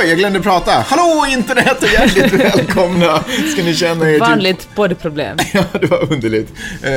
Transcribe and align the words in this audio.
Oj, 0.00 0.08
jag 0.08 0.18
glömde 0.18 0.40
prata. 0.40 0.70
Hallå 0.70 1.26
internet 1.30 1.82
och 1.82 1.88
hjärtligt 1.88 2.32
välkomna 2.40 3.24
ska 3.52 3.62
ni 3.62 3.74
känna 3.74 4.06
er 4.08 4.12
till... 4.12 4.20
Vanligt 4.20 4.68
poddproblem. 4.74 5.36
Ja, 5.54 5.64
det 5.80 5.86
var 5.86 6.12
underligt. 6.12 6.52
Eh, 6.82 6.90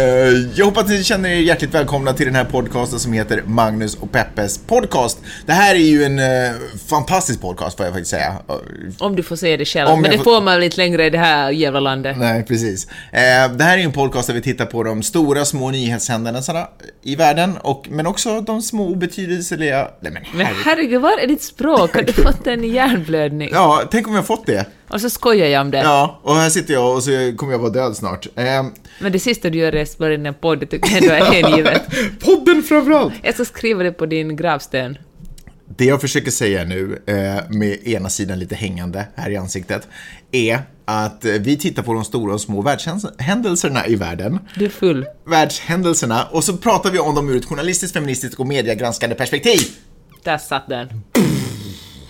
Jag 0.55 0.65
hoppas 0.65 0.83
att 0.83 0.89
ni 0.89 1.03
känner 1.03 1.29
er 1.29 1.35
hjärtligt 1.35 1.73
välkomna 1.73 2.13
till 2.13 2.25
den 2.25 2.35
här 2.35 2.43
podcasten 2.45 2.99
som 2.99 3.13
heter 3.13 3.41
Magnus 3.45 3.95
och 3.95 4.11
Peppes 4.11 4.57
podcast. 4.57 5.19
Det 5.45 5.53
här 5.53 5.75
är 5.75 5.79
ju 5.79 6.03
en 6.03 6.19
eh, 6.19 6.25
fantastisk 6.89 7.41
podcast 7.41 7.77
får 7.77 7.85
jag 7.85 7.93
faktiskt 7.93 8.11
säga. 8.11 8.35
Eh, 8.49 8.55
Om 8.99 9.15
du 9.15 9.23
får 9.23 9.35
säga 9.35 9.57
det 9.57 9.65
själv. 9.65 9.89
Om 9.89 10.01
Men 10.01 10.11
det 10.11 10.17
får- 10.17 10.23
får 10.23 10.41
man 10.41 10.53
väl 10.55 10.63
inte 10.63 10.77
längre 10.77 11.05
i 11.05 11.09
det 11.09 11.17
här 11.17 11.51
jävla 11.51 11.79
landet. 11.79 12.17
Nej, 12.19 12.43
precis. 12.43 12.87
Det 13.57 13.63
här 13.63 13.73
är 13.73 13.77
ju 13.77 13.83
en 13.83 13.91
podcast 13.91 14.27
där 14.27 14.33
vi 14.33 14.41
tittar 14.41 14.65
på 14.65 14.83
de 14.83 15.03
stora 15.03 15.45
små 15.45 15.71
nyhetshändelserna 15.71 16.67
i 17.03 17.15
världen, 17.15 17.57
och, 17.57 17.87
men 17.89 18.07
också 18.07 18.41
de 18.41 18.61
små 18.61 18.87
obetydelseliga... 18.87 19.87
Nej, 20.01 20.11
men 20.11 20.23
Men 20.33 20.45
herregud. 20.45 20.65
herregud, 20.65 21.01
var 21.01 21.17
är 21.19 21.27
ditt 21.27 21.43
språk? 21.43 21.95
Har 21.95 22.01
du 22.01 22.13
fått 22.13 22.47
en 22.47 22.63
hjärnblödning? 22.87 23.49
Ja, 23.51 23.83
tänk 23.91 24.07
om 24.07 24.15
jag 24.15 24.25
fått 24.27 24.45
det. 24.45 24.65
Och 24.89 25.01
så 25.01 25.09
skojar 25.09 25.47
jag 25.47 25.61
om 25.61 25.71
det. 25.71 25.77
Ja, 25.77 26.19
och 26.23 26.35
här 26.35 26.49
sitter 26.49 26.73
jag 26.73 26.95
och 26.95 27.03
så 27.03 27.33
kommer 27.37 27.51
jag 27.53 27.59
vara 27.59 27.69
död 27.71 27.95
snart. 27.97 28.25
Eh, 28.35 28.43
Men 28.99 29.11
det 29.11 29.19
sista 29.19 29.49
du 29.49 29.57
gör 29.57 29.75
är 29.75 29.81
att 29.81 29.89
spela 29.89 30.13
in 30.13 30.25
en 30.25 30.33
podd, 30.33 30.59
det 30.59 30.65
tycker 30.65 30.89
jag 30.91 31.03
ändå 31.03 31.13
är 31.13 31.31
hängivet. 31.47 31.81
podden 32.19 32.63
framförallt! 32.63 33.13
Jag 33.23 33.33
ska 33.33 33.45
skriva 33.45 33.83
det 33.83 33.91
på 33.91 34.05
din 34.05 34.35
gravsten. 34.35 34.97
Det 35.77 35.85
jag 35.85 36.01
försöker 36.01 36.31
säga 36.31 36.63
nu, 36.63 37.01
eh, 37.07 37.15
med 37.57 37.87
ena 37.87 38.09
sidan 38.09 38.39
lite 38.39 38.55
hängande 38.55 39.05
här 39.15 39.29
i 39.29 39.37
ansiktet, 39.37 39.87
är 40.31 40.59
att 40.85 41.25
eh, 41.25 41.31
vi 41.33 41.57
tittar 41.57 41.83
på 41.83 41.93
de 41.93 42.03
stora 42.05 42.33
och 42.33 42.41
små 42.41 42.61
världshändelserna 42.61 43.87
i 43.87 43.95
världen. 43.95 44.39
Du 44.55 44.65
är 44.65 44.69
full. 44.69 45.05
Världshändelserna, 45.25 46.25
och 46.31 46.43
så 46.43 46.57
pratar 46.57 46.91
vi 46.91 46.99
om 46.99 47.15
dem 47.15 47.29
ur 47.29 47.37
ett 47.37 47.45
journalistiskt, 47.45 47.93
feministiskt 47.93 48.39
och 48.39 48.47
mediegranskande 48.47 49.15
perspektiv. 49.15 49.59
Där 50.23 50.37
satt 50.37 50.67
den. 50.69 50.87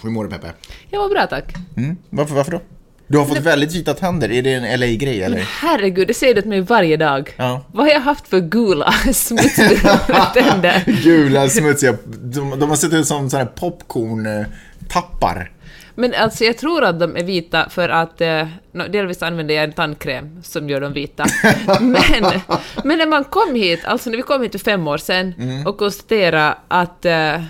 Hur 0.04 0.10
mår 0.10 0.24
du 0.24 0.30
Peppe? 0.30 0.48
Jag 0.90 1.00
var 1.00 1.10
bra 1.10 1.28
tack. 1.28 1.54
Mm. 1.78 1.98
Varför, 2.10 2.36
varför 2.36 2.52
då? 2.52 2.62
Du 3.10 3.18
har 3.18 3.26
fått 3.26 3.38
väldigt 3.38 3.76
vita 3.76 3.94
tänder, 3.94 4.32
är 4.32 4.42
det 4.42 4.54
en 4.54 4.80
LA-grej 4.80 5.24
eller? 5.24 5.38
Herregud, 5.62 6.08
det 6.08 6.14
säger 6.14 6.34
du 6.36 6.42
till 6.42 6.50
mig 6.50 6.62
varje 6.62 6.98
dag. 6.98 7.34
Ja. 7.38 7.66
Vad 7.72 7.86
har 7.86 7.94
jag 7.94 8.00
haft 8.02 8.28
för 8.28 8.40
gula, 8.40 8.92
smutsiga 9.14 9.98
tänder? 10.34 10.84
Gula, 11.04 11.50
smutsiga, 11.50 11.98
de, 12.06 12.60
de 12.60 12.70
har 12.70 12.76
sett 12.76 12.94
ut 12.94 13.08
som 13.08 13.30
sådana 13.30 13.46
här 13.50 13.56
popcorn-tappar. 13.56 15.52
Men 15.96 16.14
alltså 16.14 16.44
jag 16.44 16.58
tror 16.58 16.84
att 16.84 17.00
de 17.00 17.16
är 17.18 17.24
vita 17.24 17.70
för 17.70 17.90
att 17.90 18.22
eh, 18.22 18.48
delvis 18.90 19.24
använder 19.24 19.56
jag 19.56 19.64
en 19.64 19.74
tandkräm 19.74 20.44
som 20.44 20.70
gör 20.70 20.82
dem 20.82 20.94
vita. 20.94 21.26
men, 21.82 22.24
men 22.84 22.98
när 22.98 23.08
man 23.08 23.24
kom 23.24 23.56
hit, 23.56 23.86
alltså 23.86 24.10
när 24.10 24.18
vi 24.18 24.24
kom 24.24 24.42
hit 24.42 24.52
för 24.52 24.60
fem 24.60 24.88
år 24.88 24.98
sedan 24.98 25.34
Mm. 25.40 25.68
och 25.68 25.78
konstaterade 25.78 26.56
att 26.68 27.06
eh, 27.06 27.42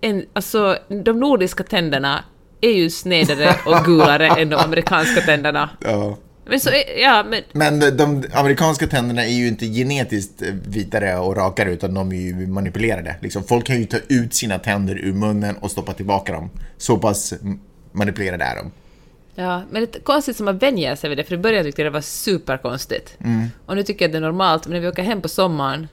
en, 0.00 0.24
alltså, 0.32 0.78
de 1.04 1.20
nordiska 1.20 1.64
tänderna 1.64 2.24
är 2.60 2.72
ju 2.72 2.90
snedare 2.90 3.56
och 3.66 3.84
gulare 3.84 4.26
än 4.26 4.50
de 4.50 4.56
amerikanska 4.56 5.20
tänderna. 5.20 5.70
Ja. 5.84 6.18
Men 6.46 6.60
så, 6.60 6.70
ja, 7.02 7.24
men 7.30 7.42
Men 7.52 7.96
de 7.96 8.24
amerikanska 8.32 8.86
tänderna 8.86 9.24
är 9.24 9.32
ju 9.32 9.48
inte 9.48 9.66
genetiskt 9.66 10.42
vitare 10.66 11.16
och 11.16 11.36
rakare 11.36 11.72
utan 11.72 11.94
de 11.94 12.12
är 12.12 12.16
ju 12.16 12.46
manipulerade. 12.46 13.16
Liksom, 13.20 13.44
folk 13.44 13.66
kan 13.66 13.78
ju 13.78 13.84
ta 13.84 13.96
ut 14.08 14.34
sina 14.34 14.58
tänder 14.58 14.98
ur 14.98 15.12
munnen 15.12 15.56
och 15.56 15.70
stoppa 15.70 15.92
tillbaka 15.92 16.32
dem. 16.32 16.50
Så 16.76 16.98
pass 16.98 17.34
manipulerade 17.92 18.44
är 18.44 18.56
de. 18.56 18.72
Ja, 19.34 19.62
men 19.70 19.82
det 19.82 19.96
är 19.96 20.00
konstigt 20.00 20.36
som 20.36 20.44
man 20.44 20.58
vänjer 20.58 20.96
sig 20.96 21.08
vid 21.08 21.18
det, 21.18 21.24
för 21.24 21.34
i 21.34 21.38
början 21.38 21.64
tyckte 21.64 21.82
jag 21.82 21.92
det 21.92 21.94
var 21.94 22.00
superkonstigt. 22.00 23.18
Och 23.66 23.76
nu 23.76 23.82
tycker 23.82 24.04
jag 24.04 24.12
det 24.12 24.18
är 24.18 24.22
normalt, 24.22 24.66
men 24.66 24.72
när 24.72 24.80
vi 24.80 24.88
åker 24.88 25.02
hem 25.02 25.22
på 25.22 25.28
sommaren 25.28 25.88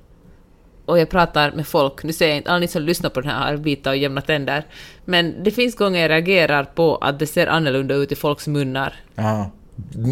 och 0.88 1.00
jag 1.00 1.10
pratar 1.10 1.52
med 1.52 1.68
folk, 1.68 2.04
nu 2.04 2.14
säger 2.14 2.32
jag 2.32 2.38
inte 2.38 2.50
alla 2.50 2.60
ni 2.60 2.68
som 2.68 2.82
lyssnar 2.82 3.10
på 3.10 3.22
den 3.22 3.30
här 3.30 3.48
har 3.48 3.54
vita 3.58 3.90
och 3.90 3.98
jämna 3.98 4.22
tänder, 4.22 4.66
men 5.06 5.44
det 5.44 5.52
finns 5.52 5.76
gånger 5.76 6.00
jag 6.02 6.10
reagerar 6.10 6.64
på 6.64 6.96
att 6.96 7.20
det 7.20 7.28
ser 7.28 7.48
annorlunda 7.48 7.96
ut 7.96 8.12
i 8.12 8.16
folks 8.16 8.48
munnar. 8.48 8.94
Ja. 9.16 9.52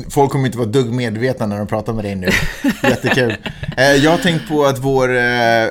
Folk 0.10 0.32
kommer 0.32 0.46
inte 0.46 0.58
vara 0.58 0.68
dugg 0.68 0.94
medvetna 0.94 1.46
när 1.46 1.58
de 1.58 1.68
pratar 1.68 1.94
med 1.94 2.06
dig 2.06 2.16
nu. 2.16 2.28
Jättekul. 2.84 3.36
Eh, 3.78 3.92
Jag 3.96 4.12
har 4.12 4.18
tänkt 4.18 4.48
på 4.50 4.66
att 4.66 4.80
vår 4.80 5.18
eh, 5.18 5.68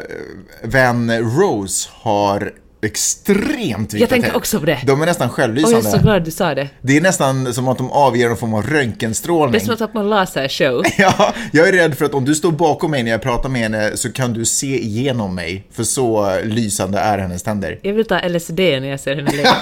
vän 0.62 1.12
Rose 1.38 1.88
har 1.92 2.53
extremt 2.84 3.95
vita 3.95 4.03
Jag 4.03 4.09
tänkte 4.09 4.33
också 4.33 4.61
på 4.61 4.67
det. 4.67 4.78
De 4.87 5.03
är 5.03 5.06
nästan 5.06 5.31
Och 5.31 5.39
jag 5.39 5.45
är 5.45 5.47
självlysande. 5.49 5.91
så 5.91 5.99
glad 5.99 6.25
du 6.25 6.31
sa 6.31 6.55
det. 6.55 6.69
Det 6.81 6.97
är 6.97 7.00
nästan 7.00 7.55
som 7.55 7.69
att 7.69 7.78
de 7.78 7.91
avger 7.91 8.31
en 8.31 8.37
form 8.37 8.55
av 8.55 8.62
röntgenstrålning. 8.67 9.53
Det 9.53 9.59
är 9.59 9.65
som 9.65 9.72
att 9.72 9.78
ta 9.78 9.87
på 9.87 9.99
en 9.99 10.11
lasershow. 10.11 10.83
Ja, 10.99 11.34
jag 11.53 11.69
är 11.69 11.72
rädd 11.72 11.99
för 11.99 12.05
att 12.05 12.15
om 12.15 12.25
du 12.25 12.34
står 12.34 12.53
bakom 12.53 12.91
mig 12.91 13.03
när 13.03 13.11
jag 13.11 13.22
pratar 13.22 13.49
med 13.49 13.62
henne 13.62 13.97
så 13.97 14.12
kan 14.12 14.33
du 14.33 14.45
se 14.45 14.83
igenom 14.83 15.34
mig. 15.34 15.67
För 15.72 15.84
så 15.84 16.39
lysande 16.45 16.99
är 16.99 17.19
hennes 17.19 17.43
tänder. 17.43 17.78
Jag 17.83 17.93
vill 17.93 18.05
ta 18.06 18.28
LSD 18.28 18.59
när 18.59 18.89
jag 18.89 19.01
ser 19.01 19.16
henne 19.16 19.31
leva. 19.31 19.56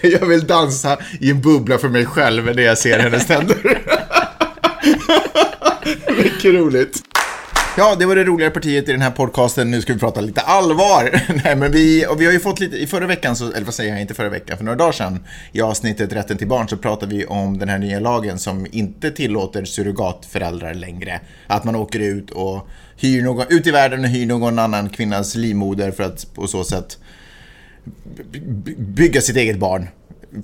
Jag 0.20 0.26
vill 0.26 0.46
dansa 0.46 0.96
i 1.20 1.30
en 1.30 1.40
bubbla 1.40 1.78
för 1.78 1.88
mig 1.88 2.06
själv 2.06 2.56
när 2.56 2.62
jag 2.62 2.78
ser 2.78 2.98
hennes 2.98 3.26
tänder. 3.26 3.82
Mycket 6.22 6.54
roligt. 6.54 7.02
Ja, 7.78 7.96
det 7.98 8.06
var 8.06 8.16
det 8.16 8.24
roligare 8.24 8.50
partiet 8.50 8.88
i 8.88 8.92
den 8.92 9.02
här 9.02 9.10
podcasten. 9.10 9.70
Nu 9.70 9.80
ska 9.80 9.92
vi 9.92 9.98
prata 9.98 10.20
lite 10.20 10.40
allvar. 10.40 11.22
Nej, 11.44 11.56
men 11.56 11.72
vi, 11.72 12.06
och 12.06 12.20
vi 12.20 12.24
har 12.24 12.32
ju 12.32 12.40
fått 12.40 12.60
lite, 12.60 12.76
i 12.76 12.86
förra 12.86 13.06
veckan, 13.06 13.36
så, 13.36 13.52
eller 13.52 13.64
vad 13.64 13.74
säger 13.74 13.92
jag, 13.92 14.00
inte 14.00 14.14
förra 14.14 14.28
veckan, 14.28 14.56
för 14.56 14.64
några 14.64 14.76
dagar 14.76 14.92
sedan, 14.92 15.24
i 15.52 15.60
avsnittet 15.60 16.12
Rätten 16.12 16.38
till 16.38 16.48
barn, 16.48 16.68
så 16.68 16.76
pratade 16.76 17.16
vi 17.16 17.26
om 17.26 17.58
den 17.58 17.68
här 17.68 17.78
nya 17.78 18.00
lagen 18.00 18.38
som 18.38 18.66
inte 18.72 19.10
tillåter 19.10 19.64
surrogatföräldrar 19.64 20.74
längre. 20.74 21.20
Att 21.46 21.64
man 21.64 21.76
åker 21.76 22.00
ut 22.00 22.30
och 22.30 22.68
hyr 22.96 23.22
någon, 23.22 23.46
ut 23.48 23.66
i 23.66 23.70
världen 23.70 24.00
och 24.00 24.10
hyr 24.10 24.26
någon 24.26 24.58
annan 24.58 24.88
kvinnas 24.88 25.34
livmoder 25.34 25.90
för 25.90 26.04
att 26.04 26.34
på 26.34 26.46
så 26.46 26.64
sätt 26.64 26.98
bygga 28.76 29.20
sitt 29.20 29.36
eget 29.36 29.58
barn. 29.58 29.88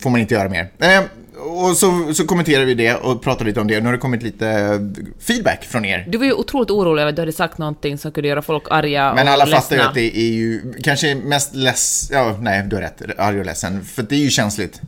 Får 0.01 0.11
man 0.11 0.21
inte 0.21 0.35
göra 0.35 0.49
mer. 0.49 0.69
Eh, 0.79 1.03
och 1.47 1.77
så, 1.77 2.15
så 2.15 2.27
kommenterade 2.27 2.65
vi 2.65 2.75
det 2.75 2.95
och 2.95 3.23
pratade 3.23 3.45
lite 3.51 3.61
om 3.61 3.67
det. 3.69 3.81
Nu 3.81 3.87
har 3.87 3.93
det 3.93 3.99
kommit 3.99 4.23
lite 4.23 4.79
feedback 5.21 5.65
från 5.65 5.85
er. 5.85 6.05
Du 6.09 6.19
var 6.19 6.25
ju 6.25 6.33
otroligt 6.33 6.71
orolig 6.71 7.03
över 7.03 7.11
att 7.11 7.17
du 7.17 7.23
hade 7.23 7.33
sagt 7.33 7.59
någonting 7.59 7.99
som 7.99 8.13
kunde 8.13 8.29
göra 8.29 8.43
folk 8.43 8.63
arga 8.71 9.15
Men 9.15 9.27
och 9.27 9.33
alla 9.33 9.45
ledsna. 9.45 9.61
fattar 9.61 9.77
ju 9.77 9.83
att 9.83 9.95
det 9.95 10.17
är 10.19 10.33
ju 10.33 10.73
kanske 10.83 11.15
mest 11.15 11.55
less... 11.55 12.09
Ja, 12.13 12.37
nej, 12.41 12.63
du 12.67 12.77
har 12.77 12.83
rätt. 12.83 13.03
Arg 13.19 13.39
och 13.41 13.47
ledsen. 13.47 13.85
För 13.85 14.03
det 14.03 14.15
är 14.15 14.19
ju 14.19 14.31
känsligt. 14.31 14.81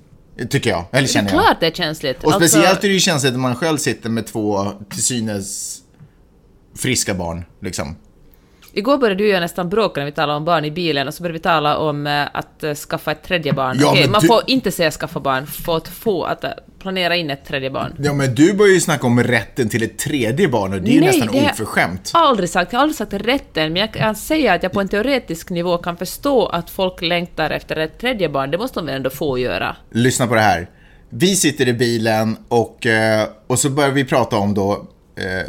Tycker 0.50 0.70
jag. 0.70 0.84
Eller 0.90 1.02
Det 1.02 1.06
är 1.06 1.12
känner 1.12 1.32
jag. 1.32 1.40
klart 1.44 1.56
det 1.60 1.66
är 1.66 1.70
känsligt. 1.70 2.24
Och 2.24 2.32
Alltså- 2.32 2.48
speciellt 2.48 2.84
är 2.84 2.88
det 2.88 2.94
ju 2.94 3.00
känsligt 3.00 3.32
när 3.32 3.40
man 3.40 3.54
själv 3.56 3.76
sitter 3.76 4.10
med 4.10 4.26
två 4.26 4.72
till 4.90 5.02
synes 5.02 5.78
friska 6.78 7.14
barn. 7.14 7.44
Liksom. 7.62 7.96
Igår 8.76 8.98
började 8.98 9.18
du 9.22 9.24
och 9.28 9.34
jag 9.34 9.40
nästan 9.40 9.68
bråka 9.68 10.00
när 10.00 10.04
vi 10.06 10.12
talade 10.12 10.36
om 10.36 10.44
barn 10.44 10.64
i 10.64 10.70
bilen 10.70 11.08
och 11.08 11.14
så 11.14 11.22
började 11.22 11.38
vi 11.38 11.42
tala 11.42 11.76
om 11.76 12.06
eh, 12.06 12.22
att 12.32 12.62
eh, 12.64 12.74
skaffa 12.74 13.12
ett 13.12 13.22
tredje 13.22 13.52
barn. 13.52 13.76
Ja, 13.80 13.90
Okej, 13.90 14.08
man 14.08 14.20
du- 14.20 14.26
får 14.26 14.42
inte 14.46 14.70
säga 14.70 14.90
skaffa 14.90 15.20
barn, 15.20 15.46
får 15.46 15.76
att 15.76 15.88
få 15.88 16.24
att 16.24 16.44
eh, 16.44 16.50
planera 16.78 17.16
in 17.16 17.30
ett 17.30 17.44
tredje 17.44 17.70
barn. 17.70 17.94
Ja, 17.98 18.12
men 18.12 18.34
du 18.34 18.52
börjar 18.54 18.72
ju 18.74 18.80
snacka 18.80 19.06
om 19.06 19.22
rätten 19.22 19.68
till 19.68 19.82
ett 19.82 19.98
tredje 19.98 20.48
barn 20.48 20.72
och 20.74 20.82
det 20.82 20.90
är 20.90 20.94
ju 20.94 21.00
nästan 21.00 21.28
det- 21.32 21.50
oförskämt. 21.52 22.10
Aldrig 22.14 22.50
sagt, 22.50 22.72
jag 22.72 22.78
har 22.78 22.82
aldrig 22.82 22.96
sagt 22.96 23.12
rätten, 23.14 23.72
men 23.72 23.80
jag 23.80 23.92
kan 23.94 24.14
säga 24.14 24.52
att 24.54 24.62
jag 24.62 24.72
på 24.72 24.80
en 24.80 24.88
teoretisk 24.88 25.50
nivå 25.50 25.78
kan 25.78 25.96
förstå 25.96 26.46
att 26.46 26.70
folk 26.70 27.02
längtar 27.02 27.50
efter 27.50 27.76
ett 27.76 27.98
tredje 27.98 28.28
barn. 28.28 28.50
Det 28.50 28.58
måste 28.58 28.80
de 28.80 28.86
väl 28.86 28.94
ändå 28.96 29.10
få 29.10 29.38
göra? 29.38 29.76
Lyssna 29.90 30.26
på 30.26 30.34
det 30.34 30.40
här. 30.40 30.68
Vi 31.10 31.36
sitter 31.36 31.68
i 31.68 31.72
bilen 31.72 32.36
och, 32.48 32.86
och 33.46 33.58
så 33.58 33.70
börjar 33.70 33.90
vi 33.90 34.04
prata 34.04 34.36
om 34.36 34.54
då 34.54 34.72
eh, 35.16 35.46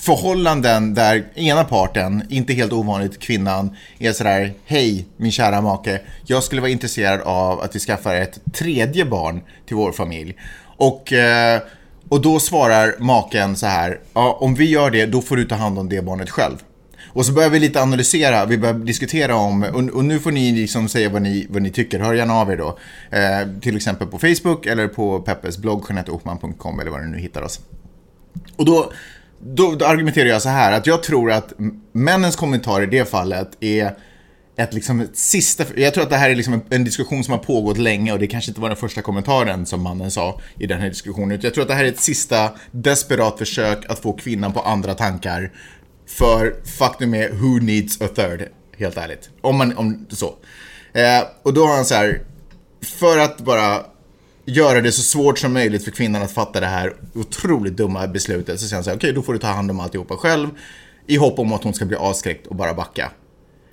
förhållanden 0.00 0.94
där 0.94 1.24
ena 1.34 1.64
parten, 1.64 2.22
inte 2.28 2.52
helt 2.52 2.72
ovanligt 2.72 3.18
kvinnan, 3.18 3.76
är 3.98 4.12
sådär 4.12 4.52
Hej 4.64 5.06
min 5.16 5.32
kära 5.32 5.60
make, 5.60 6.00
jag 6.26 6.42
skulle 6.42 6.60
vara 6.60 6.70
intresserad 6.70 7.20
av 7.20 7.60
att 7.60 7.74
vi 7.74 7.78
skaffar 7.78 8.14
ett 8.14 8.38
tredje 8.52 9.04
barn 9.04 9.40
till 9.66 9.76
vår 9.76 9.92
familj. 9.92 10.36
Och, 10.76 11.12
eh, 11.12 11.60
och 12.08 12.20
då 12.20 12.40
svarar 12.40 12.94
maken 12.98 13.56
så 13.56 13.66
här, 13.66 14.00
ja 14.14 14.38
om 14.40 14.54
vi 14.54 14.70
gör 14.70 14.90
det 14.90 15.06
då 15.06 15.22
får 15.22 15.36
du 15.36 15.44
ta 15.44 15.54
hand 15.54 15.78
om 15.78 15.88
det 15.88 16.02
barnet 16.02 16.30
själv. 16.30 16.56
Och 17.16 17.26
så 17.26 17.32
börjar 17.32 17.50
vi 17.50 17.58
lite 17.58 17.82
analysera, 17.82 18.46
vi 18.46 18.58
börjar 18.58 18.74
diskutera 18.74 19.36
om, 19.36 19.62
och, 19.62 19.96
och 19.96 20.04
nu 20.04 20.20
får 20.20 20.30
ni 20.30 20.52
liksom 20.52 20.88
säga 20.88 21.08
vad 21.08 21.22
ni, 21.22 21.46
vad 21.50 21.62
ni 21.62 21.70
tycker, 21.70 22.00
hör 22.00 22.14
gärna 22.14 22.34
av 22.34 22.50
er 22.50 22.56
då. 22.56 22.78
Eh, 23.10 23.60
till 23.60 23.76
exempel 23.76 24.06
på 24.06 24.18
Facebook 24.18 24.66
eller 24.66 24.88
på 24.88 25.20
Peppes 25.20 25.58
blogg, 25.58 25.84
jeanetteochman.com 25.88 26.80
eller 26.80 26.90
var 26.90 27.00
ni 27.00 27.10
nu 27.10 27.18
hittar 27.18 27.42
oss. 27.42 27.60
Och 28.56 28.64
då, 28.64 28.92
då, 29.54 29.74
då 29.74 29.86
argumenterar 29.86 30.28
jag 30.28 30.42
så 30.42 30.48
här, 30.48 30.72
att 30.72 30.86
jag 30.86 31.02
tror 31.02 31.32
att 31.32 31.52
männens 31.92 32.36
kommentar 32.36 32.82
i 32.82 32.86
det 32.86 33.08
fallet 33.08 33.50
är 33.60 33.96
ett, 34.56 34.74
liksom, 34.74 35.00
ett 35.00 35.16
sista... 35.16 35.64
Jag 35.76 35.94
tror 35.94 36.04
att 36.04 36.10
det 36.10 36.16
här 36.16 36.30
är 36.30 36.34
liksom 36.34 36.54
en, 36.54 36.62
en 36.70 36.84
diskussion 36.84 37.24
som 37.24 37.32
har 37.32 37.38
pågått 37.38 37.78
länge 37.78 38.12
och 38.12 38.18
det 38.18 38.26
kanske 38.26 38.50
inte 38.50 38.60
var 38.60 38.68
den 38.68 38.76
första 38.76 39.02
kommentaren 39.02 39.66
som 39.66 39.82
mannen 39.82 40.10
sa 40.10 40.40
i 40.58 40.66
den 40.66 40.80
här 40.80 40.88
diskussionen. 40.88 41.40
Jag 41.42 41.54
tror 41.54 41.62
att 41.62 41.68
det 41.68 41.74
här 41.74 41.84
är 41.84 41.88
ett 41.88 42.00
sista 42.00 42.50
desperat 42.70 43.38
försök 43.38 43.90
att 43.90 43.98
få 43.98 44.12
kvinnan 44.12 44.52
på 44.52 44.60
andra 44.60 44.94
tankar. 44.94 45.52
För 46.06 46.54
faktum 46.78 47.14
är, 47.14 47.30
who 47.30 47.58
needs 47.58 48.00
a 48.00 48.08
third? 48.14 48.48
helt 48.78 48.96
ärligt. 48.96 49.30
Om 49.40 49.56
man, 49.56 49.76
om 49.76 50.06
så. 50.08 50.34
Eh, 50.92 51.22
och 51.42 51.54
då 51.54 51.66
har 51.66 51.76
han 51.76 51.84
så 51.84 51.94
här, 51.94 52.20
för 52.82 53.18
att 53.18 53.40
bara 53.40 53.84
göra 54.46 54.80
det 54.80 54.92
så 54.92 55.02
svårt 55.02 55.38
som 55.38 55.52
möjligt 55.52 55.84
för 55.84 55.90
kvinnan 55.90 56.22
att 56.22 56.32
fatta 56.32 56.60
det 56.60 56.66
här 56.66 56.94
otroligt 57.14 57.76
dumma 57.76 58.06
beslutet, 58.06 58.60
så 58.60 58.66
säger 58.66 58.76
han 58.76 58.84
så 58.84 58.90
här, 58.90 58.96
okej, 58.96 59.08
okay, 59.08 59.14
då 59.14 59.22
får 59.22 59.32
du 59.32 59.38
ta 59.38 59.46
hand 59.46 59.70
om 59.70 59.80
alltihopa 59.80 60.16
själv, 60.16 60.48
i 61.06 61.16
hopp 61.16 61.38
om 61.38 61.52
att 61.52 61.64
hon 61.64 61.74
ska 61.74 61.84
bli 61.84 61.96
avskräckt 61.96 62.46
och 62.46 62.56
bara 62.56 62.74
backa. 62.74 63.10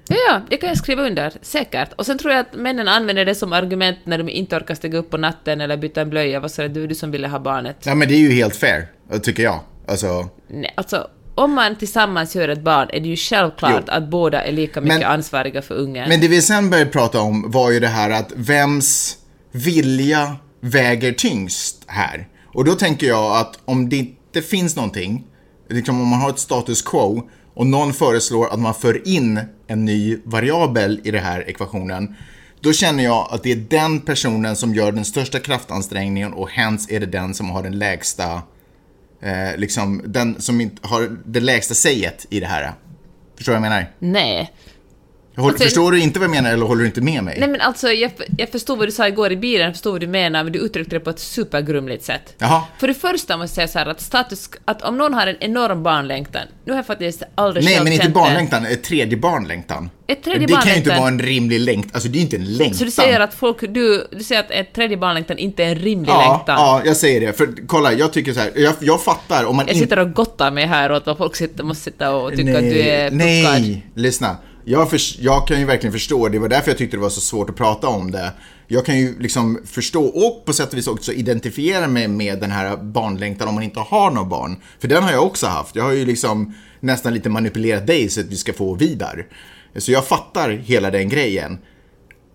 Ja, 0.08 0.16
ja, 0.30 0.42
det 0.50 0.58
kan 0.58 0.70
jag 0.70 0.78
skriva 0.78 1.04
under, 1.04 1.34
säkert. 1.42 1.94
Och 1.94 2.06
sen 2.06 2.18
tror 2.18 2.34
jag 2.34 2.42
att 2.42 2.56
männen 2.56 2.88
använder 2.88 3.26
det 3.26 3.36
som 3.36 3.54
argument 3.54 3.98
när 4.04 4.18
de 4.18 4.30
inte 4.30 4.56
orkar 4.56 4.76
stiga 4.76 4.98
upp 4.98 5.10
på 5.10 5.18
natten 5.18 5.62
eller 5.62 5.78
byta 5.78 6.02
en 6.02 6.10
blöja. 6.10 6.40
Vad 6.40 6.52
säger 6.52 6.70
du, 6.70 6.88
du 6.88 6.96
som 6.96 7.12
ville 7.12 7.28
ha 7.28 7.40
barnet? 7.40 7.78
Ja, 7.84 7.96
men 7.96 8.08
det 8.08 8.14
är 8.14 8.20
ju 8.20 8.32
helt 8.32 8.56
fair, 8.56 8.88
tycker 9.24 9.44
jag. 9.44 9.60
Alltså... 9.88 10.30
Nej, 10.48 10.74
alltså, 10.78 11.08
om 11.36 11.54
man 11.54 11.76
tillsammans 11.76 12.36
gör 12.36 12.48
ett 12.48 12.62
barn 12.62 12.90
är 12.94 13.00
det 13.00 13.10
ju 13.10 13.16
självklart 13.16 13.84
jo. 13.88 13.94
att 13.94 14.10
båda 14.10 14.44
är 14.44 14.52
lika 14.52 14.82
mycket 14.82 15.00
men, 15.00 15.12
ansvariga 15.12 15.62
för 15.62 15.76
ungen. 15.76 16.10
Men 16.10 16.22
det 16.22 16.28
vi 16.28 16.42
sen 16.42 16.70
började 16.70 16.92
prata 16.92 17.20
om 17.20 17.52
var 17.52 17.72
ju 17.72 17.80
det 17.80 17.88
här 17.88 18.10
att 18.10 18.32
vems 18.36 19.18
vilja 19.52 20.38
väger 20.64 21.12
tyngst 21.12 21.84
här? 21.88 22.28
Och 22.54 22.66
då 22.66 22.76
tänker 22.76 23.08
jag 23.08 23.38
att 23.38 23.60
om 23.66 23.90
det 23.90 23.98
inte 23.98 24.42
finns 24.42 24.76
någonting, 24.76 25.24
liksom 25.70 26.02
om 26.02 26.08
man 26.08 26.22
har 26.22 26.30
ett 26.30 26.40
status 26.40 26.82
quo 26.82 27.30
och 27.54 27.68
någon 27.68 27.94
föreslår 27.94 28.54
att 28.54 28.60
man 28.60 28.74
för 28.74 29.08
in 29.08 29.40
en 29.68 29.86
ny 29.86 30.18
variabel 30.24 31.02
i 31.04 31.12
den 31.12 31.24
här 31.24 31.50
ekvationen, 31.50 32.16
då 32.62 32.74
känner 32.74 33.04
jag 33.04 33.28
att 33.32 33.44
det 33.44 33.52
är 33.52 33.56
den 33.56 34.00
personen 34.00 34.56
som 34.56 34.76
gör 34.76 34.92
den 34.92 35.06
största 35.06 35.40
kraftansträngningen 35.40 36.34
och 36.34 36.50
hens 36.50 36.92
är 36.92 37.00
det 37.00 37.06
den 37.06 37.34
som 37.34 37.50
har 37.50 37.64
den 37.64 37.80
lägsta, 37.80 38.42
eh, 39.22 39.58
liksom, 39.58 40.02
den 40.06 40.42
som 40.42 40.72
har 40.82 41.18
det 41.26 41.40
lägsta 41.40 41.74
säget 41.74 42.26
i 42.30 42.40
det 42.40 42.46
här. 42.46 42.74
Förstår 43.36 43.54
du 43.54 43.60
vad 43.60 43.66
jag 43.66 43.72
menar? 43.72 43.92
Nej. 44.00 44.52
Håll, 45.36 45.50
alltså, 45.50 45.64
förstår 45.64 45.92
du 45.92 46.00
inte 46.00 46.20
vad 46.20 46.26
jag 46.26 46.32
menar 46.32 46.54
eller 46.54 46.66
håller 46.66 46.82
du 46.82 46.88
inte 46.88 47.02
med 47.02 47.24
mig? 47.24 47.38
Nej 47.40 47.50
men 47.50 47.62
alltså, 47.62 47.88
jag, 47.88 48.12
jag 48.38 48.50
förstår 48.50 48.76
vad 48.76 48.88
du 48.88 48.92
sa 48.92 49.08
igår 49.08 49.32
i 49.32 49.38
bilen, 49.38 49.66
jag 49.66 49.74
förstår 49.74 49.92
vad 49.92 50.02
du 50.02 50.08
menar, 50.08 50.44
men 50.44 50.54
du 50.54 50.60
uttryckte 50.60 50.96
det 50.96 51.00
på 51.00 51.10
ett 51.10 51.20
supergrumligt 51.20 52.04
sätt. 52.04 52.36
Jaha. 52.38 52.64
För 52.80 52.88
det 52.88 52.94
första 52.94 53.38
måste 53.38 53.62
jag 53.62 53.70
säga 53.70 53.74
så 53.74 53.80
här 53.80 53.86
att 53.86 54.02
status, 54.02 54.50
att 54.66 54.82
om 54.82 54.98
någon 54.98 55.14
har 55.14 55.28
en 55.28 55.36
enorm 55.40 55.84
barnlängtan, 55.84 56.42
nu 56.66 56.72
har 56.72 56.78
jag 56.78 56.86
faktiskt 56.86 57.24
aldrig 57.36 57.66
Nej 57.66 57.74
själv 57.74 57.84
men 57.84 57.94
inte 57.94 58.10
barnlängtan, 58.10 58.66
ett 58.66 58.84
tredje 58.84 59.18
barnlängtan. 59.18 59.90
Ett 60.08 60.24
tredje 60.24 60.48
det 60.48 60.54
barnlängtan. 60.54 60.62
kan 60.62 60.72
ju 60.72 60.78
inte 60.78 61.00
vara 61.00 61.08
en 61.08 61.20
rimlig 61.20 61.60
längtan, 61.60 61.92
alltså 61.94 62.10
det 62.10 62.16
är 62.16 62.20
ju 62.20 62.24
inte 62.24 62.36
en 62.36 62.58
längtan. 62.58 62.78
Så 62.78 62.84
du 62.84 62.92
säger 62.92 63.20
att 63.20 63.34
folk, 63.34 63.62
du, 63.62 64.08
du 64.12 64.24
säger 64.24 64.42
att 64.42 64.52
ett 64.52 64.74
tredje 64.74 64.98
barnlängtan 64.98 65.38
inte 65.38 65.64
är 65.64 65.68
en 65.68 65.76
rimlig 65.76 66.12
ja, 66.12 66.32
längtan? 66.32 66.56
Ja, 66.60 66.82
jag 66.86 66.98
säger 66.98 67.22
det. 67.22 67.34
För 67.34 67.68
kolla, 67.68 67.94
jag 67.94 68.14
tycker 68.14 68.34
så 68.34 68.40
här, 68.40 68.52
jag, 68.56 68.74
jag 68.80 69.04
fattar 69.04 69.46
om 69.46 69.56
man 69.56 69.68
Jag 69.68 69.76
sitter 69.76 70.00
och 70.00 70.14
gottar 70.14 70.52
mig 70.52 70.66
här 70.66 70.92
åt 70.92 71.06
vad 71.06 71.18
folk 71.18 71.36
sitter, 71.36 71.64
måste 71.64 71.84
sitta 71.84 72.16
och 72.16 72.32
tycka 72.32 72.44
nej, 72.44 72.56
att 72.56 72.62
du 72.62 72.80
är 72.82 73.10
puckad. 73.10 73.18
Nej, 73.18 73.88
lyssna. 73.96 74.38
Jag, 74.66 74.90
för, 74.90 75.00
jag 75.20 75.48
kan 75.48 75.60
ju 75.60 75.66
verkligen 75.66 75.94
förstå, 75.94 76.30
det 76.30 76.40
var 76.40 76.50
därför 76.50 76.72
jag 76.72 76.78
tyckte 76.78 76.98
det 76.98 77.02
var 77.02 77.10
så 77.10 77.22
svårt 77.22 77.50
att 77.50 77.56
prata 77.56 77.88
om 77.88 78.12
det. 78.12 78.34
Jag 78.68 78.86
kan 78.86 79.00
ju 79.00 79.20
liksom 79.20 79.60
förstå 79.66 80.06
och 80.06 80.46
på 80.46 80.54
sätt 80.54 80.72
och 80.72 80.78
vis 80.78 80.88
också 80.88 81.14
identifiera 81.14 81.88
mig 81.88 82.08
med 82.08 82.40
den 82.40 82.52
här 82.52 82.78
barnlängtan 82.78 83.48
om 83.48 83.56
man 83.56 83.64
inte 83.64 83.80
har 83.80 84.12
några 84.12 84.30
barn. 84.30 84.56
För 84.80 84.88
den 84.88 85.04
har 85.04 85.12
jag 85.12 85.26
också 85.26 85.48
haft. 85.48 85.76
Jag 85.76 85.84
har 85.84 85.92
ju 85.92 86.06
liksom 86.06 86.54
nästan 86.80 87.14
lite 87.14 87.30
manipulerat 87.30 87.88
dig 87.88 88.10
så 88.10 88.20
att 88.22 88.26
vi 88.26 88.36
ska 88.36 88.54
få 88.54 88.74
vidare. 88.74 89.26
Så 89.78 89.92
jag 89.92 90.08
fattar 90.08 90.50
hela 90.50 90.92
den 90.92 91.10
grejen. 91.10 91.58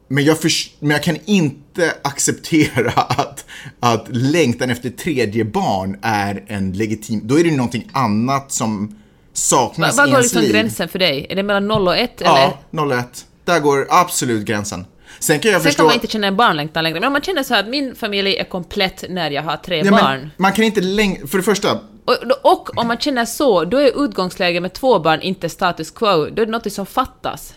Men 0.09 0.25
jag, 0.25 0.39
för, 0.41 0.51
men 0.81 0.91
jag 0.91 1.03
kan 1.03 1.17
inte 1.25 1.95
acceptera 2.03 2.91
att, 3.03 3.45
att 3.81 4.07
längtan 4.09 4.71
efter 4.71 4.91
tredje 4.91 5.45
barn 5.45 5.99
är 6.03 6.45
en 6.47 6.73
legitim... 6.73 7.21
Då 7.25 7.39
är 7.41 7.45
det 7.45 7.51
någonting 7.51 7.89
annat 7.93 8.53
som 8.53 8.99
saknas 9.39 9.97
Var 9.97 10.07
i 10.09 10.11
går 10.11 10.19
liksom 10.19 10.41
liv. 10.43 10.53
gränsen 10.53 10.89
för 10.89 10.99
dig? 10.99 11.27
Är 11.31 11.37
det 11.37 11.43
mellan 11.43 11.67
0 11.69 11.89
och 11.89 11.97
1 11.97 12.21
eller? 12.21 12.55
Ja, 12.71 12.99
01. 12.99 13.27
Där 13.45 13.61
går 13.61 13.87
absolut 13.91 14.45
gränsen. 14.45 14.85
Sen 15.21 15.39
kan 15.41 15.51
jag 15.51 15.61
Sen 15.63 15.69
förstå... 15.69 15.81
kan 15.83 15.87
man 15.87 15.95
inte 15.95 16.07
känna 16.07 16.27
en 16.27 16.37
barnlängtan 16.37 16.85
längre. 16.85 17.01
Men 17.01 17.07
om 17.07 17.13
man 17.13 17.23
känner 17.23 17.43
så 17.43 17.55
här 17.55 17.63
att 17.63 17.69
min 17.69 17.95
familj 17.95 18.37
är 18.37 18.45
komplett 18.45 19.05
när 19.09 19.31
jag 19.31 19.43
har 19.43 19.57
tre 19.57 19.83
Ja, 19.85 19.91
barn. 19.91 20.31
man 20.37 20.53
kan 20.53 20.65
inte 20.65 20.81
längre... 20.81 21.27
För 21.27 21.39
det 21.39 21.45
första, 21.45 21.81
Och, 22.05 22.17
och 22.53 22.79
om 22.79 22.87
man 22.87 22.99
känner 22.99 23.25
så, 23.25 23.65
då 23.65 23.77
är 23.79 24.05
utgångsläget 24.05 24.63
med 24.63 24.73
två 24.73 24.99
barn 24.99 25.21
inte 25.21 25.49
status 25.49 25.91
quo. 25.91 26.27
Då 26.31 26.43
är 26.43 26.47
det 26.47 26.53
något 26.53 26.73
som 26.73 26.87
fattas. 26.87 27.55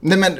Nej 0.00 0.18
men, 0.18 0.38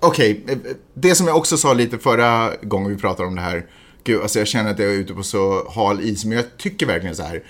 okej. 0.00 0.44
eh, 0.48 0.58
Det 0.94 1.14
som 1.14 1.26
jag 1.26 1.36
också 1.36 1.56
sa 1.56 1.72
lite 1.74 1.98
förra 1.98 2.50
gången 2.62 2.90
vi 2.90 2.96
pratade 3.00 3.28
om 3.28 3.34
det 3.36 3.42
här. 3.42 3.66
Gud, 4.04 4.22
alltså 4.22 4.38
jag 4.38 4.48
känner 4.48 4.70
att 4.70 4.78
jag 4.78 4.88
är 4.88 4.92
ute 4.94 5.14
på 5.14 5.22
så 5.22 5.70
hal 5.74 6.00
is. 6.00 6.24
Men 6.24 6.36
jag 6.36 6.56
tycker 6.58 6.86
verkligen 6.86 7.16
så 7.16 7.22
här. 7.22 7.42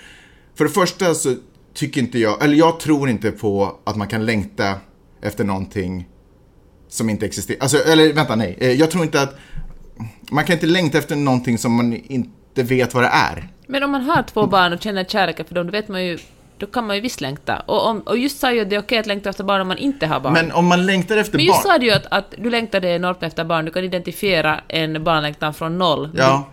För 0.55 0.63
det 0.65 0.71
första 0.71 1.13
så 1.15 1.35
tycker 1.73 2.01
inte 2.01 2.19
jag, 2.19 2.43
eller 2.43 2.55
jag 2.55 2.79
tror 2.79 3.09
inte 3.09 3.31
på 3.31 3.79
att 3.83 3.95
man 3.95 4.07
kan 4.07 4.25
längta 4.25 4.73
efter 5.21 5.43
någonting 5.43 6.07
som 6.87 7.09
inte 7.09 7.25
existerar. 7.25 7.59
Alltså, 7.61 7.77
eller 7.77 8.13
vänta, 8.13 8.35
nej. 8.35 8.57
Eh, 8.59 8.71
Jag 8.71 8.91
tror 8.91 9.03
inte 9.03 9.21
att 9.21 9.35
man 10.31 10.45
kan 10.45 10.53
inte 10.53 10.65
längta 10.65 10.97
efter 10.97 11.15
någonting 11.15 11.57
som 11.57 11.73
man 11.75 11.93
inte 11.93 12.63
vet 12.63 12.93
vad 12.93 13.03
det 13.03 13.09
är. 13.13 13.47
Men 13.67 13.83
om 13.83 13.91
man 13.91 14.01
har 14.01 14.23
två 14.23 14.47
barn 14.47 14.73
och 14.73 14.81
känner 14.81 15.03
kärleken 15.03 15.45
för 15.45 15.55
dem, 15.55 15.65
då 15.67 15.71
vet 15.71 15.87
man 15.87 16.05
ju 16.05 16.17
då 16.57 16.67
kan 16.67 16.87
man 16.87 16.95
ju 16.95 17.01
visst 17.01 17.21
längta. 17.21 17.59
Och, 17.59 17.85
om, 17.87 17.99
och 18.01 18.17
just 18.17 18.39
sa 18.39 18.51
ju 18.53 18.61
att 18.61 18.69
det 18.69 18.75
är 18.75 18.79
okej 18.79 18.97
att 18.97 19.05
längta 19.05 19.29
efter 19.29 19.43
barn 19.43 19.61
om 19.61 19.67
man 19.67 19.77
inte 19.77 20.07
har 20.07 20.19
barn. 20.19 20.33
Men 20.33 20.51
om 20.51 20.65
man 20.65 20.85
längtar 20.85 21.17
efter 21.17 21.37
Men 21.37 21.45
just 21.45 21.63
barn. 21.63 21.71
sa 21.73 21.77
du 21.77 21.85
ju 21.85 21.91
att, 21.91 22.05
att 22.09 22.33
du 22.37 22.49
längtade 22.49 22.87
enormt 22.89 23.23
efter 23.23 23.43
barn, 23.43 23.65
du 23.65 23.71
kan 23.71 23.83
identifiera 23.83 24.61
en 24.67 25.03
barnlängtan 25.03 25.53
från 25.53 25.77
noll. 25.77 26.09
Ja, 26.13 26.49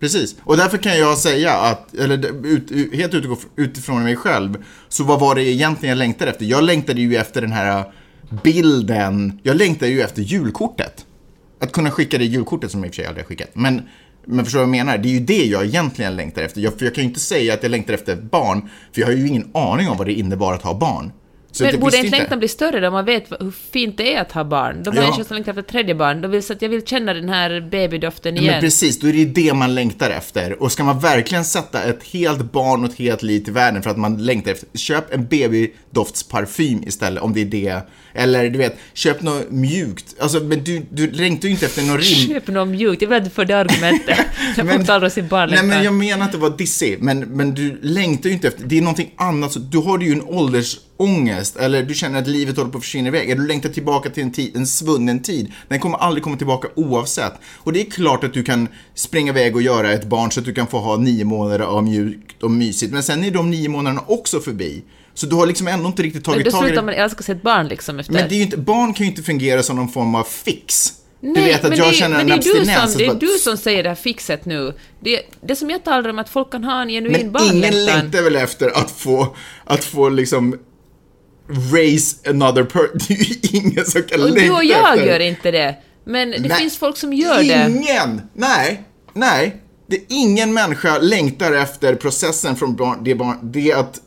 precis. 0.00 0.36
Och 0.44 0.56
därför 0.56 0.78
kan 0.78 0.98
jag 0.98 1.18
säga 1.18 1.52
att, 1.52 1.94
eller 1.94 2.46
ut, 2.46 2.94
helt 2.94 3.14
utifrån 3.56 4.02
mig 4.02 4.16
själv, 4.16 4.64
så 4.88 5.04
vad 5.04 5.20
var 5.20 5.34
det 5.34 5.42
egentligen 5.42 5.90
jag 5.90 5.98
längtade 5.98 6.30
efter? 6.30 6.44
Jag 6.44 6.64
längtade 6.64 7.00
ju 7.00 7.16
efter 7.16 7.40
den 7.40 7.52
här 7.52 7.78
äh, 7.78 7.84
bilden, 8.42 9.40
jag 9.42 9.56
längtade 9.56 9.90
ju 9.90 10.00
efter 10.00 10.22
julkortet. 10.22 11.06
Att 11.60 11.72
kunna 11.72 11.90
skicka 11.90 12.18
det 12.18 12.24
julkortet 12.24 12.70
som 12.70 12.80
jag 12.80 12.86
i 12.86 12.90
och 12.90 12.94
för 12.94 13.02
sig 13.02 13.06
aldrig 13.06 13.24
har 13.24 13.28
skickat. 13.28 13.50
Men, 13.52 13.82
men 14.24 14.44
förstår 14.44 14.60
du 14.60 14.66
vad 14.66 14.76
jag 14.76 14.86
menar? 14.86 14.98
Det 14.98 15.08
är 15.08 15.12
ju 15.12 15.20
det 15.20 15.44
jag 15.44 15.64
egentligen 15.64 16.16
längtar 16.16 16.42
efter. 16.42 16.60
Jag, 16.60 16.78
för 16.78 16.84
jag 16.84 16.94
kan 16.94 17.04
ju 17.04 17.08
inte 17.08 17.20
säga 17.20 17.54
att 17.54 17.62
jag 17.62 17.70
längtar 17.70 17.94
efter 17.94 18.12
ett 18.12 18.22
barn, 18.22 18.68
för 18.92 19.00
jag 19.00 19.08
har 19.08 19.14
ju 19.14 19.28
ingen 19.28 19.50
aning 19.54 19.88
om 19.88 19.96
vad 19.96 20.06
det 20.06 20.12
innebar 20.12 20.54
att 20.54 20.62
ha 20.62 20.78
barn. 20.78 21.12
Så 21.52 21.64
Men 21.64 21.80
borde 21.80 21.96
inte 21.96 22.16
längtan 22.18 22.38
bli 22.38 22.48
större 22.48 22.80
då 22.80 22.90
man 22.90 23.04
vet 23.04 23.30
hur 23.40 23.52
fint 23.72 23.96
det 23.96 24.14
är 24.14 24.20
att 24.20 24.32
ha 24.32 24.44
barn? 24.44 24.82
De 24.82 24.94
Ja. 24.96 25.02
människor 25.02 25.24
som 25.24 25.34
längtar 25.34 25.50
efter 25.52 25.62
tredje 25.62 25.94
barn, 25.94 26.20
de 26.20 26.30
vill 26.30 26.42
så 26.42 26.52
att 26.52 26.62
jag 26.62 26.68
vill 26.68 26.86
känna 26.86 27.14
den 27.14 27.28
här 27.28 27.60
babydoften 27.70 28.36
Ja, 28.36 28.42
igen. 28.42 28.52
Men 28.54 28.60
precis, 28.60 28.98
då 28.98 29.08
är 29.08 29.12
det 29.12 29.24
det 29.24 29.54
man 29.54 29.74
längtar 29.74 30.10
efter. 30.10 30.62
Och 30.62 30.72
ska 30.72 30.84
man 30.84 31.00
verkligen 31.00 31.44
sätta 31.44 31.82
ett 31.82 32.02
helt 32.04 32.52
barn 32.52 32.84
och 32.84 32.90
ett 32.90 32.98
helt 32.98 33.22
liv 33.22 33.40
till 33.44 33.52
världen 33.52 33.82
för 33.82 33.90
att 33.90 33.96
man 33.98 34.24
längtar 34.24 34.52
efter, 34.52 34.68
köp 34.78 35.14
en 35.14 35.26
babydoftsparfym 35.94 36.82
istället 36.86 37.22
om 37.22 37.32
det 37.32 37.40
är 37.40 37.44
det. 37.44 37.82
Eller 38.14 38.50
du 38.50 38.58
vet, 38.58 38.76
köp 38.94 39.22
något 39.22 39.50
mjukt. 39.50 40.14
Alltså, 40.20 40.40
men 40.40 40.64
du, 40.64 40.86
du 40.90 41.10
längtar 41.10 41.48
ju 41.48 41.52
inte 41.54 41.66
efter 41.66 41.82
någon 41.82 41.98
rim... 41.98 42.28
Köp 42.28 42.48
något 42.48 42.68
mjukt, 42.68 43.02
jag 43.02 43.12
att 43.14 43.24
du 43.24 43.30
får 43.30 43.44
det 43.44 43.56
argumentet. 43.58 44.18
Jag 44.56 44.66
Men- 44.66 44.80
inte 44.80 44.94
aldrig 44.94 45.12
sin 45.12 45.22
Nej 45.24 45.28
barnlängtan. 45.30 45.68
men 45.68 45.84
jag 45.84 45.94
menar 45.94 46.24
att 46.26 46.32
det 46.32 46.38
var 46.38 46.50
dissig, 46.58 47.02
men, 47.02 47.18
men 47.20 47.54
du 47.54 47.78
längtar 47.82 48.28
ju 48.28 48.34
inte 48.34 48.48
efter, 48.48 48.64
det 48.64 48.78
är 48.78 48.82
någonting 48.82 49.12
annat, 49.16 49.56
du 49.72 49.78
har 49.78 49.98
ju 49.98 50.12
en 50.12 50.22
åldersångest, 51.00 51.56
eller 51.56 51.82
du 51.82 51.94
känner 51.94 52.18
att 52.18 52.26
livet 52.26 52.56
håller 52.56 52.70
på 52.70 52.78
att 52.78 52.84
försvinna 52.84 53.08
iväg, 53.08 53.30
eller 53.30 53.42
du 53.42 53.48
längtar 53.48 53.68
tillbaka 53.68 54.10
till 54.10 54.22
en, 54.22 54.32
tid, 54.32 54.56
en 54.56 54.66
svunnen 54.66 55.22
tid. 55.22 55.52
Den 55.68 55.80
kommer 55.80 55.98
aldrig 55.98 56.24
komma 56.24 56.36
tillbaka 56.36 56.68
oavsett. 56.74 57.32
Och 57.56 57.72
det 57.72 57.80
är 57.80 57.90
klart 57.90 58.24
att 58.24 58.34
du 58.34 58.42
kan 58.42 58.68
springa 58.94 59.32
iväg 59.32 59.56
och 59.56 59.62
göra 59.62 59.92
ett 59.92 60.04
barn 60.04 60.30
så 60.30 60.40
att 60.40 60.46
du 60.46 60.54
kan 60.54 60.66
få 60.66 60.78
ha 60.78 60.96
nio 60.96 61.24
månader 61.24 61.64
av 61.64 61.84
mjukt 61.84 62.42
och 62.42 62.50
mysigt, 62.50 62.92
men 62.92 63.02
sen 63.02 63.24
är 63.24 63.30
de 63.30 63.50
nio 63.50 63.68
månaderna 63.68 64.04
också 64.06 64.40
förbi. 64.40 64.82
Så 65.14 65.26
du 65.26 65.36
har 65.36 65.46
liksom 65.46 65.68
ändå 65.68 65.86
inte 65.86 66.02
riktigt 66.02 66.26
Men 66.26 66.34
tagit 66.34 66.52
tag 66.52 66.62
i 66.62 66.66
slutar 66.66 66.82
det. 66.82 66.86
man 66.86 66.94
älska 66.94 67.22
sitt 67.22 67.42
barn 67.42 67.68
liksom 67.68 67.98
efter... 67.98 68.12
Men 68.12 68.28
det 68.28 68.34
är 68.34 68.36
ju 68.36 68.42
inte, 68.42 68.56
barn 68.56 68.94
kan 68.94 69.06
ju 69.06 69.10
inte 69.10 69.22
fungera 69.22 69.62
som 69.62 69.76
någon 69.76 69.88
form 69.88 70.14
av 70.14 70.24
fix. 70.24 70.92
Nej, 71.22 71.34
du 71.34 71.40
vet 71.40 71.64
att 71.64 71.68
men 71.68 71.78
jag 71.78 71.88
det, 71.88 71.92
känner 71.92 72.16
men 72.16 72.20
en 72.20 72.26
det 72.26 72.48
är 72.48 72.54
du 72.54 72.60
abstinens. 72.60 72.94
det 72.94 73.08
att 73.08 73.16
är 73.16 73.20
du 73.20 73.38
som 73.38 73.56
säger 73.56 73.82
det 73.82 73.88
här 73.88 73.96
fixet 73.96 74.44
nu. 74.44 74.74
Det, 75.00 75.20
det 75.40 75.56
som 75.56 75.70
jag 75.70 75.84
talar 75.84 76.10
om 76.10 76.18
att 76.18 76.28
folk 76.28 76.52
kan 76.52 76.64
ha 76.64 76.82
en 76.82 76.88
genuin 76.88 77.12
Men 77.12 77.20
ingen 77.20 77.32
barnlängtan. 77.32 77.84
längtar 77.84 78.22
väl 78.22 78.36
efter 78.36 78.70
att 78.70 78.90
få, 78.90 79.36
att 79.64 79.84
få 79.84 80.08
liksom 80.08 80.58
raise 81.72 82.16
another 82.30 82.64
person. 82.64 82.88
Det 83.08 83.14
är 83.14 83.24
ju 83.24 83.58
ingen 83.58 83.84
som 83.84 84.02
kan 84.02 84.22
Och 84.22 84.34
du 84.34 84.50
och 84.50 84.64
jag 84.64 84.92
efter. 84.94 85.06
gör 85.06 85.20
inte 85.20 85.50
det. 85.50 85.76
Men 86.04 86.30
det 86.30 86.38
Nej, 86.40 86.58
finns 86.58 86.78
folk 86.78 86.96
som 86.96 87.12
gör 87.12 87.38
det. 87.42 87.66
Ingen! 87.70 88.20
Nej, 88.34 88.82
nej. 89.12 89.56
Det 89.86 89.96
är 89.96 90.02
ingen 90.08 90.52
människa 90.52 90.98
längtar 90.98 91.52
efter 91.52 91.94
processen 91.94 92.56
från 92.56 92.76
barn, 92.76 93.04
det, 93.04 93.14
barn, 93.14 93.36
det 93.52 93.72
att 93.72 93.98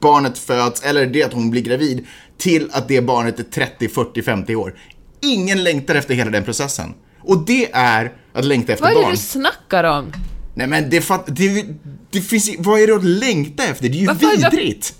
barnet 0.00 0.38
föds 0.38 0.82
eller 0.82 1.06
det 1.06 1.22
att 1.22 1.32
hon 1.32 1.50
blir 1.50 1.62
gravid 1.62 2.06
till 2.38 2.68
att 2.72 2.88
det 2.88 3.00
barnet 3.00 3.38
är 3.38 3.42
30, 3.42 3.88
40, 3.88 4.22
50 4.22 4.54
år. 4.56 4.74
Ingen 5.22 5.64
längtar 5.64 5.94
efter 5.94 6.14
hela 6.14 6.30
den 6.30 6.44
processen. 6.44 6.94
Och 7.22 7.38
det 7.46 7.68
är 7.72 8.12
att 8.32 8.44
längta 8.44 8.72
efter 8.72 8.82
Vad 8.84 8.92
är 8.92 8.96
det 8.96 9.02
barn. 9.02 9.10
du 9.12 9.16
snackar 9.16 9.84
om? 9.84 10.12
Nej 10.54 10.66
men 10.66 10.90
det, 10.90 11.00
fatt, 11.00 11.24
det, 11.26 11.64
det 12.10 12.20
finns 12.20 12.50
vad 12.58 12.80
är 12.80 12.86
det 12.86 12.94
att 12.94 13.04
längta 13.04 13.64
efter? 13.64 13.88
Det 13.88 13.96
är 13.98 14.00
ju 14.00 14.06
varför- 14.06 14.36
vidrigt. 14.50 14.94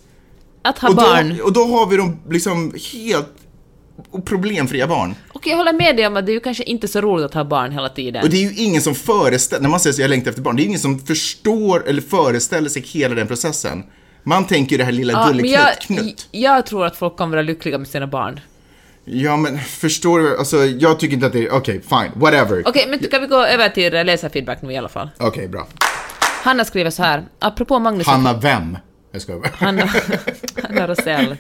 Att 0.63 0.79
ha 0.79 0.89
Och 0.89 0.97
barn? 0.97 1.37
då, 1.39 1.45
och 1.45 1.53
då 1.53 1.65
har 1.65 1.87
vi 1.87 1.97
de 1.97 2.21
liksom 2.31 2.75
helt 2.93 3.29
problemfria 4.25 4.87
barn. 4.87 5.15
Och 5.33 5.47
jag 5.47 5.57
håller 5.57 5.73
med 5.73 5.97
dig 5.97 6.07
om 6.07 6.17
att 6.17 6.27
det 6.27 6.33
är 6.33 6.35
ju 6.35 6.41
kanske 6.41 6.65
inte 6.65 6.89
så 6.89 7.01
roligt 7.01 7.25
att 7.27 7.35
ha 7.35 7.45
barn 7.45 7.73
hela 7.73 7.89
tiden. 7.89 8.23
Och 8.23 8.31
det 8.31 8.37
är 8.37 8.51
ju 8.51 8.55
ingen 8.55 8.83
som 8.83 8.95
föreställer, 8.95 9.63
när 9.63 9.69
man 9.69 9.81
säger 9.81 9.95
så 9.95 10.03
jag 10.03 10.09
längtar 10.09 10.31
efter 10.31 10.43
barn, 10.43 10.57
det 10.57 10.63
är 10.63 10.65
ingen 10.65 10.81
som 10.81 10.99
förstår 10.99 11.89
eller 11.89 12.03
föreställer 12.03 12.69
sig 12.69 12.83
hela 12.83 13.15
den 13.15 13.27
processen. 13.27 13.85
Man 14.23 14.47
tänker 14.47 14.71
ju 14.73 14.79
det 14.79 14.85
här 14.85 14.93
lilla 14.93 15.13
Ja, 15.13 15.33
men 15.33 15.49
jag, 15.49 16.15
jag 16.31 16.67
tror 16.67 16.87
att 16.87 16.97
folk 16.97 17.17
kommer 17.17 17.31
vara 17.37 17.43
lyckliga 17.43 17.79
med 17.79 17.89
sina 17.89 18.07
barn. 18.07 18.41
Ja, 19.05 19.37
men 19.37 19.59
förstår 19.59 20.19
du? 20.19 20.39
Alltså, 20.39 20.57
jag 20.57 21.01
tycker 21.01 21.15
inte 21.15 21.27
att 21.27 21.33
det 21.33 21.47
är... 21.47 21.53
Okej, 21.53 21.81
fine. 21.89 22.21
Whatever. 22.21 22.63
Okej, 22.69 22.87
men 22.89 22.99
kan 22.99 23.21
vi 23.21 23.27
gå 23.27 23.45
över 23.47 23.69
till 23.69 23.95
eh, 23.95 24.05
läsarfeedback 24.05 24.63
nu 24.63 24.73
i 24.73 24.77
alla 24.77 24.89
fall? 24.89 25.11
Okej, 25.19 25.49
bra. 25.49 25.67
Hanna 26.43 26.65
skriver 26.65 26.91
så 26.91 27.03
här, 27.03 27.25
apropå 27.39 27.79
Magnus... 27.79 28.07
Hanna 28.07 28.33
vem? 28.33 28.77
Jag 29.13 29.23
skojar 29.23 29.41
bara. 29.41 29.51
Hanna, 29.55 29.89
Hanna 30.63 30.87
Rosell. 30.87 31.37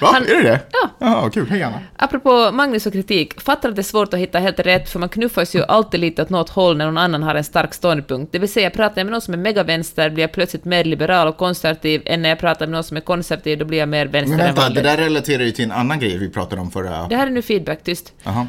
Va? 0.00 0.10
Han- 0.12 0.22
Är 0.22 0.34
det 0.34 0.42
det? 0.42 0.60
Ja. 0.72 0.88
Jaha, 0.98 1.30
kul. 1.30 1.46
Hej 1.50 1.62
Anna. 1.62 1.80
Apropå 1.96 2.50
Magnus 2.52 2.86
och 2.86 2.92
kritik, 2.92 3.40
fattar 3.40 3.68
att 3.68 3.76
det 3.76 3.80
är 3.80 3.82
svårt 3.82 4.14
att 4.14 4.20
hitta 4.20 4.38
helt 4.38 4.58
rätt, 4.60 4.90
för 4.90 4.98
man 4.98 5.08
knuffas 5.08 5.54
ju 5.54 5.62
alltid 5.64 6.00
lite 6.00 6.22
åt 6.22 6.30
något 6.30 6.48
håll 6.50 6.76
när 6.76 6.84
någon 6.86 6.98
annan 6.98 7.22
har 7.22 7.34
en 7.34 7.44
stark 7.44 7.74
ståndpunkt. 7.74 8.32
Det 8.32 8.38
vill 8.38 8.52
säga, 8.52 8.70
pratar 8.70 9.00
jag 9.00 9.04
med 9.06 9.12
någon 9.12 9.20
som 9.20 9.34
är 9.34 9.38
megavänster 9.38 10.10
blir 10.10 10.24
jag 10.24 10.32
plötsligt 10.32 10.64
mer 10.64 10.84
liberal 10.84 11.28
och 11.28 11.36
konservativ, 11.36 12.02
än 12.06 12.22
när 12.22 12.28
jag 12.28 12.38
pratar 12.38 12.66
med 12.66 12.72
någon 12.72 12.84
som 12.84 12.96
är 12.96 13.00
konservativ, 13.00 13.58
då 13.58 13.64
blir 13.64 13.78
jag 13.78 13.88
mer 13.88 14.06
vänster 14.06 14.30
Men 14.36 14.40
än 14.40 14.46
vänta, 14.46 14.60
det 14.60 14.66
vanligt. 14.68 14.84
där 14.84 14.96
relaterar 14.96 15.42
ju 15.42 15.50
till 15.50 15.64
en 15.64 15.72
annan 15.72 15.98
grej 16.00 16.18
vi 16.18 16.30
pratade 16.30 16.60
om 16.60 16.70
förra... 16.70 17.08
Det 17.08 17.16
här 17.16 17.26
är 17.26 17.30
nu 17.30 17.42
feedback, 17.42 17.82
tyst. 17.82 18.12
Jaha. 18.22 18.46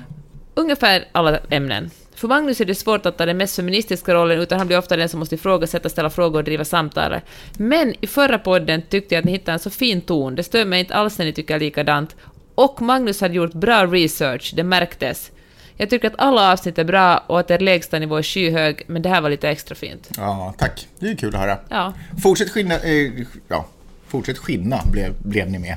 Ungefär 0.55 1.05
alla 1.11 1.39
ämnen. 1.49 1.89
För 2.15 2.27
Magnus 2.27 2.61
är 2.61 2.65
det 2.65 2.75
svårt 2.75 3.05
att 3.05 3.17
ta 3.17 3.25
den 3.25 3.37
mest 3.37 3.55
feministiska 3.55 4.13
rollen, 4.13 4.39
utan 4.39 4.57
han 4.57 4.67
blir 4.67 4.77
ofta 4.77 4.95
den 4.97 5.09
som 5.09 5.19
måste 5.19 5.35
ifrågasätta, 5.35 5.89
ställa 5.89 6.09
frågor 6.09 6.39
och 6.39 6.43
driva 6.43 6.65
samtalet. 6.65 7.23
Men 7.57 7.93
i 8.01 8.07
förra 8.07 8.39
podden 8.39 8.81
tyckte 8.89 9.15
jag 9.15 9.19
att 9.19 9.25
ni 9.25 9.31
hittade 9.31 9.51
en 9.53 9.59
så 9.59 9.69
fin 9.69 10.01
ton, 10.01 10.35
det 10.35 10.43
stör 10.43 10.65
mig 10.65 10.79
inte 10.79 10.95
alls 10.95 11.17
när 11.17 11.25
ni 11.25 11.33
tycker 11.33 11.59
likadant. 11.59 12.15
Och 12.55 12.81
Magnus 12.81 13.21
hade 13.21 13.33
gjort 13.33 13.53
bra 13.53 13.85
research, 13.85 14.53
det 14.55 14.63
märktes. 14.63 15.31
Jag 15.77 15.89
tycker 15.89 16.07
att 16.07 16.13
alla 16.17 16.51
avsnitt 16.53 16.77
är 16.77 16.83
bra 16.83 17.17
och 17.27 17.39
att 17.39 17.51
er 17.51 17.59
lägsta 17.59 17.99
nivå 17.99 18.17
är 18.17 18.23
skyhög, 18.23 18.83
men 18.87 19.01
det 19.01 19.09
här 19.09 19.21
var 19.21 19.29
lite 19.29 19.49
extra 19.49 19.75
fint. 19.75 20.09
Ja, 20.17 20.53
tack. 20.57 20.87
Det 20.99 21.07
är 21.09 21.15
kul 21.15 21.35
att 21.35 21.41
höra. 21.41 21.57
Ja, 21.69 21.93
Fortsätt 22.23 22.49
skinna... 22.49 22.75
Eh, 22.79 23.11
ja, 23.47 23.65
fortsätt 24.07 24.37
skinna 24.37 24.81
blev, 24.91 25.13
blev 25.23 25.49
ni 25.51 25.59
med. 25.59 25.75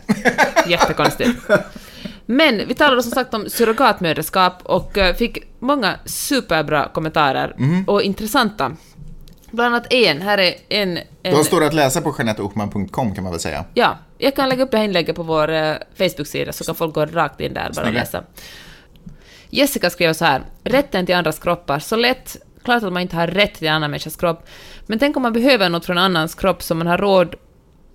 jättekonstigt. 0.68 1.30
Men 2.30 2.68
vi 2.68 2.75
talade 2.75 3.02
som 3.02 3.12
sagt 3.12 3.35
om 3.35 3.50
surrogatmödraskap 3.50 4.62
och 4.62 4.99
eh, 4.99 5.14
fick 5.14 5.38
många 5.58 5.94
superbra 6.04 6.88
kommentarer 6.88 7.56
och 7.87 8.02
intressanta. 8.02 8.76
Bland 9.50 9.75
annat 9.75 9.92
en, 9.92 10.23
här 10.23 10.38
är 10.38 10.54
en... 10.68 10.99
en 11.23 11.35
De 11.35 11.44
står 11.44 11.64
att 11.64 11.75
läsa 11.75 12.00
på 12.00 12.14
JanetteOchman.com 12.18 13.14
kan 13.14 13.25
man 13.25 13.32
väl 13.32 13.40
säga. 13.40 13.64
Ja, 13.75 13.99
jag 14.18 14.37
kan 14.37 14.49
lägga 14.49 14.64
upp 14.64 14.70
det 14.70 14.76
här 14.76 14.85
inlägget 14.85 15.16
på 15.16 15.23
vår 15.23 15.50
eh, 15.50 15.75
Facebook-sida 15.99 16.52
så 16.52 16.64
kan 16.64 16.75
folk 16.75 16.94
gå 16.94 17.06
rakt 17.06 17.40
in 17.40 17.54
där 17.54 17.70
bara 17.76 17.87
och 17.87 17.92
läsa. 17.92 18.25
Jessica 19.50 19.90
skrev 19.90 20.12
så 20.12 20.25
här, 20.25 20.42
rätten 20.64 21.06
till 21.06 21.14
andras 21.14 21.38
kroppar, 21.38 21.78
så 21.78 21.97
lätt, 21.97 22.37
klart 22.64 22.82
att 22.82 22.92
man 22.92 23.02
inte 23.02 23.16
har 23.16 23.26
rätt 23.26 23.54
till 23.54 23.68
en 23.68 23.75
annan 23.75 23.90
människas 23.90 24.16
kropp, 24.16 24.49
men 24.87 24.99
tänk 24.99 25.16
om 25.16 25.23
man 25.23 25.32
behöver 25.32 25.68
något 25.68 25.87
från 25.87 25.99
en 25.99 26.04
annans 26.04 26.35
kropp 26.35 26.62
som 26.62 26.78
man 26.78 26.87
har 26.87 26.99
råd 26.99 27.35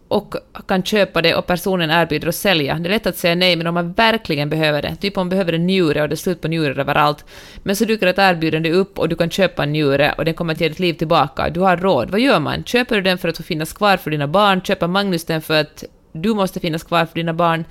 och 0.08 0.36
kan 0.68 0.84
köpa 0.84 1.22
det 1.22 1.36
och 1.36 1.48
personen 1.48 1.90
erbjuder 1.90 2.28
att 2.28 2.36
sälja. 2.36 2.76
Det 2.76 2.90
är 2.90 2.92
lätt 2.92 3.08
att 3.08 3.18
säga 3.18 3.36
nej, 3.36 3.56
men 3.56 3.68
om 3.68 3.74
man 3.74 3.94
verkligen 3.94 4.50
behöver 4.50 4.82
det, 4.82 4.96
typ 4.96 5.18
om 5.18 5.22
man 5.22 5.30
behöver 5.30 5.54
en 5.54 5.68
njure 5.68 6.02
och 6.02 6.10
det 6.10 6.14
är 6.14 6.18
slut 6.18 6.42
på 6.42 6.48
njurar 6.48 6.80
överallt, 6.80 7.26
men 7.64 7.76
så 7.76 7.86
dyker 7.86 8.08
ett 8.08 8.20
erbjudande 8.20 8.72
upp 8.72 9.00
och 9.00 9.10
du 9.10 9.16
kan 9.16 9.30
köpa 9.30 9.64
en 9.64 9.72
njure 9.72 10.14
och 10.18 10.26
den 10.26 10.34
kommer 10.34 10.54
att 10.54 10.62
ge 10.62 10.70
ditt 10.70 10.80
liv 10.80 10.94
tillbaka. 10.94 11.50
Du 11.50 11.60
har 11.60 11.78
råd. 11.78 12.10
Vad 12.10 12.20
gör 12.20 12.40
man? 12.40 12.64
Köper 12.64 12.96
du 12.96 13.02
den 13.02 13.18
för 13.18 13.30
att 13.30 13.38
få 13.38 13.44
finnas 13.44 13.74
kvar 13.74 13.98
för 13.98 14.12
dina 14.12 14.28
barn? 14.28 14.62
Köper 14.62 14.88
Magnus 14.88 15.26
den 15.26 15.42
för 15.42 15.62
att 15.62 15.84
du 16.12 16.34
måste 16.34 16.60
finnas 16.60 16.84
kvar 16.84 17.06
för 17.06 17.16
dina 17.16 17.34
barn? 17.34 17.66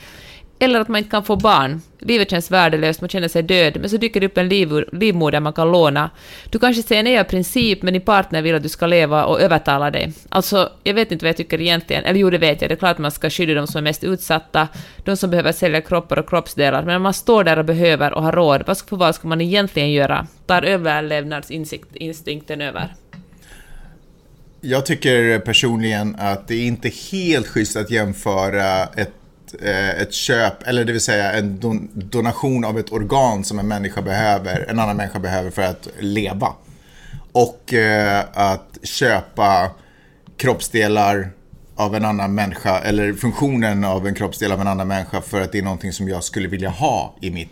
Eller 0.62 0.80
att 0.80 0.88
man 0.88 0.98
inte 0.98 1.10
kan 1.10 1.24
få 1.24 1.36
barn. 1.36 1.82
Livet 1.98 2.30
känns 2.30 2.50
värdelöst, 2.50 3.00
man 3.00 3.10
känner 3.10 3.28
sig 3.28 3.42
död, 3.42 3.76
men 3.80 3.90
så 3.90 3.96
dyker 3.96 4.20
det 4.20 4.26
upp 4.26 4.38
en 4.38 4.48
liv, 4.48 4.84
livmoder 4.92 5.40
man 5.40 5.52
kan 5.52 5.72
låna. 5.72 6.10
Du 6.50 6.58
kanske 6.58 6.82
säger 6.82 7.02
nej 7.02 7.18
av 7.18 7.24
princip, 7.24 7.82
men 7.82 7.92
din 7.92 8.02
partner 8.02 8.42
vill 8.42 8.54
att 8.54 8.62
du 8.62 8.68
ska 8.68 8.86
leva 8.86 9.24
och 9.24 9.40
övertala 9.40 9.90
dig. 9.90 10.12
Alltså, 10.28 10.72
jag 10.82 10.94
vet 10.94 11.12
inte 11.12 11.24
vad 11.24 11.28
jag 11.28 11.36
tycker 11.36 11.60
egentligen. 11.60 12.04
Eller 12.04 12.20
jo, 12.20 12.30
det 12.30 12.38
vet 12.38 12.60
jag. 12.60 12.70
Det 12.70 12.74
är 12.74 12.76
klart 12.76 12.90
att 12.90 12.98
man 12.98 13.10
ska 13.10 13.30
skydda 13.30 13.54
de 13.54 13.66
som 13.66 13.78
är 13.78 13.82
mest 13.82 14.04
utsatta, 14.04 14.68
de 15.04 15.16
som 15.16 15.30
behöver 15.30 15.52
sälja 15.52 15.80
kroppar 15.80 16.18
och 16.18 16.28
kroppsdelar. 16.28 16.82
Men 16.82 16.96
om 16.96 17.02
man 17.02 17.14
står 17.14 17.44
där 17.44 17.58
och 17.58 17.64
behöver 17.64 18.12
och 18.12 18.22
har 18.22 18.32
råd, 18.32 18.62
vad 18.66 18.76
ska, 18.76 18.96
vad 18.96 19.14
ska 19.14 19.28
man 19.28 19.40
egentligen 19.40 19.92
göra? 19.92 20.26
Tar 20.46 20.62
överlevnadsinstinkten 20.62 22.60
över? 22.60 22.94
Jag 24.60 24.86
tycker 24.86 25.38
personligen 25.38 26.16
att 26.18 26.48
det 26.48 26.54
är 26.54 26.66
inte 26.66 26.88
helt 27.12 27.46
schysst 27.46 27.76
att 27.76 27.90
jämföra 27.90 28.84
ett, 28.84 29.12
ett 30.00 30.12
köp, 30.12 30.68
eller 30.68 30.84
det 30.84 30.92
vill 30.92 31.00
säga 31.00 31.32
en 31.32 31.60
don, 31.60 31.90
donation 31.94 32.64
av 32.64 32.78
ett 32.78 32.92
organ 32.92 33.44
som 33.44 33.58
en 33.58 33.68
människa 33.68 34.02
behöver, 34.02 34.66
en 34.68 34.78
annan 34.78 34.96
människa 34.96 35.18
behöver 35.18 35.50
för 35.50 35.62
att 35.62 35.88
leva. 35.98 36.52
Och 37.32 37.74
eh, 37.74 38.24
att 38.32 38.78
köpa 38.82 39.70
kroppsdelar 40.36 41.30
av 41.76 41.94
en 41.94 42.04
annan 42.04 42.34
människa, 42.34 42.78
eller 42.78 43.12
funktionen 43.12 43.84
av 43.84 44.06
en 44.06 44.14
kroppsdel 44.14 44.52
av 44.52 44.60
en 44.60 44.66
annan 44.66 44.88
människa 44.88 45.20
för 45.20 45.40
att 45.40 45.52
det 45.52 45.58
är 45.58 45.62
någonting 45.62 45.92
som 45.92 46.08
jag 46.08 46.24
skulle 46.24 46.48
vilja 46.48 46.68
ha 46.68 47.16
i 47.20 47.30
mitt 47.30 47.48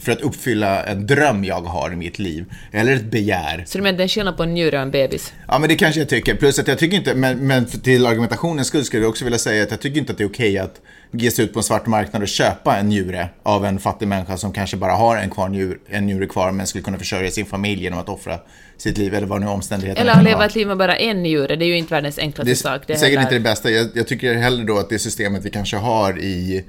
för 0.00 0.12
att 0.12 0.20
uppfylla 0.20 0.84
en 0.84 1.06
dröm 1.06 1.44
jag 1.44 1.60
har 1.60 1.92
i 1.92 1.96
mitt 1.96 2.18
liv. 2.18 2.44
Eller 2.72 2.96
ett 2.96 3.10
begär. 3.10 3.64
Så 3.66 3.78
du 3.78 3.82
menar 3.82 3.98
det 3.98 4.02
är 4.02 4.04
en 4.04 4.08
skillnad 4.08 4.36
på 4.36 4.42
en 4.42 4.54
njure 4.54 4.76
och 4.76 4.82
en 4.82 4.90
bebis? 4.90 5.32
Ja, 5.48 5.58
men 5.58 5.68
det 5.68 5.76
kanske 5.76 6.00
jag 6.00 6.08
tycker. 6.08 6.34
Plus 6.34 6.58
att 6.58 6.68
jag 6.68 6.78
tycker 6.78 6.96
inte, 6.96 7.14
men, 7.14 7.46
men 7.46 7.66
till 7.66 8.06
argumentationens 8.06 8.68
skull 8.68 8.84
skulle 8.84 9.02
jag 9.02 9.10
också 9.10 9.24
vilja 9.24 9.38
säga 9.38 9.62
att 9.62 9.70
jag 9.70 9.80
tycker 9.80 10.00
inte 10.00 10.12
att 10.12 10.18
det 10.18 10.24
är 10.24 10.28
okej 10.28 10.58
att 10.58 10.80
ge 11.12 11.30
sig 11.30 11.44
ut 11.44 11.52
på 11.52 11.58
en 11.58 11.62
svart 11.62 11.86
marknad 11.86 12.22
och 12.22 12.28
köpa 12.28 12.76
en 12.76 12.88
njure 12.88 13.28
av 13.42 13.64
en 13.64 13.78
fattig 13.78 14.08
människa 14.08 14.36
som 14.36 14.52
kanske 14.52 14.76
bara 14.76 14.92
har 14.92 15.16
en, 15.16 15.30
kvar 15.30 15.48
njur, 15.48 15.80
en 15.88 16.06
njure 16.06 16.26
kvar 16.26 16.52
men 16.52 16.66
skulle 16.66 16.84
kunna 16.84 16.98
försörja 16.98 17.30
sin 17.30 17.46
familj 17.46 17.82
genom 17.82 17.98
att 17.98 18.08
offra 18.08 18.38
sitt 18.76 18.98
liv 18.98 19.14
eller 19.14 19.26
vad 19.26 19.40
nu 19.40 19.46
omständigheterna 19.46 20.10
Eller 20.10 20.20
att 20.20 20.24
leva 20.24 20.46
ett 20.46 20.54
liv 20.54 20.66
med 20.66 20.76
bara 20.76 20.96
en 20.96 21.22
njure, 21.22 21.56
det 21.56 21.64
är 21.64 21.66
ju 21.66 21.78
inte 21.78 21.94
världens 21.94 22.18
enklaste 22.18 22.44
Det 22.44 22.52
är 22.52 22.54
sak. 22.54 22.82
Det 22.86 22.92
är 22.92 22.96
säkert 22.96 23.20
inte 23.20 23.34
det 23.34 23.40
bästa. 23.40 23.70
Jag, 23.70 23.88
jag 23.94 24.08
tycker 24.08 24.34
hellre 24.34 24.64
då 24.64 24.78
att 24.78 24.88
det 24.88 24.98
systemet 24.98 25.44
vi 25.44 25.50
kanske 25.50 25.76
har 25.76 26.18
i, 26.18 26.64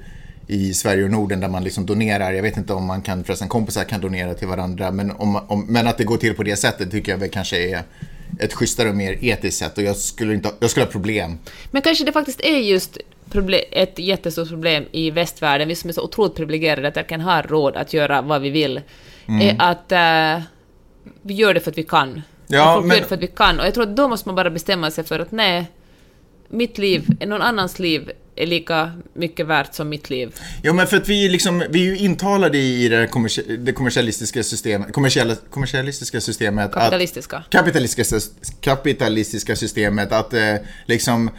i 0.46 0.74
Sverige 0.74 1.04
och 1.04 1.10
Norden 1.10 1.40
där 1.40 1.48
man 1.48 1.64
liksom 1.64 1.86
donerar. 1.86 2.32
Jag 2.32 2.42
vet 2.42 2.56
inte 2.56 2.72
om 2.72 2.86
man 2.86 3.02
kan, 3.02 3.24
förresten 3.24 3.48
kompisar 3.48 3.84
kan 3.84 4.00
donera 4.00 4.34
till 4.34 4.48
varandra. 4.48 4.90
Men, 4.90 5.10
om, 5.10 5.36
om, 5.36 5.66
men 5.68 5.86
att 5.86 5.98
det 5.98 6.04
går 6.04 6.16
till 6.16 6.34
på 6.34 6.42
det 6.42 6.56
sättet 6.56 6.90
tycker 6.90 7.12
jag 7.12 7.18
väl 7.18 7.30
kanske 7.30 7.70
är 7.70 7.82
ett 8.40 8.54
schysstare 8.54 8.88
och 8.88 8.94
mer 8.94 9.18
etiskt 9.24 9.58
sätt. 9.58 9.78
Och 9.78 9.84
jag 9.84 9.96
skulle, 9.96 10.34
inte, 10.34 10.48
ha- 10.48 10.54
jag 10.60 10.70
skulle 10.70 10.86
ha 10.86 10.92
problem. 10.92 11.38
Men 11.70 11.82
kanske 11.82 12.04
det 12.04 12.12
faktiskt 12.12 12.40
är 12.40 12.58
just 12.58 12.98
proble- 13.30 13.64
ett 13.72 13.98
jättestort 13.98 14.48
problem 14.48 14.84
i 14.92 15.10
västvärlden, 15.10 15.68
vi 15.68 15.74
som 15.74 15.90
är 15.90 15.94
så 15.94 16.02
otroligt 16.02 16.34
privilegierade 16.34 16.88
att 16.88 16.96
verkligen 16.96 17.20
har 17.20 17.42
råd 17.42 17.76
att 17.76 17.92
göra 17.92 18.22
vad 18.22 18.42
vi 18.42 18.50
vill, 18.50 18.80
Mm. 19.28 19.40
är 19.48 19.56
att 19.70 19.92
eh, 19.92 20.42
vi 21.22 21.34
gör 21.34 21.54
det 21.54 21.60
för 21.60 21.70
att 21.70 21.78
vi 21.78 21.82
kan. 21.82 22.22
Ja, 22.46 22.74
folk 22.74 22.86
men- 22.86 22.96
gör 22.96 23.02
det 23.02 23.08
för 23.08 23.14
att 23.16 23.22
vi 23.22 23.26
kan. 23.26 23.60
Och 23.60 23.66
jag 23.66 23.74
tror 23.74 23.82
att 23.84 23.96
då 23.96 24.08
måste 24.08 24.28
man 24.28 24.34
bara 24.34 24.50
bestämma 24.50 24.90
sig 24.90 25.04
för 25.04 25.20
att 25.20 25.32
nej, 25.32 25.66
mitt 26.48 26.78
liv, 26.78 27.06
någon 27.26 27.42
annans 27.42 27.78
liv 27.78 28.10
är 28.36 28.46
lika 28.46 28.92
mycket 29.14 29.46
värt 29.46 29.74
som 29.74 29.88
mitt 29.88 30.10
liv. 30.10 30.34
Ja, 30.62 30.72
men 30.72 30.86
för 30.86 30.96
att 30.96 31.08
vi 31.08 31.26
är, 31.26 31.30
liksom, 31.30 31.64
vi 31.70 31.80
är 31.80 31.84
ju 31.84 31.96
intalade 31.98 32.58
i 32.58 32.88
det, 32.88 33.06
kommersi- 33.06 33.56
det 33.56 33.72
kommersialistiska 33.72 34.42
systemet, 34.42 34.92
kommersiella, 34.92 35.36
kommersialistiska 35.50 36.20
systemet. 36.20 36.66
att- 36.66 36.72
Kapitalistiska. 36.74 37.42
kapitalistiska, 37.50 38.20
kapitalistiska 38.60 39.56
systemet 39.56 40.12
att 40.12 40.34
eh, 40.34 40.54
liksom 40.86 41.30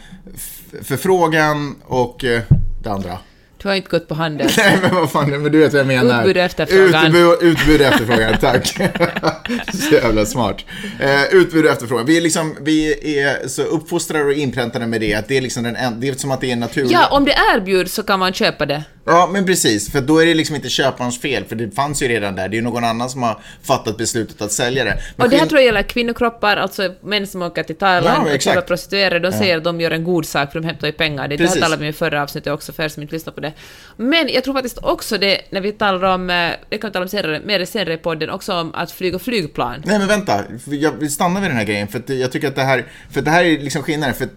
förfrågan 0.82 1.76
och 1.84 2.24
eh, 2.24 2.42
det 2.82 2.90
andra. 2.90 3.18
Du 3.66 3.70
har 3.70 3.76
inte 3.76 3.88
gått 3.88 4.08
på 4.08 4.14
handel. 4.14 4.50
Nej 4.56 4.78
men 4.82 4.94
vad 4.94 5.10
fan, 5.10 5.42
men 5.42 5.52
du 5.52 5.58
vet 5.58 5.72
vad 5.72 5.80
jag 5.80 5.86
menar. 5.86 6.20
Utbud 6.20 6.36
och 6.36 6.42
efterfrågan. 6.42 7.06
Utbud, 7.06 7.50
utbud 7.52 7.80
och 7.80 7.86
efterfrågan, 7.86 8.36
tack. 8.40 8.66
så 9.88 9.94
jävla 9.94 10.26
smart. 10.26 10.64
Eh, 11.00 11.34
utbud 11.34 11.64
och 11.64 11.70
efterfrågan. 11.70 12.06
Vi 12.06 12.16
är, 12.16 12.20
liksom, 12.20 12.56
vi 12.60 12.92
är 13.18 13.48
så 13.48 13.62
uppfostrade 13.62 14.24
och 14.24 14.32
inpräntade 14.32 14.86
med 14.86 15.00
det 15.00 15.14
att 15.14 15.28
det 15.28 15.36
är 15.36 15.40
liksom 15.40 15.62
den 15.62 15.76
en, 15.76 16.00
det 16.00 16.08
är 16.08 16.14
som 16.14 16.30
att 16.30 16.40
det 16.40 16.52
är 16.52 16.56
naturligt. 16.56 16.92
Ja, 16.92 17.08
om 17.10 17.24
det 17.24 17.34
erbjuds 17.54 17.94
så 17.94 18.02
kan 18.02 18.18
man 18.18 18.32
köpa 18.32 18.66
det. 18.66 18.82
Ja, 19.06 19.28
men 19.32 19.46
precis. 19.46 19.92
För 19.92 20.00
då 20.00 20.18
är 20.18 20.26
det 20.26 20.34
liksom 20.34 20.56
inte 20.56 20.68
köparens 20.68 21.20
fel, 21.20 21.44
för 21.44 21.56
det 21.56 21.70
fanns 21.70 22.02
ju 22.02 22.08
redan 22.08 22.34
där. 22.34 22.48
Det 22.48 22.54
är 22.54 22.58
ju 22.58 22.64
någon 22.64 22.84
annan 22.84 23.10
som 23.10 23.22
har 23.22 23.38
fattat 23.62 23.96
beslutet 23.98 24.42
att 24.42 24.52
sälja 24.52 24.84
det. 24.84 24.98
Men 25.16 25.24
Och 25.24 25.30
det 25.30 25.36
här 25.36 25.46
tror 25.46 25.60
jag 25.60 25.66
gäller 25.66 25.82
kvinnokroppar, 25.82 26.56
alltså 26.56 26.94
män 27.00 27.26
som 27.26 27.42
åker 27.42 27.62
till 27.62 27.76
Thailand 27.76 28.28
Ja, 28.28 28.34
och 28.34 28.40
köper 28.40 28.60
prostituerade, 28.60 29.30
de 29.30 29.32
säger 29.32 29.56
att 29.56 29.64
de 29.64 29.80
gör 29.80 29.90
en 29.90 30.04
god 30.04 30.26
sak 30.26 30.52
för 30.52 30.60
de 30.60 30.66
hämtar 30.66 30.86
ju 30.86 30.92
pengar. 30.92 31.28
Det, 31.28 31.36
det 31.36 31.48
här 31.48 31.54
talade 31.54 31.76
vi 31.76 31.86
om 31.86 31.90
i 31.90 31.92
förra 31.92 32.22
avsnittet 32.22 32.52
också, 32.52 32.72
för 32.72 32.82
er 32.82 32.88
som 32.88 33.02
inte 33.02 33.14
lyssnar 33.14 33.32
på 33.32 33.40
det. 33.40 33.52
Men 33.96 34.28
jag 34.28 34.44
tror 34.44 34.54
faktiskt 34.54 34.78
också 34.82 35.18
det, 35.18 35.40
när 35.50 35.60
vi 35.60 35.72
talar 35.72 36.14
om, 36.14 36.30
eh, 36.30 36.50
det 36.68 36.78
kan 36.78 36.90
vi 36.90 36.92
tala 36.92 37.02
om 37.02 37.08
senare, 37.08 37.40
mer 37.44 37.64
senare 37.64 37.94
i 37.94 37.98
podden, 37.98 38.30
också 38.30 38.52
om 38.54 38.74
att 38.74 38.92
flyga 38.92 39.18
flygplan. 39.18 39.82
Nej 39.84 39.98
men 39.98 40.08
vänta, 40.08 40.44
jag 40.66 40.92
vill 40.92 41.12
stanna 41.12 41.40
vid 41.40 41.50
den 41.50 41.56
här 41.56 41.64
grejen 41.64 41.88
för 41.88 42.12
jag 42.12 42.32
tycker 42.32 42.48
att 42.48 42.56
det 42.56 42.62
här, 42.62 42.84
för 43.10 43.22
det 43.22 43.30
här 43.30 43.44
är 43.44 43.58
liksom 43.58 43.82
skillnaden 43.82 44.14
för 44.14 44.24
att 44.24 44.30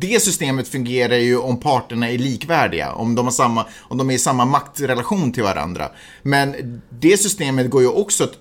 det 0.00 0.22
systemet 0.22 0.68
fungerar 0.68 1.16
ju 1.16 1.38
om 1.38 1.60
parterna 1.60 2.10
är 2.10 2.18
likvärdiga, 2.18 2.92
om 2.92 3.14
de, 3.14 3.26
har 3.26 3.32
samma, 3.32 3.66
om 3.80 3.98
de 3.98 4.10
är 4.10 4.14
i 4.14 4.18
samma 4.18 4.44
maktrelation 4.44 5.32
till 5.32 5.42
varandra. 5.42 5.90
Men 6.22 6.80
det 7.00 7.16
systemet 7.16 7.70
går 7.70 7.82
ju 7.82 7.88
också 7.88 8.24
att 8.24 8.32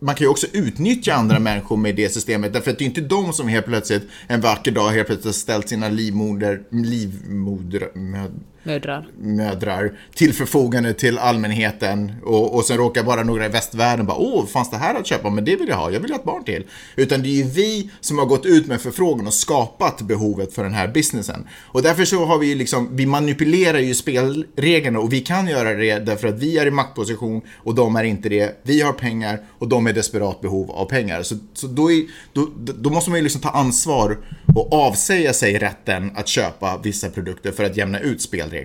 man 0.00 0.14
kan 0.14 0.24
ju 0.24 0.28
också 0.28 0.46
utnyttja 0.52 1.14
andra 1.14 1.38
människor 1.38 1.76
med 1.76 1.96
det 1.96 2.12
systemet, 2.12 2.52
därför 2.52 2.70
att 2.70 2.78
det 2.78 2.84
är 2.84 2.86
inte 2.86 3.00
de 3.00 3.32
som 3.32 3.48
helt 3.48 3.66
plötsligt 3.66 4.02
en 4.26 4.40
vacker 4.40 4.70
dag 4.70 4.90
helt 4.90 5.06
plötsligt 5.06 5.24
har 5.24 5.32
ställt 5.32 5.68
sina 5.68 5.88
livmoder, 5.88 6.62
livmoder, 6.70 7.90
med, 7.94 8.30
Mödrar. 8.66 9.06
mödrar 9.18 9.92
till 10.14 10.32
förfogande 10.32 10.94
till 10.94 11.18
allmänheten 11.18 12.12
och, 12.24 12.54
och 12.54 12.64
sen 12.64 12.76
råkar 12.76 13.02
bara 13.02 13.22
några 13.22 13.46
i 13.46 13.48
västvärlden 13.48 14.06
bara 14.06 14.16
åh, 14.16 14.46
fanns 14.46 14.70
det 14.70 14.76
här 14.76 14.94
att 14.94 15.06
köpa? 15.06 15.30
Men 15.30 15.44
det 15.44 15.56
vill 15.56 15.68
jag 15.68 15.76
ha, 15.76 15.90
jag 15.90 16.00
vill 16.00 16.10
ha 16.10 16.18
ett 16.18 16.24
barn 16.24 16.44
till. 16.44 16.64
Utan 16.96 17.22
det 17.22 17.28
är 17.28 17.44
ju 17.44 17.44
vi 17.44 17.90
som 18.00 18.18
har 18.18 18.26
gått 18.26 18.46
ut 18.46 18.66
med 18.66 18.80
förfrågan 18.80 19.26
och 19.26 19.34
skapat 19.34 20.00
behovet 20.00 20.54
för 20.54 20.64
den 20.64 20.74
här 20.74 20.88
businessen. 20.88 21.48
Och 21.62 21.82
därför 21.82 22.04
så 22.04 22.24
har 22.24 22.38
vi 22.38 22.46
ju 22.46 22.54
liksom, 22.54 22.96
vi 22.96 23.06
manipulerar 23.06 23.78
ju 23.78 23.94
spelreglerna 23.94 24.98
och 24.98 25.12
vi 25.12 25.20
kan 25.20 25.48
göra 25.48 25.74
det 25.74 25.98
därför 25.98 26.28
att 26.28 26.38
vi 26.38 26.58
är 26.58 26.66
i 26.66 26.70
maktposition 26.70 27.42
och 27.56 27.74
de 27.74 27.96
är 27.96 28.04
inte 28.04 28.28
det. 28.28 28.60
Vi 28.62 28.80
har 28.80 28.92
pengar 28.92 29.40
och 29.58 29.68
de 29.68 29.86
är 29.86 29.90
i 29.90 29.92
desperat 29.92 30.40
behov 30.40 30.70
av 30.70 30.84
pengar. 30.84 31.22
Så, 31.22 31.34
så 31.54 31.66
då, 31.66 31.92
är, 31.92 32.02
då, 32.32 32.48
då 32.56 32.90
måste 32.90 33.10
man 33.10 33.18
ju 33.18 33.22
liksom 33.22 33.40
ta 33.40 33.50
ansvar 33.50 34.18
och 34.54 34.72
avsäga 34.72 35.32
sig 35.32 35.58
rätten 35.58 36.10
att 36.14 36.28
köpa 36.28 36.80
vissa 36.82 37.10
produkter 37.10 37.52
för 37.52 37.64
att 37.64 37.76
jämna 37.76 38.00
ut 38.00 38.22
spelreglerna. 38.22 38.55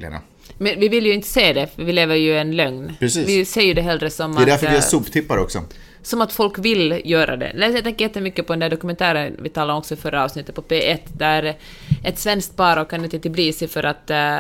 Men 0.57 0.79
vi 0.79 0.89
vill 0.89 1.05
ju 1.05 1.13
inte 1.13 1.27
se 1.27 1.53
det, 1.53 1.67
för 1.67 1.83
vi 1.83 1.93
lever 1.93 2.15
ju 2.15 2.31
i 2.31 2.37
en 2.37 2.55
lögn. 2.55 2.93
Precis. 2.99 3.27
Vi 3.29 3.45
ser 3.45 3.61
ju 3.61 3.73
det 3.73 3.81
hellre 3.81 4.09
som 4.09 4.35
Det 4.35 4.41
är 4.41 4.45
därför 4.45 4.65
att... 4.65 4.71
vi 4.71 4.75
har 4.75 4.83
eh, 4.83 4.87
soptippar 4.87 5.37
också. 5.37 5.63
Som 6.03 6.21
att 6.21 6.31
folk 6.33 6.59
vill 6.59 7.01
göra 7.05 7.37
det. 7.37 7.51
Jag 7.73 7.83
tänker 7.83 8.05
jättemycket 8.05 8.47
på 8.47 8.53
den 8.53 8.59
där 8.59 8.69
dokumentären 8.69 9.37
vi 9.39 9.49
talade 9.49 9.73
om 9.73 9.79
också 9.79 9.93
i 9.93 9.97
förra 9.97 10.23
avsnittet 10.23 10.55
på 10.55 10.61
P1, 10.61 10.99
där 11.13 11.57
ett 12.03 12.19
svenskt 12.19 12.55
par 12.57 12.81
åker 12.81 12.97
ner 12.97 13.07
till 13.07 13.21
Tbilisi 13.21 13.67
för 13.67 13.83
att 13.83 14.09
äh, 14.09 14.37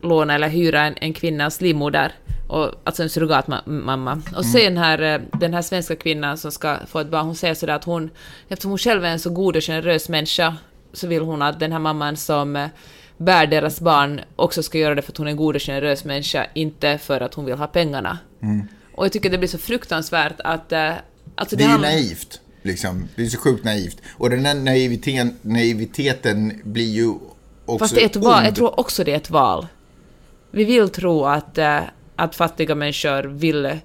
låna 0.00 0.34
eller 0.34 0.48
hyra 0.48 0.80
en, 0.80 0.94
en 1.00 1.12
kvinnas 1.12 1.60
livmoder, 1.60 2.12
och, 2.48 2.70
alltså 2.84 3.02
en 3.02 3.10
surrogatmamma. 3.10 4.22
Och 4.36 4.44
Mm. 4.44 4.52
sen 4.52 4.76
här, 4.76 5.02
eh, 5.02 5.20
den 5.40 5.54
här 5.54 5.62
svenska 5.62 5.96
kvinnan 5.96 6.38
som 6.38 6.52
ska 6.52 6.76
få 6.86 6.98
ett 6.98 7.08
barn, 7.10 7.26
hon 7.26 7.34
säger 7.36 7.54
sådär 7.54 7.74
att 7.74 7.84
hon, 7.84 8.10
eftersom 8.48 8.70
hon 8.70 8.78
själv 8.78 9.04
är 9.04 9.08
en 9.08 9.18
så 9.18 9.30
god 9.30 9.56
och 9.56 9.62
generös 9.62 10.08
människa, 10.08 10.56
så 10.92 11.06
vill 11.06 11.22
hon 11.22 11.42
att 11.42 11.60
den 11.60 11.72
här 11.72 11.78
mamman 11.78 12.16
som 12.16 12.68
bär 13.20 13.46
deras 13.46 13.80
barn 13.80 14.20
också 14.36 14.62
ska 14.62 14.78
göra 14.78 14.94
det 14.94 15.02
för 15.02 15.12
att 15.12 15.18
hon 15.18 15.26
är 15.26 15.30
en 15.30 15.36
god 15.36 15.56
och 15.56 15.62
generös 15.62 16.04
människa, 16.04 16.46
inte 16.54 16.98
för 16.98 17.20
att 17.20 17.34
hon 17.34 17.44
vill 17.44 17.54
ha 17.54 17.66
pengarna. 17.66 18.18
Mm. 18.42 18.62
Och 18.94 19.04
jag 19.04 19.12
tycker 19.12 19.30
det 19.30 19.38
blir 19.38 19.48
så 19.48 19.58
fruktansvärt 19.58 20.40
att... 20.44 20.72
eh, 20.72 20.92
Alltså 21.34 21.56
Det 21.56 21.62
är 21.62 21.66
ju 21.66 21.70
handlar- 21.72 21.90
naivt. 21.90 22.40
Liksom. 22.62 23.08
Det 23.16 23.22
är 23.22 23.26
så 23.26 23.38
sjukt 23.38 23.64
naivt. 23.64 23.96
Och 24.16 24.30
den 24.30 24.44
här 24.46 24.54
naiviteten, 24.54 25.36
naiviteten 25.42 26.60
blir 26.64 26.90
ju 26.90 27.08
också 27.66 27.78
Fast 27.78 27.94
det 27.94 28.02
är 28.02 28.06
ett 28.06 28.16
val, 28.16 28.36
ond. 28.36 28.46
jag 28.46 28.54
tror 28.54 28.80
också 28.80 29.04
det 29.04 29.12
är 29.12 29.16
ett 29.16 29.30
val. 29.30 29.66
Vi 30.50 30.64
vill 30.64 30.88
tro 30.88 31.24
att, 31.24 31.58
eh, 31.58 31.80
att 32.16 32.34
fattiga 32.36 32.74
människor 32.74 33.22
vill 33.22 33.78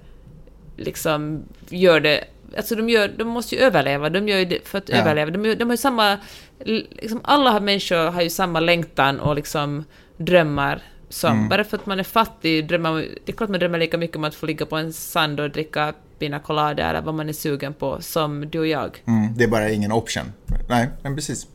liksom 0.77 1.44
gör 1.70 2.00
det 2.00 2.24
Alltså 2.58 2.76
de, 2.76 2.90
gör, 2.90 3.08
de 3.18 3.24
måste 3.28 3.56
ju 3.56 3.62
överleva, 3.62 4.10
de 4.10 4.28
gör 4.28 4.38
ju 4.38 4.46
det 4.46 4.68
för 4.68 4.78
att 4.78 4.90
Ja. 4.90 4.96
överleva. 4.98 5.32
De, 5.32 5.56
de 5.56 5.64
har 5.66 5.74
ju 5.74 5.78
samma... 5.78 6.18
Liksom 6.60 7.22
alla 7.24 7.50
har- 7.52 7.60
människor 7.60 8.12
har 8.12 8.22
ju 8.22 8.30
samma 8.30 8.60
längtan 8.60 9.20
och 9.20 9.36
liksom 9.36 9.84
drömmar 10.18 10.82
som... 11.10 11.32
Mm. 11.32 11.50
Bara 11.50 11.64
för 11.64 11.78
att 11.78 11.86
man 11.86 12.00
är 12.00 12.04
fattig 12.04 12.68
drömmer. 12.68 12.94
Det 13.26 13.32
är 13.32 13.36
klart 13.36 13.50
man 13.50 13.60
drömmer 13.60 13.78
lika 13.80 13.98
mycket 13.98 14.16
om 14.18 14.24
att 14.24 14.36
få 14.36 14.46
ligga 14.46 14.66
på 14.66 14.76
en 14.76 14.94
sand 14.94 15.40
och 15.40 15.50
dricka 15.50 15.94
pina 16.20 16.40
colada 16.40 16.90
eller 16.90 17.02
vad 17.02 17.14
man 17.14 17.30
är 17.30 17.34
sugen 17.34 17.74
på, 17.74 17.98
som 18.02 18.50
du 18.50 18.60
och 18.60 18.68
jag. 18.68 18.98
Mm, 19.08 19.38
det 19.38 19.44
är 19.44 19.48
bara 19.48 19.70
ingen 19.70 19.92
option. 19.92 20.24
Nej, 20.70 20.90
men 21.04 21.16
precis. 21.16 21.48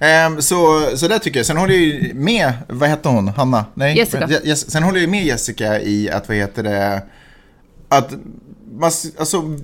Ehm, 0.00 0.42
så, 0.42 0.80
så 0.96 1.08
där 1.08 1.18
tycker 1.18 1.38
jag. 1.38 1.46
Sen 1.46 1.56
håller 1.56 1.74
jag 1.74 1.82
ju 1.82 2.14
med, 2.14 2.52
vad 2.68 2.88
hette 2.88 3.08
hon? 3.08 3.28
Hanna? 3.28 3.64
Nej, 3.74 3.96
Jessica. 3.96 4.26
Je- 4.26 4.40
Jess- 4.44 4.70
sen 4.70 4.82
håller 4.82 5.00
jag 5.00 5.10
med 5.10 5.24
Jessica 5.24 5.80
i 5.80 6.10
att, 6.10 6.28
vad 6.28 6.36
heter 6.36 6.62
det, 6.62 7.02
att 7.88 8.12
man, 8.82 8.90
alltså, 9.18 9.56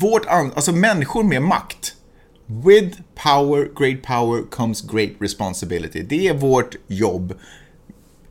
vårt, 0.00 0.26
an- 0.26 0.52
alltså 0.54 0.72
människor 0.72 1.22
med 1.22 1.42
makt. 1.42 1.92
With 2.46 2.98
power, 3.14 3.68
great 3.78 4.02
power 4.02 4.42
comes 4.50 4.82
great 4.82 5.10
responsibility. 5.20 6.02
Det 6.02 6.28
är 6.28 6.34
vårt 6.34 6.74
jobb 6.86 7.34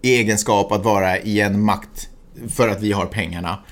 i 0.02 0.16
egenskap 0.16 0.72
att 0.72 0.84
vara 0.84 1.20
i 1.20 1.42
en 1.42 1.62
makt 1.62 2.10
för 2.50 2.70
att 2.70 2.82
vi 2.82 2.92
har 2.92 3.06
pengarna. 3.06 3.64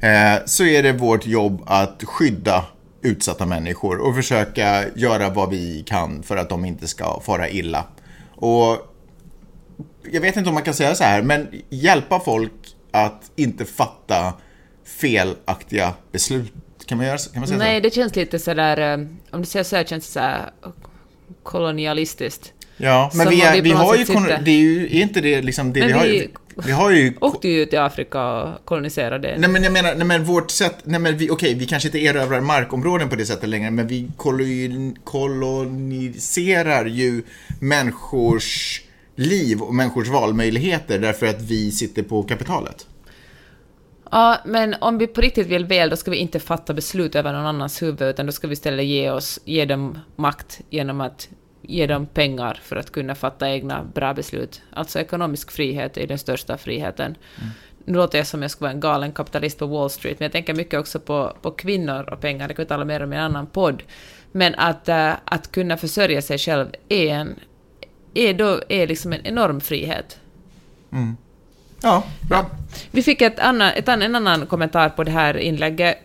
Eh, 0.00 0.44
så 0.46 0.64
är 0.64 0.82
det 0.82 0.92
vårt 0.92 1.26
jobb 1.26 1.62
att 1.66 2.02
skydda 2.04 2.64
utsatta 3.02 3.46
människor 3.46 3.98
och 3.98 4.14
försöka 4.14 4.84
göra 4.94 5.30
vad 5.30 5.50
vi 5.50 5.84
kan 5.86 6.22
för 6.22 6.36
att 6.36 6.48
de 6.48 6.64
inte 6.64 6.88
ska 6.88 7.20
fara 7.20 7.48
illa. 7.48 7.84
Och 8.36 8.78
jag 10.12 10.20
vet 10.20 10.36
inte 10.36 10.48
om 10.48 10.54
man 10.54 10.62
kan 10.62 10.74
säga 10.74 10.94
så 10.94 11.04
här, 11.04 11.22
men 11.22 11.48
hjälpa 11.70 12.20
folk 12.20 12.52
att 12.90 13.30
inte 13.36 13.64
fatta 13.64 14.34
felaktiga 14.98 15.94
beslut. 16.12 16.52
Kan 16.86 16.98
man, 16.98 17.06
göra, 17.06 17.18
kan 17.18 17.40
man 17.40 17.48
säga 17.48 17.58
Nej, 17.58 17.80
så? 17.80 17.82
det 17.88 17.94
känns 17.94 18.16
lite 18.16 18.38
sådär... 18.38 18.98
eh, 18.98 19.06
Om 19.30 19.40
du 19.40 19.46
säger 19.46 19.64
så 19.64 19.76
här 19.76 19.84
känns 19.84 20.06
det 20.06 20.12
såhär 20.12 20.50
kolonialistiskt. 21.42 22.52
Ja, 22.76 23.10
men 23.14 23.28
vi, 23.28 23.42
är, 23.42 23.52
vi 23.54 23.60
vi 23.60 23.70
har 23.70 23.96
ju, 23.96 24.04
kon- 24.04 24.26
det 24.44 24.50
är 24.50 24.58
ju, 24.60 24.84
är 24.84 25.02
inte 25.02 25.20
det 25.20 25.42
liksom 25.42 25.72
det 25.72 25.80
Men 25.80 25.88
vi 25.88 25.92
har 25.94 26.04
vi- 26.04 26.16
ju, 26.18 26.28
vi 26.66 26.72
har 26.72 26.90
ju 26.90 27.14
Åkte 27.20 27.48
ju 27.48 27.66
till 27.66 27.78
Afrika 27.78 28.24
och 28.32 28.64
koloniserade. 28.64 29.34
Nej 29.38 29.50
men 29.50 29.62
jag 29.62 29.72
menar, 29.72 29.94
nej 29.94 30.06
men 30.06 30.24
vårt 30.24 30.50
sätt, 30.50 30.76
nej 30.84 31.00
men 31.00 31.16
vi, 31.16 31.30
okej, 31.30 31.54
vi 31.54 31.66
kanske 31.66 31.88
inte 31.88 31.98
erövrar 31.98 32.40
markområden 32.40 33.08
på 33.08 33.16
det 33.16 33.26
sättet 33.26 33.48
längre, 33.48 33.70
men 33.70 33.86
vi 33.86 34.08
kolon, 34.16 34.96
koloniserar 35.04 36.84
ju 36.86 37.22
människors 37.60 38.82
liv 39.16 39.60
och 39.62 39.74
människors 39.74 40.08
valmöjligheter 40.08 40.98
därför 40.98 41.26
att 41.26 41.42
vi 41.42 41.72
sitter 41.72 42.02
på 42.02 42.22
kapitalet. 42.22 42.86
Ja, 44.14 44.38
men 44.44 44.74
om 44.80 44.98
vi 44.98 45.06
på 45.06 45.20
riktigt 45.20 45.46
vill 45.46 45.64
väl, 45.64 45.90
då 45.90 45.96
ska 45.96 46.10
vi 46.10 46.16
inte 46.16 46.40
fatta 46.40 46.74
beslut 46.74 47.14
över 47.14 47.32
någon 47.32 47.46
annans 47.46 47.82
huvud, 47.82 48.02
utan 48.02 48.26
då 48.26 48.32
ska 48.32 48.46
vi 48.46 48.52
istället 48.52 48.84
ge, 48.84 49.10
oss, 49.10 49.40
ge 49.44 49.64
dem 49.64 49.98
makt 50.16 50.60
genom 50.70 51.00
att 51.00 51.28
ge 51.62 51.86
dem 51.86 52.06
pengar 52.06 52.60
för 52.62 52.76
att 52.76 52.92
kunna 52.92 53.14
fatta 53.14 53.50
egna 53.50 53.84
bra 53.84 54.14
beslut. 54.14 54.62
Alltså 54.72 54.98
ekonomisk 54.98 55.50
frihet 55.50 55.96
är 55.96 56.06
den 56.06 56.18
största 56.18 56.58
friheten. 56.58 57.14
Nu 57.84 57.94
låter 57.94 58.18
jag 58.18 58.26
som 58.26 58.42
jag 58.42 58.50
skulle 58.50 58.66
vara 58.66 58.72
en 58.72 58.80
galen 58.80 59.12
kapitalist 59.12 59.58
på 59.58 59.66
Wall 59.66 59.90
Street, 59.90 60.18
men 60.18 60.24
jag 60.24 60.32
tänker 60.32 60.54
mycket 60.54 60.80
också 60.80 61.00
på, 61.00 61.36
på 61.42 61.50
kvinnor 61.50 62.12
och 62.12 62.20
pengar, 62.20 62.48
det 62.48 62.54
kan 62.54 62.62
vi 62.62 62.68
tala 62.68 62.84
mer 62.84 63.02
om 63.02 63.12
i 63.12 63.16
en 63.16 63.22
annan 63.22 63.46
podd. 63.46 63.82
Men 64.32 64.54
att, 64.54 64.88
äh, 64.88 65.12
att 65.24 65.52
kunna 65.52 65.76
försörja 65.76 66.22
sig 66.22 66.38
själv 66.38 66.66
är, 66.88 67.08
en, 67.08 67.34
är, 68.14 68.34
då, 68.34 68.60
är 68.68 68.86
liksom 68.86 69.12
en 69.12 69.26
enorm 69.26 69.60
frihet. 69.60 70.20
Ja, 71.82 72.04
bra. 72.28 72.46
Vi 72.90 73.02
fick 73.02 73.22
ett 73.22 73.38
annan, 73.38 73.68
ett 73.68 73.88
annan, 73.88 74.02
en 74.02 74.14
annan 74.16 74.46
kommentar 74.46 74.88
på 74.88 75.04
det 75.04 75.10
här 75.10 75.36
inlägget. 75.36 75.98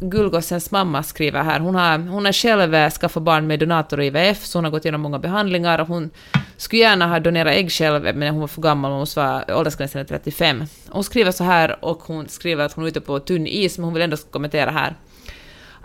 Gullgossens 0.00 0.70
mamma 0.70 1.02
skriver 1.02 1.42
här, 1.42 1.60
hon 1.60 1.74
har, 1.74 1.98
hon 1.98 2.24
har 2.24 2.32
själv 2.32 2.74
eh, 2.74 2.90
skaffat 2.90 3.22
barn 3.22 3.46
med 3.46 3.60
donator 3.60 3.98
och 3.98 4.04
IVF, 4.04 4.44
så 4.44 4.58
hon 4.58 4.64
har 4.64 4.72
gått 4.72 4.84
igenom 4.84 5.00
många 5.00 5.18
behandlingar 5.18 5.78
och 5.78 5.88
hon 5.88 6.10
skulle 6.56 6.82
gärna 6.82 7.06
ha 7.06 7.20
donerat 7.20 7.54
ägg 7.54 7.72
själv, 7.72 8.16
men 8.16 8.28
hon 8.28 8.40
var 8.40 8.46
för 8.46 8.62
gammal, 8.62 8.90
hon 8.90 9.00
måste 9.00 9.20
vara 9.20 9.58
åldersgränsen 9.58 10.00
är 10.00 10.04
35. 10.04 10.64
Hon 10.88 11.04
skriver 11.04 11.30
så 11.30 11.44
här, 11.44 11.84
och 11.84 12.02
hon 12.02 12.28
skriver 12.28 12.64
att 12.64 12.72
hon 12.72 12.84
är 12.84 12.88
ute 12.88 13.00
på 13.00 13.18
tunn 13.18 13.46
is, 13.46 13.78
men 13.78 13.84
hon 13.84 13.94
vill 13.94 14.02
ändå 14.02 14.16
kommentera 14.16 14.70
här. 14.70 14.94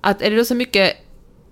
Att 0.02 0.22
är 0.22 0.32
det 0.32 0.38
då 0.38 0.46
så 0.46 0.56
mycket 0.56 0.98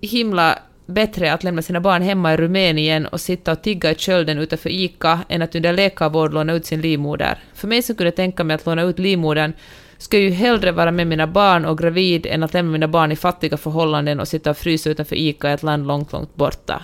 himla 0.00 0.58
bättre 0.88 1.32
att 1.32 1.44
lämna 1.44 1.62
sina 1.62 1.80
barn 1.80 2.02
hemma 2.02 2.34
i 2.34 2.36
Rumänien 2.36 3.06
och 3.06 3.20
sitta 3.20 3.52
och 3.52 3.62
tigga 3.62 3.90
i 3.90 3.94
kölden 3.94 4.38
utanför 4.38 4.70
ICA 4.70 5.20
än 5.28 5.42
att 5.42 5.54
under 5.54 5.72
läkarvård 5.72 6.34
låna 6.34 6.52
ut 6.52 6.66
sin 6.66 6.80
livmoder. 6.80 7.38
För 7.54 7.68
mig 7.68 7.82
som 7.82 7.96
kunde 7.96 8.10
tänka 8.10 8.44
mig 8.44 8.54
att 8.54 8.66
låna 8.66 8.82
ut 8.82 8.98
livmodern 8.98 9.52
ska 9.98 10.16
jag 10.16 10.24
ju 10.24 10.30
hellre 10.30 10.72
vara 10.72 10.90
med 10.90 11.06
mina 11.06 11.26
barn 11.26 11.64
och 11.64 11.78
gravid 11.78 12.26
än 12.26 12.42
att 12.42 12.54
lämna 12.54 12.72
mina 12.72 12.88
barn 12.88 13.12
i 13.12 13.16
fattiga 13.16 13.56
förhållanden 13.56 14.20
och 14.20 14.28
sitta 14.28 14.50
och 14.50 14.56
frysa 14.56 14.90
utanför 14.90 15.16
ICA 15.16 15.50
i 15.50 15.52
ett 15.52 15.62
land 15.62 15.86
långt, 15.86 16.12
långt 16.12 16.34
borta. 16.34 16.82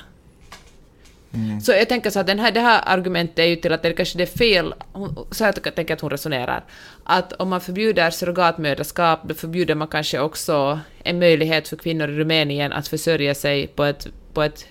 Så 1.62 1.72
jag 1.72 1.88
tänker 1.88 2.10
så 2.10 2.20
att 2.20 2.26
den 2.26 2.38
här, 2.38 2.52
det 2.52 2.60
här 2.60 2.82
argumentet 2.86 3.38
är 3.38 3.44
ju 3.44 3.56
till 3.56 3.72
att 3.72 3.82
det 3.82 3.92
kanske 3.92 4.18
det 4.18 4.24
är 4.24 4.38
fel, 4.38 4.74
hon, 4.92 5.26
så 5.30 5.44
här 5.44 5.52
tänker 5.52 5.84
jag 5.86 5.92
att 5.92 6.00
hon 6.00 6.10
resonerar, 6.10 6.64
att 7.04 7.32
om 7.32 7.48
man 7.48 7.60
förbjuder 7.60 8.10
surrogatmödraskap, 8.10 9.20
då 9.28 9.34
förbjuder 9.34 9.74
man 9.74 9.88
kanske 9.88 10.20
också 10.20 10.80
en 11.02 11.18
möjlighet 11.18 11.68
för 11.68 11.76
kvinnor 11.76 12.08
i 12.08 12.12
Rumänien 12.12 12.72
att 12.72 12.88
försörja 12.88 13.34
sig 13.34 13.66
på 13.66 13.84
ett, 13.84 14.06
på 14.32 14.42
ett 14.42 14.66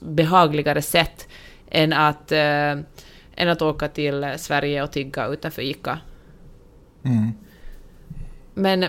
behagligare 0.00 0.82
sätt 0.82 1.28
än 1.70 1.92
att, 1.92 2.32
eh, 2.32 2.70
än 3.36 3.48
att 3.48 3.62
åka 3.62 3.88
till 3.88 4.34
Sverige 4.36 4.82
och 4.82 4.90
tigga 4.92 5.26
utanför 5.26 5.62
ICA. 5.62 5.98
Men 8.54 8.86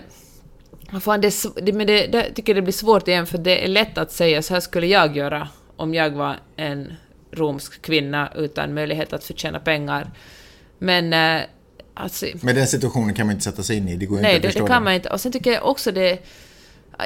Fan, 1.02 1.22
det, 1.22 1.74
men 1.74 1.88
det, 1.88 2.08
det 2.08 2.18
jag 2.18 2.36
tycker 2.36 2.56
det 2.56 2.62
blir 2.62 2.74
svårt 2.74 3.08
igen, 3.08 3.26
för 3.26 3.38
det 3.38 3.63
är 3.63 3.68
lätt 3.68 3.98
att 3.98 4.12
säga 4.12 4.42
så 4.42 4.54
här 4.54 4.62
skulle 4.62 4.88
jag 4.88 5.18
göra 5.18 5.48
om 5.76 5.94
jag 5.94 6.10
var 6.10 6.36
en 6.56 6.94
romsk 7.38 7.82
kvinna 7.82 8.32
utan 8.36 8.73
möjlighet 8.73 9.13
att 9.13 9.23
förtjäna 9.23 9.60
pengar. 9.60 10.12
Men 10.80 11.13
eh, 11.13 11.45
alltså, 11.93 12.26
Men 12.41 12.56
den 12.56 12.67
situationen 12.67 13.15
kan 13.15 13.28
man 13.28 13.34
inte 13.34 13.43
sätta 13.43 13.63
sig 13.63 13.78
in 13.78 13.88
i, 13.88 13.95
det 13.95 14.06
går 14.06 14.15
nej, 14.15 14.36
inte 14.36 14.41
det, 14.41 14.47
att 14.47 14.54
förstå 14.54 14.65
det 14.65 14.73
kan 14.73 14.84
man 14.84 14.93
inte. 14.93 15.10
Och 15.10 15.21
sen 15.21 15.32
tycker 15.32 15.52
jag 15.52 15.65
också 15.65 15.91
det... 15.91 16.19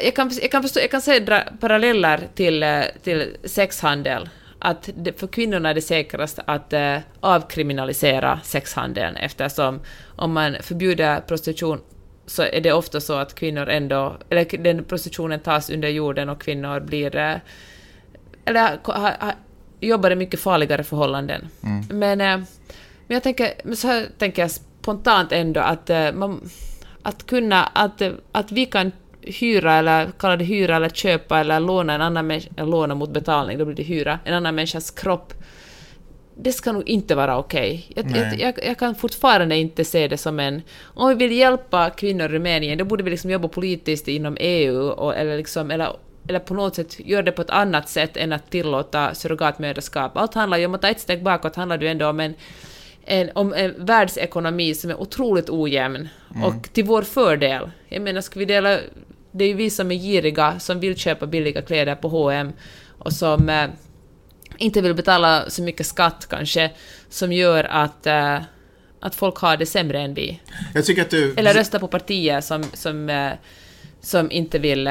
Jag 0.03 0.15
kan, 0.15 0.31
jag 0.41 0.51
kan, 0.51 0.61
förstå, 0.61 0.79
jag 0.79 0.91
kan 0.91 1.01
se 1.01 1.25
paralleller 1.59 2.27
till, 2.35 2.63
eh, 2.63 2.81
till 3.03 3.37
sexhandel. 3.43 4.29
Att 4.59 4.89
det, 4.95 5.19
för 5.19 5.27
kvinnorna 5.27 5.69
är 5.69 5.73
det 5.73 5.81
säkrast 5.81 6.39
att 6.45 6.73
eh, 6.73 6.97
avkriminalisera 7.19 8.39
sexhandeln 8.43 9.15
eftersom 9.15 9.79
om 10.15 10.33
man 10.33 10.55
förbjuder 10.61 11.21
prostitution 11.21 11.79
så 12.25 12.43
är 12.43 12.61
det 12.61 12.73
ofta 12.73 13.01
så 13.01 13.13
att 13.13 13.35
kvinnor 13.35 13.69
ändå, 13.69 14.17
eller 14.29 14.57
den 14.57 14.83
prostitutionen 14.83 15.39
tas 15.39 15.69
under 15.69 15.89
jorden 15.89 16.29
och 16.29 16.41
kvinnor 16.41 16.79
blir, 16.79 17.15
eh, 17.15 17.35
eller 18.45 18.79
ha, 18.83 19.15
ha, 19.19 19.31
jobbar 19.81 20.11
i 20.11 20.15
mycket 20.15 20.39
farligare 20.39 20.83
förhållanden. 20.83 21.47
Men, 21.89 22.21
eh, 22.21 22.37
men 22.37 22.45
Men 23.07 23.15
jag 23.15 23.23
tänker, 23.23 23.53
men 23.63 23.75
så 23.75 23.87
här 23.87 24.07
tänker 24.17 24.41
jag 24.41 24.51
spontant 24.51 25.31
ändå 25.31 25.59
att 25.59 25.89
eh, 25.89 26.11
man, 26.13 26.49
att 27.03 27.25
kunna, 27.25 27.63
att, 27.63 28.01
att 28.31 28.51
vi 28.51 28.65
kan 28.65 28.91
hyra 29.21 29.73
eller 29.73 30.11
kalla 30.19 30.37
det 30.37 30.43
hyra 30.43 30.75
eller 30.75 30.89
köpa 30.89 31.39
eller 31.39 31.59
låna 31.59 31.93
en 31.93 32.01
annan 32.01 32.27
människa, 32.27 32.63
låna 32.63 32.95
mot 32.95 33.09
betalning, 33.13 33.57
då 33.57 33.65
blir 33.65 33.75
det 33.75 33.83
hyra, 33.83 34.19
en 34.25 34.33
annan 34.33 34.55
människas 34.55 34.91
kropp. 34.91 35.33
Det 36.35 36.51
ska 36.51 36.71
nog 36.71 36.89
inte 36.89 37.15
vara 37.15 37.37
okej. 37.37 37.85
Jag, 37.95 38.05
Nej. 38.05 38.19
jag, 38.21 38.39
jag, 38.39 38.65
jag 38.67 38.77
kan 38.77 38.95
fortfarande 38.95 39.55
inte 39.55 39.85
se 39.85 40.07
det 40.07 40.17
som 40.17 40.39
en... 40.39 40.61
Om 40.81 41.09
vi 41.09 41.15
vill 41.15 41.37
hjälpa 41.37 41.89
kvinnor 41.89 42.25
i 42.25 42.27
Rumänien, 42.27 42.77
då 42.77 42.85
borde 42.85 43.03
vi 43.03 43.09
liksom 43.09 43.29
jobba 43.29 43.47
politiskt 43.47 44.07
inom 44.07 44.37
EU, 44.39 44.87
och, 44.87 45.15
eller, 45.15 45.37
liksom, 45.37 45.71
eller, 45.71 45.95
eller 46.31 46.39
på 46.39 46.53
något 46.53 46.75
sätt 46.75 46.99
göra 46.99 47.21
det 47.21 47.31
på 47.31 47.41
ett 47.41 47.49
annat 47.49 47.89
sätt 47.89 48.17
än 48.17 48.33
att 48.33 48.51
tillåta 48.51 49.15
surrogatmödraskap. 49.15 50.17
Allt 50.17 50.33
handlar 50.33 50.57
ju 50.57 50.65
om 50.65 50.75
att 50.75 50.81
ta 50.81 50.87
ett 50.87 50.99
steg 50.99 51.23
bakåt, 51.23 51.55
handlar 51.55 51.77
det 51.77 51.85
ju 51.85 51.91
ändå 51.91 52.09
om 52.09 52.19
en, 52.19 52.33
en, 53.05 53.29
om 53.35 53.53
en 53.53 53.85
världsekonomi 53.85 54.75
som 54.75 54.89
är 54.89 55.01
otroligt 55.01 55.49
ojämn 55.49 56.09
och 56.43 56.73
till 56.73 56.83
vår 56.83 57.01
fördel. 57.01 57.71
Jag 57.89 58.01
menar, 58.01 58.21
ska 58.21 58.39
vi 58.39 58.45
dela... 58.45 58.79
Det 59.31 59.43
är 59.43 59.47
ju 59.47 59.53
vi 59.53 59.69
som 59.69 59.91
är 59.91 59.95
giriga, 59.95 60.59
som 60.59 60.79
vill 60.79 60.97
köpa 60.97 61.25
billiga 61.25 61.61
kläder 61.61 61.95
på 61.95 62.07
H&M 62.07 62.53
och 62.97 63.13
som 63.13 63.49
eh, 63.49 63.67
inte 64.57 64.81
vill 64.81 64.93
betala 64.93 65.49
så 65.49 65.61
mycket 65.61 65.85
skatt 65.85 66.27
kanske, 66.29 66.71
som 67.09 67.33
gör 67.33 67.63
att, 67.63 68.07
eh, 68.07 68.39
att 68.99 69.15
folk 69.15 69.35
har 69.35 69.57
det 69.57 69.65
sämre 69.65 69.99
än 69.99 70.13
vi. 70.13 70.39
Du... 71.09 71.33
Eller 71.37 71.53
rösta 71.53 71.79
på 71.79 71.87
partier 71.87 72.41
som, 72.41 72.63
som, 72.73 73.09
eh, 73.09 73.31
som 74.01 74.31
inte 74.31 74.59
vill... 74.59 74.89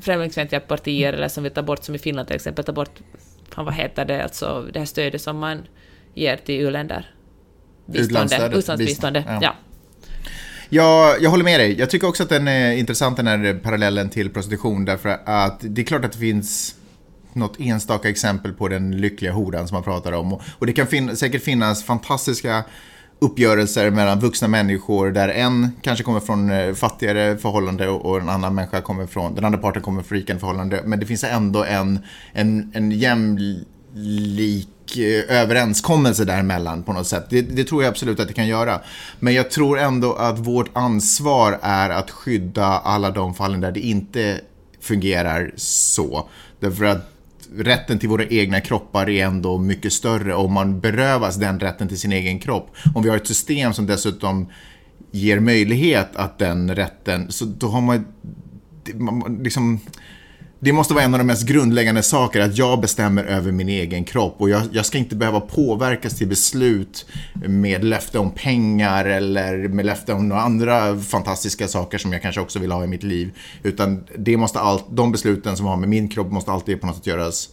Främlingsfientliga 0.00 0.60
partier, 0.60 1.12
eller 1.12 1.28
som 1.28 1.42
vill 1.42 1.52
ta 1.52 1.62
bort, 1.62 1.84
som 1.84 1.94
i 1.94 1.98
Finland 1.98 2.28
till 2.28 2.36
exempel, 2.36 2.64
ta 2.64 2.72
bort... 2.72 2.98
Fan, 3.54 3.64
vad 3.64 3.74
heter 3.74 4.04
det, 4.04 4.22
alltså 4.22 4.68
det 4.72 4.78
här 4.78 4.86
stödet 4.86 5.22
som 5.22 5.38
man 5.38 5.66
ger 6.14 6.36
till 6.36 6.60
u-länder? 6.60 7.14
Biståndet, 7.86 8.32
utlandsbiståndet, 8.32 8.86
bistånd, 8.86 9.16
ja. 9.16 9.38
ja. 9.42 9.56
Jag, 10.68 11.22
jag 11.22 11.30
håller 11.30 11.44
med 11.44 11.60
dig. 11.60 11.78
Jag 11.78 11.90
tycker 11.90 12.08
också 12.08 12.22
att 12.22 12.28
den 12.28 12.48
är 12.48 12.72
intressant 12.72 13.16
den 13.16 13.26
här 13.26 13.60
parallellen 13.62 14.10
till 14.10 14.30
prostitution 14.30 14.84
därför 14.84 15.18
att 15.24 15.58
det 15.60 15.80
är 15.80 15.84
klart 15.86 16.04
att 16.04 16.12
det 16.12 16.18
finns 16.18 16.76
något 17.32 17.60
enstaka 17.60 18.08
exempel 18.08 18.52
på 18.52 18.68
den 18.68 18.96
lyckliga 18.96 19.32
horan 19.32 19.68
som 19.68 19.74
man 19.74 19.82
pratar 19.82 20.12
om. 20.12 20.32
Och, 20.32 20.42
och 20.58 20.66
det 20.66 20.72
kan 20.72 20.86
fin 20.86 21.16
säkert 21.16 21.42
finnas 21.42 21.84
fantastiska 21.84 22.64
uppgörelser 23.18 23.90
mellan 23.90 24.20
vuxna 24.20 24.48
människor 24.48 25.10
där 25.10 25.28
en 25.28 25.70
kanske 25.82 26.04
kommer 26.04 26.20
från 26.20 26.50
eh, 26.50 26.74
fattigare 26.74 27.38
förhållande 27.38 27.88
och, 27.88 28.20
en 28.20 28.28
annan 28.28 28.54
människa 28.54 28.80
kommer 28.80 29.06
från, 29.06 29.34
den 29.34 29.44
andra 29.44 29.58
parten 29.58 29.82
kommer 29.82 30.02
från 30.02 30.18
rikare 30.18 30.38
förhållande. 30.38 30.82
Men 30.84 31.00
det 31.00 31.06
finns 31.06 31.24
ändå 31.24 31.64
en, 31.64 31.98
en, 32.32 32.72
en 32.74 32.92
jämlik 32.92 34.96
eh, 34.96 35.36
överenskommelse 35.36 36.24
däremellan 36.24 36.82
på 36.82 36.92
något 36.92 37.06
sätt. 37.06 37.26
Det, 37.30 37.42
det 37.42 37.64
tror 37.64 37.82
jag 37.82 37.90
absolut 37.90 38.20
att 38.20 38.28
det 38.28 38.34
kan 38.34 38.48
göra. 38.48 38.80
Men 39.18 39.34
jag 39.34 39.50
tror 39.50 39.78
ändå 39.78 40.12
att 40.12 40.38
vårt 40.38 40.70
ansvar 40.72 41.58
är 41.62 41.90
att 41.90 42.10
skydda 42.10 42.66
alla 42.66 43.10
de 43.10 43.34
fallen 43.34 43.60
där 43.60 43.72
det 43.72 43.80
inte 43.80 44.40
fungerar 44.80 45.52
så. 45.56 46.28
Därför 46.60 46.84
att 46.84 47.15
rätten 47.56 47.98
till 47.98 48.08
våra 48.08 48.24
egna 48.24 48.60
kroppar 48.60 49.08
är 49.08 49.26
ändå 49.26 49.58
mycket 49.58 49.92
större 49.92 50.34
om 50.34 50.52
man 50.52 50.80
berövas 50.80 51.36
den 51.36 51.60
rätten 51.60 51.88
till 51.88 51.98
sin 51.98 52.12
egen 52.12 52.38
kropp. 52.38 52.70
Om 52.94 53.02
vi 53.02 53.08
har 53.08 53.16
ett 53.16 53.26
system 53.26 53.72
som 53.72 53.86
dessutom 53.86 54.48
ger 55.10 55.40
möjlighet 55.40 56.16
att 56.16 56.38
den 56.38 56.74
rätten, 56.74 57.32
så 57.32 57.44
då 57.44 57.68
har 57.68 57.80
man, 57.80 58.06
man 58.94 59.40
liksom, 59.42 59.80
det 60.60 60.72
måste 60.72 60.94
vara 60.94 61.04
en 61.04 61.14
av 61.14 61.18
de 61.18 61.24
mest 61.24 61.46
grundläggande 61.46 62.02
saker 62.02 62.40
att 62.40 62.58
jag 62.58 62.80
bestämmer 62.80 63.24
över 63.24 63.52
min 63.52 63.68
egen 63.68 64.04
kropp 64.04 64.34
och 64.38 64.50
jag, 64.50 64.62
jag 64.72 64.86
ska 64.86 64.98
inte 64.98 65.16
behöva 65.16 65.40
påverkas 65.40 66.16
till 66.16 66.28
beslut 66.28 67.06
med 67.34 67.84
löfte 67.84 68.18
om 68.18 68.30
pengar 68.30 69.04
eller 69.04 69.68
med 69.68 69.86
löfte 69.86 70.12
om 70.12 70.28
några 70.28 70.42
andra 70.42 70.98
fantastiska 70.98 71.68
saker 71.68 71.98
som 71.98 72.12
jag 72.12 72.22
kanske 72.22 72.40
också 72.40 72.58
vill 72.58 72.72
ha 72.72 72.84
i 72.84 72.86
mitt 72.86 73.02
liv. 73.02 73.38
Utan 73.62 74.04
det 74.18 74.36
måste 74.36 74.60
allt, 74.60 74.84
de 74.90 75.12
besluten 75.12 75.56
som 75.56 75.66
har 75.66 75.76
med 75.76 75.88
min 75.88 76.08
kropp 76.08 76.30
måste 76.30 76.52
alltid 76.52 76.80
på 76.80 76.86
något 76.86 76.96
sätt 76.96 77.06
göras 77.06 77.48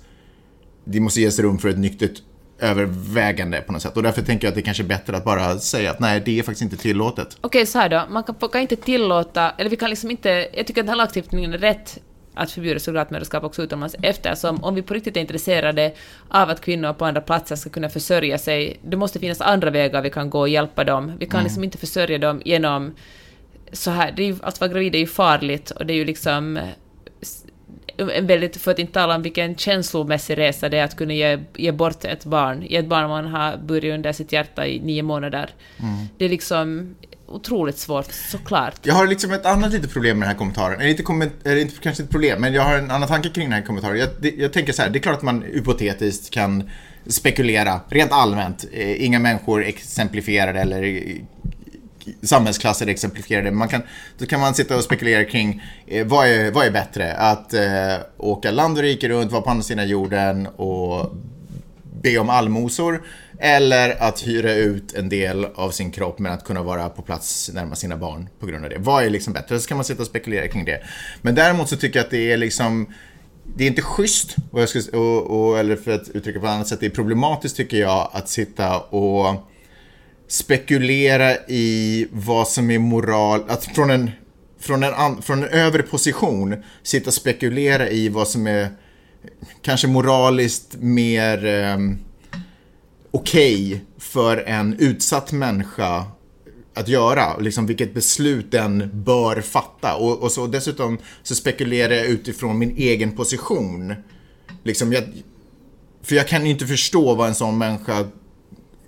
det 0.86 1.00
måste 1.00 1.22
ges 1.22 1.40
rum 1.40 1.60
för 1.60 1.70
ett 1.70 1.78
nyktert 1.78 2.22
övervägande 2.60 3.62
på 3.62 3.72
något 3.72 3.82
sätt. 3.82 3.98
Och 3.98 4.04
därför 4.04 4.22
tänker 4.22 4.48
jag 4.48 4.52
att 4.52 4.56
det 4.56 4.62
kanske 4.62 4.84
är 4.84 4.88
bättre 4.88 5.18
att 5.18 5.26
bara 5.26 5.60
säga 5.60 5.92
att 5.92 6.00
nej, 6.00 6.22
det 6.26 6.40
är 6.40 6.44
faktiskt 6.44 6.62
inte 6.62 6.78
tillåtet. 6.78 7.38
Okej, 7.42 7.66
så 7.66 7.80
här 7.80 7.90
då. 7.90 8.04
Man 8.10 8.24
kan, 8.24 8.36
kan 8.36 8.62
inte 8.62 8.76
tillåta, 8.76 9.52
eller 9.58 9.70
vi 9.70 9.76
kan 9.76 9.90
liksom 9.90 10.12
inte... 10.12 10.30
Jag 10.54 10.68
tycker 10.68 10.82
att 10.82 10.86
den 10.86 10.90
här 10.90 10.96
lagstiftningen 10.96 11.54
är 11.54 11.58
rätt 11.58 12.00
att 12.34 12.52
förbjuda 12.52 12.80
surrogatmödraskap 12.80 13.44
också 13.44 13.64
utomlands 13.64 13.96
eftersom 14.02 14.64
om 14.64 14.76
vi 14.76 14.82
på 14.82 14.94
riktigt 14.94 15.18
är 15.18 15.22
intresserade 15.22 15.94
av 16.28 16.50
att 16.50 16.62
kvinnor 16.62 16.94
på 16.94 17.06
andra 17.06 17.22
platser 17.22 17.56
ska 17.56 17.70
kunna 17.70 17.90
försörja 17.90 18.38
sig, 18.38 18.80
det 18.82 18.98
måste 18.98 19.20
finnas 19.20 19.42
andra 19.42 19.70
vägar 19.70 20.02
vi 20.02 20.10
kan 20.10 20.30
gå 20.30 20.40
och 20.40 20.50
hjälpa 20.50 20.84
dem. 20.84 21.12
Vi 21.20 21.26
kan 21.26 21.44
liksom 21.44 21.64
inte 21.64 21.78
försörja 21.78 22.18
dem 22.18 22.42
genom 22.46 22.94
så 23.72 23.92
här, 23.92 24.12
det 24.12 24.24
är 24.24 24.28
ju, 24.28 24.36
att 24.42 24.62
vara 24.62 24.72
gravid 24.72 24.96
är 24.96 25.00
ju 25.00 25.08
farligt 25.08 25.72
och 25.72 25.86
det 25.86 25.94
är 25.94 25.98
ju 25.98 26.06
liksom 26.06 26.60
en 27.98 28.28
väldigt, 28.28 28.58
för 28.58 28.72
att 28.72 28.80
inte 28.80 28.94
tala 28.94 29.16
om 29.16 29.22
vilken 29.22 29.56
känslomässig 29.56 30.38
resa 30.38 30.70
det 30.70 30.78
är 30.78 30.84
att 30.84 30.98
kunna 30.98 31.14
ge, 31.14 31.40
ge 31.56 31.72
bort 31.72 32.06
ett 32.06 32.26
barn, 32.26 32.62
ge 32.62 32.78
ett 32.78 32.86
barn 32.86 33.10
man 33.10 33.28
har 33.28 33.58
burit 33.58 33.94
under 33.94 34.12
sitt 34.12 34.32
hjärta 34.32 34.68
i 34.68 34.80
nio 34.80 35.04
månader. 35.04 35.50
Det 36.18 36.26
är 36.26 36.30
liksom 36.30 36.96
otroligt 37.28 37.78
svårt, 37.78 38.12
såklart. 38.12 38.80
Jag 38.84 38.94
har 38.94 39.08
liksom 39.08 39.32
ett 39.32 39.46
annat 39.46 39.74
litet 39.74 39.92
problem 39.94 40.20
med 40.20 40.28
den 40.28 40.32
här 40.32 40.38
kommentaren. 40.38 40.80
Eller 40.80 40.90
inte, 40.90 41.04
komment- 41.04 41.48
eller 41.48 41.62
inte 41.62 41.76
kanske 41.82 42.04
ett 42.04 42.10
problem, 42.10 42.42
men 42.42 42.54
jag 42.54 42.64
har 42.64 42.78
en 42.78 42.92
annan 42.92 43.08
tanke 43.08 43.30
kring 43.30 43.46
den 43.50 43.54
här 43.54 43.62
kommentaren. 43.66 43.98
Jag, 43.98 44.10
det, 44.20 44.36
jag 44.38 44.54
tänker 44.54 44.74
så 44.74 44.82
här, 44.82 44.90
det 44.90 45.00
är 45.00 45.02
klart 45.02 45.18
att 45.18 45.24
man 45.24 45.42
hypotetiskt 45.42 46.30
kan 46.30 46.70
spekulera, 47.08 47.80
rent 47.90 48.12
allmänt. 48.12 48.66
Eh, 48.72 49.06
inga 49.06 49.20
människor 49.20 49.64
exemplifierade 49.64 50.60
eller 50.60 50.84
eh, 50.84 51.16
samhällsklasser 52.24 52.88
exemplifierade. 52.88 53.52
Man 53.52 53.68
kan, 53.68 53.82
då 54.18 54.26
kan 54.26 54.40
man 54.40 54.54
sitta 54.54 54.78
och 54.78 54.84
spekulera 54.84 55.24
kring 55.24 55.64
eh, 55.88 56.06
vad, 56.08 56.28
är, 56.28 56.52
vad 56.52 56.66
är 56.66 56.72
bättre? 56.72 57.14
Att 57.14 57.54
eh, 57.54 57.96
åka 58.18 58.52
land 58.52 58.78
och 58.78 58.84
rike 58.84 59.10
runt, 59.10 59.32
vara 59.32 59.42
på 59.42 59.50
andra 59.50 59.64
sidan 59.64 59.88
jorden 59.88 60.48
och 60.48 61.16
be 62.04 62.18
om 62.18 62.30
allmosor 62.30 63.04
eller 63.40 64.04
att 64.04 64.28
hyra 64.28 64.54
ut 64.54 64.94
en 64.94 65.10
del 65.10 65.46
av 65.56 65.72
sin 65.72 65.92
kropp 65.92 66.20
men 66.20 66.32
att 66.32 66.44
kunna 66.44 66.64
vara 66.64 66.90
på 66.90 67.02
plats 67.02 67.52
närmare 67.54 67.76
sina 67.76 67.98
barn 67.98 68.30
på 68.40 68.46
grund 68.46 68.64
av 68.64 68.70
det. 68.70 68.78
Vad 68.78 69.04
är 69.04 69.10
liksom 69.10 69.34
bättre? 69.34 69.60
Så 69.60 69.68
kan 69.68 69.78
man 69.78 69.86
sitta 69.86 70.02
och 70.02 70.08
spekulera 70.08 70.48
kring 70.48 70.66
det. 70.66 70.84
Men 71.22 71.36
däremot 71.36 71.70
så 71.70 71.76
tycker 71.76 72.00
jag 72.00 72.04
att 72.06 72.12
det 72.12 72.32
är 72.32 72.38
liksom 72.38 72.94
det 73.56 73.64
är 73.64 73.68
inte 73.68 73.82
schysst, 73.82 74.36
och 74.52 74.62
jag 74.62 74.70
ska, 74.70 74.98
och, 74.98 75.48
och, 75.48 75.60
eller 75.60 75.76
för 75.76 75.92
att 75.92 76.10
uttrycka 76.10 76.40
på 76.40 76.46
ett 76.46 76.52
annat 76.52 76.68
sätt, 76.68 76.80
det 76.80 76.86
är 76.86 76.90
problematiskt 76.90 77.58
tycker 77.58 77.78
jag 77.78 78.10
att 78.14 78.30
sitta 78.30 78.80
och 78.80 79.36
spekulera 80.28 81.36
i 81.48 82.08
vad 82.12 82.48
som 82.48 82.72
är 82.72 82.80
moral, 82.80 83.44
att 83.48 83.66
från 83.66 83.90
en, 83.90 84.12
från 84.60 84.84
en, 84.84 84.94
an, 84.94 85.22
från 85.22 85.44
en 85.44 85.50
övre 85.50 85.84
position 85.84 86.64
sitta 86.84 87.08
och 87.08 87.14
spekulera 87.14 87.90
i 87.90 88.10
vad 88.10 88.28
som 88.28 88.48
är 88.48 88.70
kanske 89.62 89.88
moraliskt 89.88 90.76
mer 90.80 91.46
eh, 91.46 91.78
okej 93.12 93.86
för 93.98 94.38
en 94.38 94.76
utsatt 94.80 95.32
människa 95.32 96.06
att 96.74 96.88
göra. 96.88 97.38
Liksom 97.38 97.66
vilket 97.66 97.94
beslut 97.94 98.52
den 98.52 98.90
bör 98.94 99.42
fatta. 99.42 99.96
Och, 99.96 100.24
och 100.24 100.32
så 100.32 100.48
dessutom 100.48 100.98
så 101.24 101.36
spekulerar 101.36 101.94
jag 101.94 102.06
utifrån 102.06 102.60
min 102.60 102.78
egen 102.78 103.12
position. 103.12 103.96
Liksom 104.64 104.94
jag, 104.94 105.04
för 106.02 106.16
jag 106.16 106.28
kan 106.28 106.46
ju 106.46 106.52
inte 106.52 106.68
förstå 106.68 107.16
vad 107.16 107.28
en 107.28 107.36
sån 107.36 107.58
människa 107.58 108.08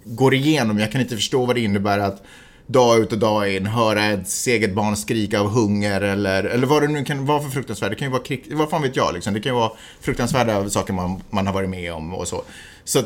går 0.03 0.33
igenom. 0.33 0.79
Jag 0.79 0.91
kan 0.91 1.01
inte 1.01 1.15
förstå 1.15 1.45
vad 1.45 1.55
det 1.55 1.61
innebär 1.61 1.99
att 1.99 2.23
dag 2.67 2.99
ut 2.99 3.11
och 3.11 3.19
dag 3.19 3.53
in 3.53 3.65
höra 3.65 4.05
ett 4.05 4.47
eget 4.47 4.73
barn 4.73 4.95
skrika 4.95 5.39
av 5.39 5.47
hunger 5.49 6.01
eller, 6.01 6.43
eller 6.43 6.67
vad 6.67 6.81
det 6.81 6.87
nu 6.87 7.03
kan 7.05 7.25
vara 7.25 7.41
för 7.41 7.49
fruktansvärt. 7.49 7.89
Det 7.89 7.95
kan 7.95 8.07
ju 8.07 8.11
vara 8.11 8.23
krig, 8.23 8.43
vad 8.51 8.69
fan 8.69 8.81
vet 8.81 8.95
jag 8.95 9.13
liksom. 9.13 9.33
Det 9.33 9.39
kan 9.39 9.51
ju 9.51 9.59
vara 9.59 9.71
fruktansvärda 10.01 10.69
saker 10.69 10.93
man, 10.93 11.21
man 11.29 11.47
har 11.47 11.53
varit 11.53 11.69
med 11.69 11.93
om 11.93 12.13
och 12.13 12.27
så. 12.27 12.43
Så 12.83 13.03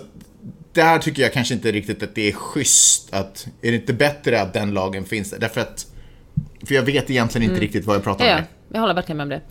där 0.74 1.00
tycker 1.00 1.22
jag 1.22 1.34
kanske 1.34 1.54
inte 1.54 1.72
riktigt 1.72 2.04
att 2.04 2.15
det 2.15 2.28
är 2.28 2.32
schysst 2.32 3.13
att, 3.13 3.48
är 3.62 3.72
det 3.72 3.78
inte 3.78 3.93
bättre 3.93 4.41
att 4.41 4.54
den 4.54 4.72
lagen 4.74 5.06
finns 5.06 5.30
där? 5.32 5.39
Därför 5.39 5.62
att, 5.62 5.86
för 6.67 6.76
jag 6.76 6.84
vet 6.84 7.10
egentligen 7.10 7.50
inte 7.50 7.62
riktigt 7.62 7.86
vad 7.86 7.95
jag 7.95 8.04
pratar 8.04 8.26
Ja, 8.26 8.36
om. 8.36 8.41
ja, 8.41 8.45
jag 8.74 8.82
håller 8.82 8.93
verkligen 8.93 9.17
med 9.17 9.24
om 9.24 9.30
det. 9.30 9.41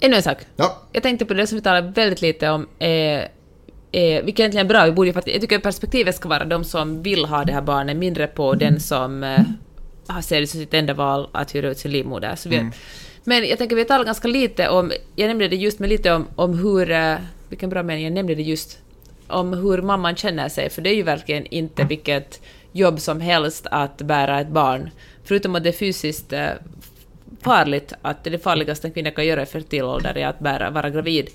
Ännu 0.00 0.16
en 0.16 0.22
sak. 0.22 0.38
Ja. 0.56 0.82
Jag 0.92 1.02
tänkte 1.02 1.24
på 1.24 1.34
det 1.34 1.46
som 1.46 1.56
vi 1.56 1.62
talade 1.62 1.90
väldigt 1.90 2.22
lite 2.22 2.48
om, 2.50 2.68
eh, 2.78 3.22
eh, 3.92 4.24
vilket 4.24 4.40
egentligen 4.40 4.66
är 4.66 4.68
bra, 4.68 4.84
vi 4.84 4.92
borde 4.92 5.12
jag 5.26 5.40
tycker 5.40 5.56
att 5.56 5.62
perspektivet 5.62 6.16
ska 6.16 6.28
vara 6.28 6.44
de 6.44 6.64
som 6.64 7.02
vill 7.02 7.24
ha 7.24 7.44
det 7.44 7.52
här 7.52 7.62
barnet, 7.62 7.96
mindre 7.96 8.26
på 8.26 8.54
den 8.54 8.80
som 8.80 9.24
eh, 9.24 9.40
har 10.06 10.22
ser 10.22 10.40
det 10.40 10.46
som 10.46 10.60
sitt 10.60 10.74
enda 10.74 10.94
val 10.94 11.28
att 11.32 11.54
hyra 11.54 11.68
ut 11.68 11.78
sin 11.78 11.90
livmoder. 11.90 12.36
Så 12.36 12.48
vi, 12.48 12.70
Men 13.24 13.48
jag 13.48 13.58
tänker 13.58 13.76
vi 13.76 13.84
talar 13.84 14.04
ganska 14.04 14.28
lite 14.28 14.68
om, 14.68 14.92
jag 15.16 15.28
nämnde 15.28 15.48
det 15.48 15.56
just 15.56 15.78
med 15.78 15.88
lite 15.88 16.12
om, 16.12 16.26
om 16.36 16.58
hur, 16.58 16.90
eh, 16.90 17.14
vilken 17.48 17.70
bra 17.70 17.82
mening, 17.82 18.04
jag 18.04 18.12
nämnde 18.12 18.34
det 18.34 18.42
just 18.42 18.78
om 19.26 19.52
hur 19.52 19.82
mamman 19.82 20.16
känner 20.16 20.48
sig, 20.48 20.70
för 20.70 20.82
det 20.82 20.90
är 20.90 20.94
ju 20.94 21.02
verkligen 21.02 21.46
inte 21.46 21.84
vilket 21.84 22.40
jobb 22.72 23.00
som 23.00 23.20
helst 23.20 23.66
att 23.70 24.02
bära 24.02 24.40
ett 24.40 24.48
barn. 24.48 24.90
Förutom 25.24 25.54
att 25.54 25.62
det 25.62 25.68
är 25.68 25.72
fysiskt 25.72 26.32
eh, 26.32 26.48
farligt, 27.42 27.92
att 28.02 28.24
det 28.24 28.30
är 28.30 28.32
det 28.32 28.38
farligaste 28.38 28.86
en 28.86 28.92
kvinna 28.92 29.10
kan 29.10 29.26
göra 29.26 29.42
i 29.42 29.46
fertil 29.46 29.84
ålder 29.84 30.18
är 30.18 30.26
att 30.26 30.38
bära, 30.38 30.70
vara 30.70 30.90
gravid, 30.90 31.30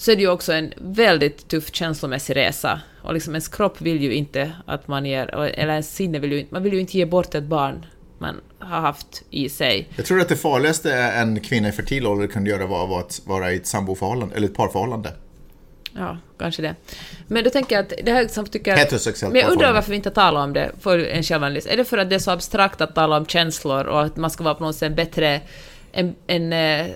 så 0.00 0.10
är 0.10 0.16
det 0.16 0.22
ju 0.22 0.30
också 0.30 0.52
en 0.52 0.72
väldigt 0.76 1.48
tuff 1.48 1.74
känslomässig 1.74 2.36
resa. 2.36 2.80
Och 3.02 3.14
liksom 3.14 3.34
ens 3.34 3.48
kropp 3.48 3.80
vill 3.80 4.02
ju 4.02 4.14
inte 4.14 4.52
att 4.66 4.88
man 4.88 5.06
ger, 5.06 5.34
eller 5.34 5.72
ens 5.72 5.94
sinne 5.94 6.18
vill 6.18 6.32
ju 6.32 6.40
inte, 6.40 6.54
man 6.54 6.62
vill 6.62 6.72
ju 6.72 6.80
inte 6.80 6.98
ge 6.98 7.04
bort 7.04 7.34
ett 7.34 7.44
barn 7.44 7.86
man 8.18 8.40
har 8.58 8.80
haft 8.80 9.22
i 9.30 9.48
sig. 9.48 9.88
Jag 9.96 10.06
tror 10.06 10.20
att 10.20 10.28
det 10.28 10.36
farligaste 10.36 10.94
en 10.94 11.40
kvinna 11.40 11.68
i 11.68 11.72
fertil 11.72 12.06
ålder 12.06 12.26
kunde 12.26 12.50
göra 12.50 12.66
var 12.66 13.00
att 13.00 13.20
vara 13.24 13.52
i 13.52 13.56
ett 13.56 13.66
samboförhållande, 13.66 14.36
eller 14.36 14.48
ett 14.48 14.54
parförhållande. 14.54 15.12
Ja, 15.96 16.18
kanske 16.38 16.62
det. 16.62 16.74
Men 17.26 17.44
då 17.44 17.50
tänker 17.50 17.76
jag 17.76 17.82
att 17.82 17.92
det 18.04 18.12
här 18.12 18.28
som 18.28 18.46
tycker... 18.46 18.76
Heterosexuellt 18.76 19.32
Men 19.32 19.42
jag 19.42 19.50
undrar 19.50 19.72
varför 19.72 19.90
vi 19.90 19.96
inte 19.96 20.10
talar 20.10 20.44
om 20.44 20.52
det 20.52 20.72
för 20.80 20.98
en 20.98 21.22
självanalys. 21.22 21.66
Är 21.66 21.76
det 21.76 21.84
för 21.84 21.98
att 21.98 22.10
det 22.10 22.14
är 22.14 22.18
så 22.18 22.30
abstrakt 22.30 22.80
att 22.80 22.94
tala 22.94 23.16
om 23.16 23.26
känslor 23.26 23.84
och 23.84 24.02
att 24.02 24.16
man 24.16 24.30
ska 24.30 24.44
vara 24.44 24.54
på 24.54 24.64
något 24.64 24.76
sätt 24.76 24.96
bättre 24.96 25.40
en, 25.92 26.14
en 26.26 26.52
eh, 26.52 26.86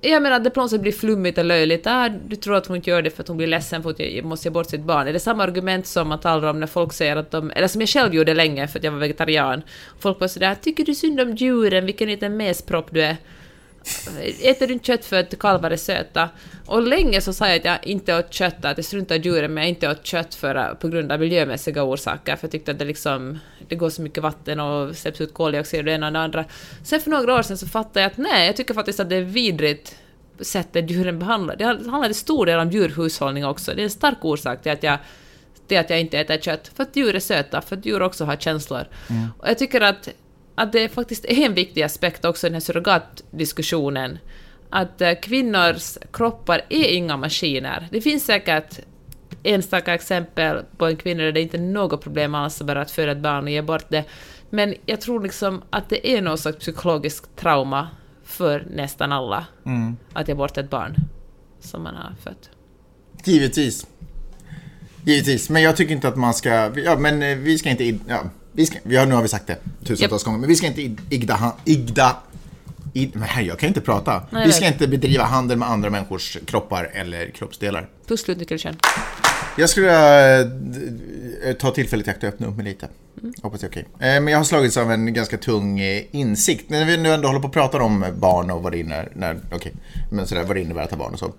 jag 0.00 0.22
menar 0.22 0.36
att 0.36 0.44
det 0.44 0.50
på 0.50 0.60
något 0.60 0.70
sätt 0.70 0.80
blir 0.80 0.92
flummigt 0.92 1.38
och 1.38 1.44
löjligt. 1.44 1.86
Ah, 1.86 2.08
du 2.08 2.36
tror 2.36 2.56
att 2.56 2.66
hon 2.66 2.76
inte 2.76 2.90
gör 2.90 3.02
det 3.02 3.10
för 3.10 3.22
att 3.22 3.28
hon 3.28 3.36
blir 3.36 3.46
ledsen 3.46 3.82
för 3.82 3.90
att 3.90 4.00
jag 4.00 4.24
måste 4.24 4.48
ge 4.48 4.52
bort 4.52 4.70
sitt 4.70 4.80
barn. 4.80 5.08
Är 5.08 5.12
det 5.12 5.20
samma 5.20 5.44
argument 5.44 5.86
som 5.86 6.08
man 6.08 6.20
talar 6.20 6.50
om 6.50 6.60
när 6.60 6.66
folk 6.66 6.92
säger 6.92 7.16
att 7.16 7.30
de... 7.30 7.50
Eller 7.50 7.68
som 7.68 7.80
jag 7.80 7.88
själv 7.88 8.14
gjorde 8.14 8.34
länge 8.34 8.68
för 8.68 8.78
att 8.78 8.84
jag 8.84 8.92
var 8.92 8.98
vegetarian. 8.98 9.62
Folk 10.00 10.20
var 10.20 10.28
sådär 10.28 10.54
”Tycker 10.62 10.84
du 10.84 10.94
synd 10.94 11.20
om 11.20 11.34
djuren? 11.34 11.86
Vilken 11.86 12.08
liten 12.08 12.36
mespropp 12.36 12.88
du 12.90 13.02
är?” 13.02 13.16
Äter 14.42 14.66
du 14.66 14.72
inte 14.72 14.86
kött 14.86 15.04
för 15.04 15.16
att 15.16 15.38
kalvar 15.38 15.70
är 15.70 15.76
söta? 15.76 16.28
Och 16.66 16.82
länge 16.82 17.20
så 17.20 17.32
sa 17.32 17.48
jag 17.48 17.56
att 17.56 17.64
jag 17.64 17.86
inte 17.86 18.18
åt 18.18 18.32
kött, 18.32 18.64
att 18.64 18.78
jag 18.78 18.84
struntar 18.84 19.14
i 19.14 19.18
djuren, 19.18 19.54
men 19.54 19.62
jag 19.62 19.68
inte 19.68 19.90
åt 19.90 20.06
kött 20.06 20.34
för, 20.34 20.74
på 20.74 20.88
grund 20.88 21.12
av 21.12 21.20
miljömässiga 21.20 21.82
orsaker, 21.82 22.36
för 22.36 22.44
jag 22.44 22.52
tyckte 22.52 22.70
att 22.70 22.78
det 22.78 22.84
liksom, 22.84 23.38
det 23.68 23.74
går 23.74 23.90
så 23.90 24.02
mycket 24.02 24.22
vatten 24.22 24.60
och 24.60 24.96
släpps 24.96 25.20
ut 25.20 25.34
koldioxid 25.34 25.78
och 25.78 25.84
det 25.84 25.92
ena 25.92 26.06
och 26.06 26.12
det 26.12 26.18
andra. 26.18 26.44
Sen 26.84 27.00
för 27.00 27.10
några 27.10 27.34
år 27.34 27.42
sedan 27.42 27.58
så 27.58 27.66
fattade 27.66 28.00
jag 28.00 28.10
att 28.10 28.16
nej, 28.16 28.46
jag 28.46 28.56
tycker 28.56 28.74
faktiskt 28.74 29.00
att 29.00 29.10
det 29.10 29.16
är 29.16 29.22
vidrigt 29.22 29.96
sättet 30.40 30.90
djuren 30.90 31.18
behandlar. 31.18 31.56
Det 31.56 31.64
handlar 31.64 32.04
till 32.04 32.14
stor 32.14 32.46
del 32.46 32.58
om 32.58 32.70
djurhushållning 32.70 33.46
också. 33.46 33.74
Det 33.74 33.82
är 33.82 33.84
en 33.84 33.90
stark 33.90 34.24
orsak 34.24 34.62
till 34.62 34.72
att 34.72 34.82
jag 34.82 34.98
till 35.66 35.78
att 35.78 35.90
jag 35.90 36.00
inte 36.00 36.18
äter 36.18 36.38
kött. 36.38 36.70
För 36.74 36.82
att 36.82 36.96
djur 36.96 37.14
är 37.14 37.20
söta, 37.20 37.60
för 37.60 37.76
att 37.76 37.86
djur 37.86 38.02
också 38.02 38.24
har 38.24 38.36
känslor. 38.36 38.84
Mm. 39.10 39.26
Och 39.38 39.48
jag 39.48 39.58
tycker 39.58 39.80
att 39.80 40.08
att 40.54 40.72
det 40.72 40.88
faktiskt 40.88 41.24
är 41.24 41.46
en 41.46 41.54
viktig 41.54 41.82
aspekt 41.82 42.24
också 42.24 42.46
i 42.46 42.50
den 42.50 42.54
här 42.54 42.60
surrogatdiskussionen. 42.60 44.18
Att 44.70 45.00
eh, 45.00 45.12
kvinnors 45.22 45.98
kroppar 46.12 46.60
är 46.68 46.88
inga 46.88 47.16
maskiner. 47.16 47.88
Det 47.90 48.00
finns 48.00 48.24
säkert 48.24 48.78
enstaka 49.42 49.94
exempel 49.94 50.64
på 50.76 50.86
en 50.86 50.96
kvinna 50.96 51.22
där 51.22 51.32
det 51.32 51.40
inte 51.40 51.56
är 51.56 51.62
något 51.62 52.02
problem 52.02 52.34
alls 52.34 52.62
bara 52.62 52.80
att 52.80 52.90
föda 52.90 53.12
ett 53.12 53.18
barn 53.18 53.44
och 53.44 53.50
ge 53.50 53.62
bort 53.62 53.84
det. 53.88 54.04
Men 54.50 54.74
jag 54.86 55.00
tror 55.00 55.22
liksom 55.22 55.62
att 55.70 55.88
det 55.88 56.16
är 56.16 56.22
något 56.22 56.40
slags 56.40 56.58
psykologiskt 56.58 57.36
trauma 57.36 57.88
för 58.24 58.66
nästan 58.70 59.12
alla 59.12 59.46
mm. 59.66 59.96
att 60.12 60.28
ge 60.28 60.34
bort 60.34 60.58
ett 60.58 60.70
barn 60.70 60.94
som 61.60 61.82
man 61.82 61.94
har 61.94 62.14
fött. 62.24 62.50
Givetvis. 63.24 63.86
Givetvis, 65.04 65.50
men 65.50 65.62
jag 65.62 65.76
tycker 65.76 65.94
inte 65.94 66.08
att 66.08 66.16
man 66.16 66.34
ska... 66.34 66.72
Ja, 66.84 66.96
men 66.98 67.22
eh, 67.22 67.36
vi 67.36 67.58
ska 67.58 67.70
inte... 67.70 67.84
Ja, 67.84 68.22
vi 68.52 68.66
ska, 68.66 68.78
ja, 68.82 69.04
nu 69.04 69.14
har 69.14 69.22
vi 69.22 69.28
sagt 69.28 69.46
det 69.46 69.58
tusentals 69.84 70.22
yep. 70.22 70.26
gånger, 70.26 70.38
men 70.38 70.48
vi 70.48 70.56
ska 70.56 70.66
inte 70.66 70.82
igda, 71.10 71.52
igda 71.64 72.16
i, 72.92 73.10
nej, 73.14 73.46
jag 73.46 73.58
kan 73.58 73.68
inte 73.68 73.80
prata. 73.80 74.22
Nej, 74.30 74.46
vi 74.46 74.52
ska 74.52 74.66
inte 74.66 74.88
bedriva 74.88 75.24
handel 75.24 75.58
med 75.58 75.70
andra 75.70 75.90
människors 75.90 76.38
kroppar 76.46 76.90
eller 76.94 77.30
kroppsdelar. 77.30 77.88
Puss 78.06 78.26
Nickelchen. 78.26 78.76
Jag 79.56 79.70
skulle 79.70 79.86
vilja 79.86 80.40
äh, 81.50 81.56
ta 81.58 81.70
tillfället 81.70 82.06
i 82.06 82.10
akt 82.10 82.22
och 82.22 82.28
öppna 82.28 82.46
upp 82.46 82.56
mig 82.56 82.64
lite. 82.64 82.88
Mm. 83.22 83.34
Hoppas 83.42 83.60
det 83.60 83.66
är 83.66 83.70
okej. 83.70 83.86
Okay. 83.94 84.16
Äh, 84.16 84.20
men 84.20 84.32
jag 84.32 84.38
har 84.38 84.44
slagits 84.44 84.76
av 84.76 84.92
en 84.92 85.14
ganska 85.14 85.38
tung 85.38 85.80
äh, 85.80 86.02
insikt. 86.10 86.70
När 86.70 86.84
vi 86.84 86.96
nu 86.96 87.12
ändå 87.12 87.28
håller 87.28 87.40
på 87.40 87.46
att 87.46 87.52
prata 87.52 87.82
om 87.82 88.04
barn 88.16 88.50
och 88.50 88.62
vad 88.62 88.72
det 88.72 88.78
innebär, 88.78 89.40
okay. 89.52 89.72
men 90.10 90.26
sådär, 90.26 90.44
vad 90.44 90.56
det 90.56 90.60
innebär 90.60 90.82
att 90.82 90.90
ha 90.90 90.98
barn 90.98 91.12
och 91.12 91.18
så. 91.18 91.32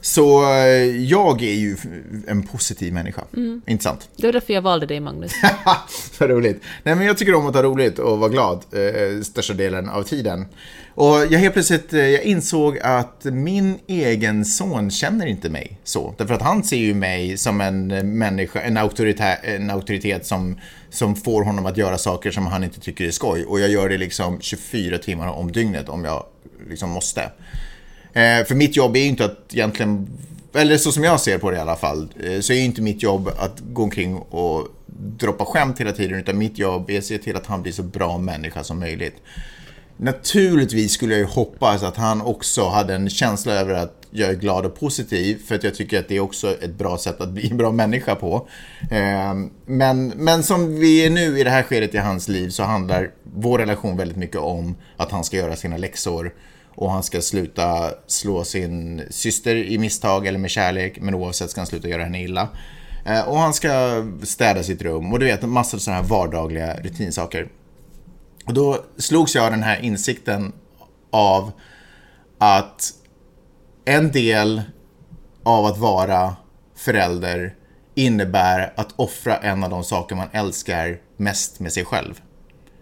Så 0.00 0.54
eh, 0.54 1.04
jag 1.04 1.42
är 1.42 1.54
ju 1.54 1.76
en 2.26 2.42
positiv 2.42 2.92
människa. 2.92 3.22
Mm. 3.36 3.78
Sant? 3.80 4.08
Det 4.16 4.26
var 4.26 4.32
därför 4.32 4.52
jag 4.52 4.62
valde 4.62 4.86
dig, 4.86 5.00
Magnus. 5.00 5.32
Så 6.18 6.26
roligt. 6.26 6.62
Nej, 6.82 6.94
men 6.94 7.06
jag 7.06 7.18
tycker 7.18 7.34
om 7.34 7.46
att 7.46 7.54
ha 7.54 7.62
roligt 7.62 7.98
och 7.98 8.18
vara 8.18 8.30
glad 8.30 8.64
eh, 8.72 9.22
största 9.22 9.54
delen 9.54 9.88
av 9.88 10.02
tiden. 10.02 10.46
Och 11.00 11.26
jag 11.30 11.38
helt 11.38 11.52
plötsligt 11.52 11.92
eh, 11.92 12.00
jag 12.00 12.22
insåg 12.22 12.78
att 12.78 13.24
min 13.24 13.78
egen 13.86 14.44
son 14.44 14.90
känner 14.90 15.26
inte 15.26 15.48
mig 15.48 15.78
så. 15.84 16.14
Därför 16.18 16.34
att 16.34 16.42
han 16.42 16.64
ser 16.64 16.76
ju 16.76 16.94
mig 16.94 17.36
som 17.36 17.60
en 17.60 17.90
eh, 17.90 18.02
människa, 18.02 18.60
en, 18.60 18.76
auktoritet, 18.76 19.38
en 19.42 19.70
auktoritet 19.70 20.26
som, 20.26 20.60
som 20.90 21.16
får 21.16 21.44
honom 21.44 21.66
att 21.66 21.76
göra 21.76 21.98
saker 21.98 22.30
som 22.30 22.46
han 22.46 22.64
inte 22.64 22.80
tycker 22.80 23.04
är 23.04 23.10
skoj. 23.10 23.44
Och 23.44 23.60
jag 23.60 23.70
gör 23.70 23.88
det 23.88 23.98
liksom 23.98 24.40
24 24.40 24.98
timmar 24.98 25.28
om 25.28 25.52
dygnet 25.52 25.88
om 25.88 26.04
jag 26.04 26.24
liksom 26.68 26.90
måste. 26.90 27.22
Eh, 28.12 28.44
för 28.46 28.54
mitt 28.54 28.76
jobb 28.76 28.96
är 28.96 29.00
ju 29.00 29.06
inte 29.06 29.24
att 29.24 29.54
egentligen, 29.54 30.08
eller 30.54 30.76
så 30.76 30.92
som 30.92 31.04
jag 31.04 31.20
ser 31.20 31.38
på 31.38 31.50
det 31.50 31.56
i 31.56 31.60
alla 31.60 31.76
fall, 31.76 32.08
eh, 32.20 32.40
så 32.40 32.52
är 32.52 32.56
ju 32.56 32.64
inte 32.64 32.82
mitt 32.82 33.02
jobb 33.02 33.28
att 33.38 33.60
gå 33.60 33.82
omkring 33.82 34.16
och 34.16 34.68
droppa 35.18 35.44
skämt 35.44 35.80
hela 35.80 35.92
tiden, 35.92 36.18
utan 36.18 36.38
mitt 36.38 36.58
jobb 36.58 36.90
är 36.90 36.98
att 36.98 37.04
se 37.04 37.18
till 37.18 37.36
att 37.36 37.46
han 37.46 37.62
blir 37.62 37.72
så 37.72 37.82
bra 37.82 38.18
människa 38.18 38.64
som 38.64 38.78
möjligt. 38.78 39.16
Naturligtvis 40.00 40.92
skulle 40.92 41.14
jag 41.14 41.20
ju 41.20 41.26
hoppas 41.26 41.82
att 41.82 41.96
han 41.96 42.22
också 42.22 42.68
hade 42.68 42.94
en 42.94 43.10
känsla 43.10 43.52
över 43.52 43.74
att 43.74 44.06
jag 44.10 44.30
är 44.30 44.34
glad 44.34 44.66
och 44.66 44.78
positiv, 44.78 45.42
för 45.46 45.54
att 45.54 45.64
jag 45.64 45.74
tycker 45.74 45.98
att 45.98 46.08
det 46.08 46.16
är 46.16 46.20
också 46.20 46.54
ett 46.62 46.74
bra 46.74 46.98
sätt 46.98 47.20
att 47.20 47.28
bli 47.28 47.50
en 47.50 47.56
bra 47.56 47.72
människa 47.72 48.14
på. 48.14 48.48
Eh, 48.90 49.34
men, 49.66 50.08
men 50.08 50.42
som 50.42 50.78
vi 50.78 51.06
är 51.06 51.10
nu 51.10 51.38
i 51.38 51.44
det 51.44 51.50
här 51.50 51.62
skedet 51.62 51.94
i 51.94 51.98
hans 51.98 52.28
liv 52.28 52.48
så 52.48 52.62
handlar 52.62 53.10
vår 53.22 53.58
relation 53.58 53.96
väldigt 53.96 54.16
mycket 54.16 54.40
om 54.40 54.76
att 54.96 55.10
han 55.10 55.24
ska 55.24 55.36
göra 55.36 55.56
sina 55.56 55.76
läxor 55.76 56.34
och 56.74 56.90
han 56.90 57.02
ska 57.02 57.20
sluta 57.20 57.90
slå 58.06 58.44
sin 58.44 59.02
syster 59.10 59.56
i 59.56 59.78
misstag 59.78 60.26
eller 60.26 60.38
med 60.38 60.50
kärlek, 60.50 60.98
men 61.00 61.14
oavsett 61.14 61.50
ska 61.50 61.60
han 61.60 61.66
sluta 61.66 61.88
göra 61.88 62.04
henne 62.04 62.22
illa. 62.22 62.48
Eh, 63.06 63.28
och 63.28 63.38
han 63.38 63.54
ska 63.54 64.04
städa 64.22 64.62
sitt 64.62 64.82
rum 64.82 65.12
och 65.12 65.18
du 65.18 65.26
vet, 65.26 65.42
en 65.42 65.50
massa 65.50 65.78
sådana 65.78 66.02
här 66.02 66.08
vardagliga 66.08 66.74
rutinsaker. 66.74 67.48
Och 68.48 68.54
då 68.54 68.84
slogs 68.96 69.34
jag 69.34 69.44
av 69.44 69.50
den 69.50 69.62
här 69.62 69.80
insikten 69.80 70.52
av 71.10 71.52
att 72.38 72.92
en 73.84 74.12
del 74.12 74.62
av 75.42 75.66
att 75.66 75.78
vara 75.78 76.36
förälder 76.76 77.54
innebär 77.94 78.72
att 78.76 78.92
offra 78.96 79.36
en 79.36 79.64
av 79.64 79.70
de 79.70 79.84
saker 79.84 80.16
man 80.16 80.28
älskar 80.32 80.98
mest 81.16 81.60
med 81.60 81.72
sig 81.72 81.84
själv. 81.84 82.20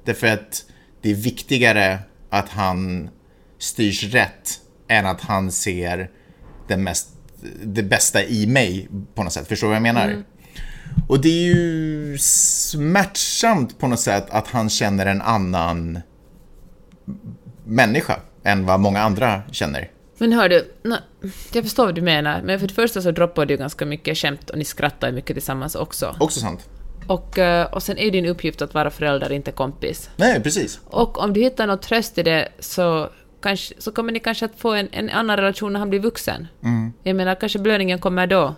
Därför 0.04 0.26
att 0.26 0.64
det 1.02 1.10
är 1.10 1.14
viktigare 1.14 1.98
att 2.30 2.48
han 2.48 3.10
styrs 3.58 4.04
rätt 4.04 4.60
än 4.88 5.06
att 5.06 5.20
han 5.20 5.52
ser 5.52 6.10
det, 6.68 6.76
mest, 6.76 7.08
det 7.64 7.82
bästa 7.82 8.24
i 8.24 8.46
mig 8.46 8.88
på 9.14 9.22
något 9.22 9.32
sätt. 9.32 9.48
Förstår 9.48 9.66
du 9.66 9.68
vad 9.68 9.76
jag 9.76 9.82
menar? 9.82 10.08
Mm. 10.08 10.24
Och 11.08 11.20
det 11.20 11.28
är 11.28 11.54
ju 11.54 12.18
smärtsamt 12.18 13.78
på 13.78 13.88
något 13.88 14.00
sätt 14.00 14.26
att 14.30 14.48
han 14.48 14.70
känner 14.70 15.06
en 15.06 15.22
annan 15.22 16.00
människa 17.64 18.20
än 18.42 18.66
vad 18.66 18.80
många 18.80 19.00
andra 19.00 19.42
känner. 19.52 19.90
Men 20.18 20.32
hör 20.32 20.48
du, 20.48 20.72
jag 21.52 21.64
förstår 21.64 21.84
vad 21.84 21.94
du 21.94 22.02
menar, 22.02 22.42
men 22.42 22.60
för 22.60 22.66
det 22.66 22.74
första 22.74 23.02
så 23.02 23.10
droppar 23.10 23.46
du 23.46 23.56
ganska 23.56 23.86
mycket 23.86 24.18
skämt 24.18 24.50
och 24.50 24.58
ni 24.58 24.64
skrattar 24.64 25.12
mycket 25.12 25.36
tillsammans 25.36 25.74
också. 25.74 26.16
Också 26.20 26.40
sant. 26.40 26.68
Och, 27.06 27.38
eh, 27.38 27.66
och 27.66 27.82
sen 27.82 27.98
är 27.98 28.10
din 28.10 28.26
uppgift 28.26 28.62
att 28.62 28.74
vara 28.74 28.90
förälder, 28.90 29.32
inte 29.32 29.52
kompis. 29.52 30.10
Nej, 30.16 30.42
precis. 30.42 30.80
Och 30.84 31.18
om 31.18 31.32
du 31.32 31.40
hittar 31.40 31.66
något 31.66 31.82
tröst 31.82 32.18
i 32.18 32.22
det 32.22 32.48
så 32.58 33.10
kanske, 33.42 33.74
så 33.78 33.92
kommer 33.92 34.12
ni 34.12 34.20
kanske 34.20 34.44
att 34.44 34.58
få 34.58 34.72
en, 34.72 34.88
en 34.92 35.10
annan 35.10 35.36
relation 35.36 35.72
när 35.72 35.80
han 35.80 35.90
blir 35.90 36.00
vuxen. 36.00 36.46
Mm. 36.62 36.92
Jag 37.02 37.16
menar, 37.16 37.34
kanske 37.34 37.58
blödningen 37.58 37.98
kommer 37.98 38.26
då. 38.26 38.54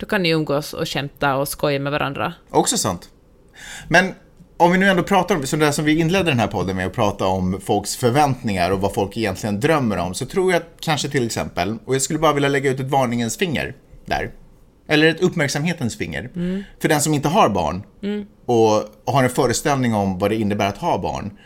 Då 0.00 0.06
kan 0.06 0.22
ni 0.22 0.28
umgås 0.28 0.72
och 0.72 0.88
skämta 0.88 1.36
och 1.36 1.48
skoja 1.48 1.78
med 1.78 1.92
varandra. 1.92 2.32
Också 2.50 2.78
sant. 2.78 3.08
Men 3.88 4.14
om 4.56 4.72
vi 4.72 4.78
nu 4.78 4.88
ändå 4.88 5.02
pratar 5.02 5.36
om, 5.36 5.46
som 5.46 5.60
det 5.60 5.72
som 5.72 5.84
vi 5.84 5.98
inledde 5.98 6.30
den 6.30 6.38
här 6.38 6.46
podden 6.46 6.76
med 6.76 6.86
att 6.86 6.92
prata 6.92 7.26
om 7.26 7.60
folks 7.60 7.96
förväntningar 7.96 8.70
och 8.70 8.80
vad 8.80 8.94
folk 8.94 9.16
egentligen 9.16 9.60
drömmer 9.60 9.96
om, 9.96 10.14
så 10.14 10.26
tror 10.26 10.52
jag 10.52 10.62
kanske 10.80 11.08
till 11.08 11.26
exempel, 11.26 11.78
och 11.84 11.94
jag 11.94 12.02
skulle 12.02 12.18
bara 12.18 12.32
vilja 12.32 12.48
lägga 12.48 12.70
ut 12.70 12.80
ett 12.80 12.90
varningens 12.90 13.36
finger 13.36 13.74
där, 14.06 14.30
eller 14.88 15.06
ett 15.06 15.20
uppmärksamhetens 15.20 15.98
finger, 15.98 16.30
mm. 16.36 16.62
för 16.80 16.88
den 16.88 17.00
som 17.00 17.14
inte 17.14 17.28
har 17.28 17.48
barn 17.48 17.82
mm. 18.02 18.26
och 18.46 18.84
har 19.06 19.24
en 19.24 19.30
föreställning 19.30 19.94
om 19.94 20.18
vad 20.18 20.30
det 20.30 20.36
innebär 20.36 20.68
att 20.68 20.78
ha 20.78 20.98
barn, 20.98 21.38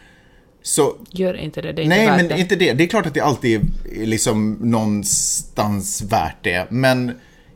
så, 0.63 0.97
Gör 1.11 1.35
inte 1.35 1.63
det, 1.63 1.73
det 1.73 1.83
är 1.83 1.87
Nej, 1.87 2.05
inte 2.05 2.17
men 2.17 2.29
det. 2.29 2.39
inte 2.39 2.57
det. 2.57 2.73
Det 2.73 2.85
är 2.85 2.89
klart 2.89 3.07
att 3.07 3.15
det 3.15 3.21
alltid 3.21 3.61
är 4.01 4.07
liksom 4.07 4.53
någonstans 4.53 6.03
värt 6.03 6.37
det. 6.43 6.67
Men 6.71 7.13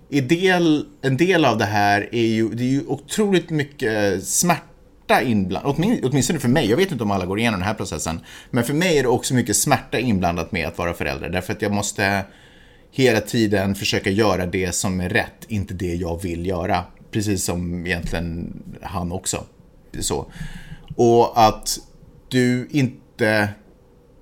del, 0.09 0.87
en 1.03 1.17
del 1.17 1.45
av 1.45 1.59
det 1.59 1.65
här 1.65 2.09
är 2.13 2.27
ju, 2.27 2.49
det 2.49 2.63
är 2.63 2.69
ju 2.69 2.87
otroligt 2.87 3.51
mycket 3.51 4.25
smärta 4.25 5.23
inblandat, 5.23 5.77
åtminstone 6.03 6.39
för 6.39 6.49
mig, 6.49 6.71
jag 6.71 6.77
vet 6.77 6.93
inte 6.93 7.05
om 7.05 7.11
alla 7.11 7.27
går 7.27 7.39
igenom 7.39 7.61
den 7.61 7.67
här 7.67 7.75
processen, 7.75 8.21
men 8.51 8.65
för 8.65 8.75
mig 8.75 8.99
är 8.99 9.03
det 9.03 9.09
också 9.09 9.35
mycket 9.35 9.57
smärta 9.57 9.99
inblandat 9.99 10.53
med 10.53 10.69
att 10.69 10.79
vara 10.79 10.95
förälder, 10.95 11.29
därför 11.29 11.53
att 11.53 11.63
jag 11.63 11.73
måste 11.73 12.25
hela 12.91 13.21
tiden 13.21 13.75
försöka 13.75 14.11
göra 14.11 14.47
det 14.47 14.73
som 14.73 15.01
är 15.01 15.09
rätt, 15.09 15.45
inte 15.49 15.75
det 15.75 15.95
jag 15.95 16.23
vill 16.23 16.47
göra. 16.47 16.85
Precis 17.11 17.45
som 17.45 17.87
egentligen 17.87 18.63
han 18.83 19.13
också. 19.13 19.45
Så. 20.01 20.33
Och 20.97 21.47
att 21.47 21.79
du 22.29 22.69
inte 22.71 23.49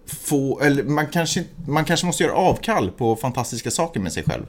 får, 0.07 0.64
eller 0.64 0.83
man 0.83 1.07
kanske, 1.07 1.44
man 1.66 1.85
kanske 1.85 2.07
måste 2.07 2.22
göra 2.22 2.35
avkall 2.35 2.90
på 2.90 3.16
fantastiska 3.16 3.70
saker 3.70 4.01
med 4.01 4.12
sig 4.12 4.22
själv. 4.22 4.46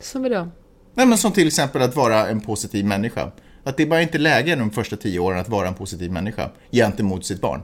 Som 0.00 0.22
vadå? 0.22 0.48
Nej, 0.94 1.06
men 1.06 1.18
som 1.18 1.32
till 1.32 1.46
exempel 1.46 1.82
att 1.82 1.96
vara 1.96 2.28
en 2.28 2.40
positiv 2.40 2.84
människa. 2.84 3.30
Att 3.64 3.76
det 3.76 3.82
är 3.82 3.86
bara 3.86 4.02
inte 4.02 4.18
läge 4.18 4.54
de 4.54 4.70
första 4.70 4.96
tio 4.96 5.18
åren 5.18 5.38
att 5.38 5.48
vara 5.48 5.68
en 5.68 5.74
positiv 5.74 6.12
människa 6.12 6.50
gentemot 6.72 7.26
sitt 7.26 7.40
barn. 7.40 7.62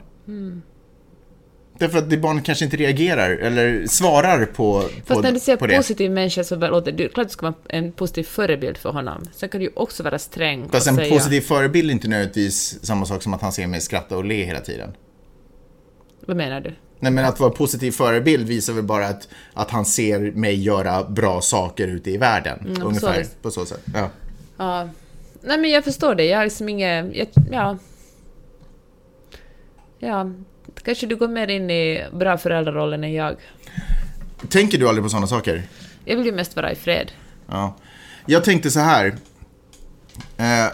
Därför 1.78 1.98
att 1.98 2.10
det 2.10 2.16
barnet 2.16 2.44
kanske 2.44 2.64
inte 2.64 2.76
reagerar 2.76 3.30
eller 3.30 3.86
svarar 3.86 4.46
på, 4.46 4.80
Fast 4.80 5.08
på, 5.08 5.20
när 5.20 5.32
du 5.32 5.40
säger 5.40 5.66
det. 5.68 5.76
positiv 5.76 6.10
människa 6.10 6.44
så 6.44 6.56
låter 6.56 6.92
det 6.92 7.08
klart 7.08 7.26
du 7.26 7.32
ska 7.32 7.46
vara 7.46 7.54
en 7.68 7.92
positiv 7.92 8.22
förebild 8.24 8.76
för 8.76 8.90
honom. 8.90 9.24
Sen 9.32 9.48
kan 9.48 9.60
du 9.60 9.66
ju 9.66 9.72
också 9.74 10.02
vara 10.02 10.18
sträng 10.18 10.68
Fast 10.68 10.86
en 10.86 10.96
säga... 10.96 11.14
positiv 11.14 11.40
förebild 11.40 11.90
är 11.90 11.92
inte 11.92 12.08
nödvändigtvis 12.08 12.84
samma 12.84 13.06
sak 13.06 13.22
som 13.22 13.34
att 13.34 13.42
han 13.42 13.52
ser 13.52 13.66
mig 13.66 13.80
skratta 13.80 14.16
och 14.16 14.24
le 14.24 14.44
hela 14.44 14.60
tiden. 14.60 14.92
Vad 16.26 16.36
menar 16.36 16.60
du? 16.60 16.74
Nej, 17.02 17.12
men 17.12 17.24
att 17.24 17.40
vara 17.40 17.50
positiv 17.50 17.90
förebild 17.90 18.48
visar 18.48 18.72
väl 18.72 18.84
bara 18.84 19.06
att, 19.06 19.28
att 19.52 19.70
han 19.70 19.84
ser 19.84 20.18
mig 20.18 20.62
göra 20.62 21.04
bra 21.04 21.40
saker 21.40 21.88
ute 21.88 22.10
i 22.10 22.16
världen. 22.16 22.58
Mm, 22.60 22.82
ungefär 22.82 23.24
så. 23.24 23.30
på 23.42 23.50
så 23.50 23.66
sätt. 23.66 23.80
Ja. 23.94 24.10
Ja. 24.56 24.88
Nej 25.40 25.58
men 25.58 25.70
jag 25.70 25.84
förstår 25.84 26.14
det. 26.14 26.24
Jag 26.24 26.38
har 26.38 26.44
liksom 26.44 26.68
inget... 26.68 27.16
Jag, 27.16 27.28
ja. 27.50 27.78
Ja. 29.98 30.30
Kanske 30.82 31.06
du 31.06 31.16
går 31.16 31.28
mer 31.28 31.48
in 31.48 31.70
i 31.70 32.04
bra 32.12 32.38
föräldrarollen 32.38 33.04
än 33.04 33.12
jag. 33.12 33.36
Tänker 34.48 34.78
du 34.78 34.88
aldrig 34.88 35.04
på 35.04 35.10
sådana 35.10 35.26
saker? 35.26 35.62
Jag 36.04 36.16
vill 36.16 36.26
ju 36.26 36.32
mest 36.32 36.56
vara 36.56 36.72
i 36.72 36.74
fred. 36.74 37.12
Ja. 37.46 37.76
Jag 38.26 38.44
tänkte 38.44 38.70
så 38.70 38.80
här. 38.80 39.06
Eh, 40.36 40.66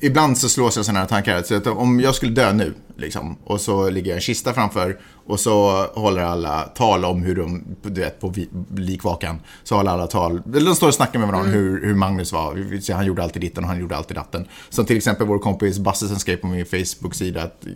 ibland 0.00 0.38
så 0.38 0.48
slås 0.48 0.76
jag 0.76 0.84
sådana 0.84 1.00
här 1.00 1.06
tankar. 1.06 1.42
Så 1.42 1.54
att 1.54 1.66
om 1.66 2.00
jag 2.00 2.14
skulle 2.14 2.32
dö 2.32 2.52
nu, 2.52 2.74
liksom, 2.96 3.38
och 3.44 3.60
så 3.60 3.90
ligger 3.90 4.14
en 4.14 4.20
kista 4.20 4.52
framför 4.52 4.98
och 5.30 5.40
så 5.40 5.86
håller 5.94 6.22
alla 6.22 6.62
tal 6.62 7.04
om 7.04 7.22
hur 7.22 7.36
de, 7.36 7.64
du 7.82 8.00
vet, 8.00 8.20
på 8.20 8.34
likvakan, 8.76 9.40
så 9.62 9.76
håller 9.76 9.90
alla 9.90 10.06
tal, 10.06 10.42
eller 10.46 10.66
de 10.66 10.74
står 10.74 10.88
och 10.88 10.94
snackar 10.94 11.18
med 11.18 11.28
varandra 11.28 11.50
hur, 11.50 11.84
hur 11.84 11.94
Magnus 11.94 12.32
var. 12.32 12.92
Han 12.92 13.06
gjorde 13.06 13.22
alltid 13.22 13.42
ditten 13.42 13.64
och 13.64 13.70
han 13.70 13.80
gjorde 13.80 13.96
alltid 13.96 14.16
datten. 14.16 14.48
Som 14.68 14.86
till 14.86 14.96
exempel 14.96 15.26
vår 15.26 15.38
kompis 15.38 15.78
Basse 15.78 16.18
skrev 16.18 16.36
på 16.36 16.46
min 16.46 16.66
Facebook-sida 16.66 17.42
att 17.42 17.66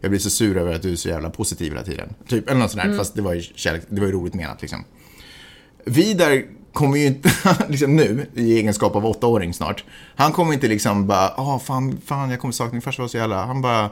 jag 0.00 0.10
blir 0.10 0.20
så 0.20 0.30
sur 0.30 0.56
över 0.56 0.74
att 0.74 0.82
du 0.82 0.92
är 0.92 0.96
så 0.96 1.08
jävla 1.08 1.30
positiv 1.30 1.72
hela 1.72 1.84
tiden. 1.84 2.14
Typ, 2.28 2.48
eller 2.48 2.60
något 2.60 2.70
sånt 2.70 2.84
där, 2.84 2.96
fast 2.96 3.14
det 3.14 3.22
var 3.22 3.34
ju, 3.34 3.42
kärlek, 3.42 3.82
det 3.88 4.00
var 4.00 4.06
ju 4.06 4.12
roligt 4.12 4.34
menat 4.34 4.62
liksom. 4.62 4.84
Vidar 5.84 6.42
kommer 6.72 6.96
ju 6.96 7.06
inte, 7.06 7.30
liksom 7.68 7.96
nu, 7.96 8.26
i 8.34 8.58
egenskap 8.58 8.96
av 8.96 9.06
åttaåring 9.06 9.54
snart, 9.54 9.84
han 10.16 10.32
kommer 10.32 10.52
inte 10.52 10.68
liksom 10.68 11.06
bara, 11.06 11.34
åh 11.36 11.58
fan, 11.58 12.00
fan 12.04 12.30
jag 12.30 12.40
kommer 12.40 12.52
sakna 12.52 12.72
min 12.72 12.82
farsa 12.82 13.02
var 13.02 13.08
så 13.08 13.16
jävla, 13.16 13.44
han 13.44 13.62
bara 13.62 13.90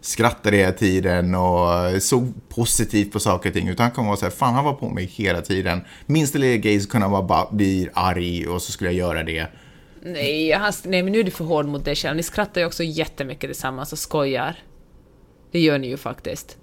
skrattade 0.00 0.56
hela 0.56 0.72
tiden 0.72 1.34
och 1.34 2.02
såg 2.02 2.32
positivt 2.48 3.12
på 3.12 3.20
saker 3.20 3.50
och 3.50 3.54
ting. 3.54 3.68
Utan 3.68 3.84
han 3.84 3.92
kommer 3.92 4.08
vara 4.08 4.16
så 4.16 4.24
här, 4.24 4.30
fan 4.30 4.54
han 4.54 4.64
var 4.64 4.72
på 4.72 4.88
mig 4.88 5.04
hela 5.04 5.42
tiden. 5.42 5.80
Minsta 6.06 6.38
lilla 6.38 6.56
grej 6.56 6.80
så 6.80 6.88
kunde 6.88 7.06
han 7.06 7.26
bara 7.26 7.50
bli 7.50 7.88
arg 7.94 8.48
och 8.48 8.62
så 8.62 8.72
skulle 8.72 8.90
jag 8.90 8.98
göra 8.98 9.22
det. 9.22 9.46
Nej, 10.02 10.52
han, 10.52 10.72
nej, 10.84 11.02
men 11.02 11.12
nu 11.12 11.20
är 11.20 11.24
du 11.24 11.30
för 11.30 11.44
hård 11.44 11.66
mot 11.66 11.84
dig 11.84 11.96
själv. 11.96 12.16
Ni 12.16 12.22
skrattar 12.22 12.60
ju 12.60 12.66
också 12.66 12.82
jättemycket 12.82 13.50
tillsammans 13.50 13.92
och 13.92 13.98
skojar. 13.98 14.56
Det 15.52 15.60
gör 15.60 15.78
ni 15.78 15.88
ju 15.88 15.96
faktiskt. 15.96 16.56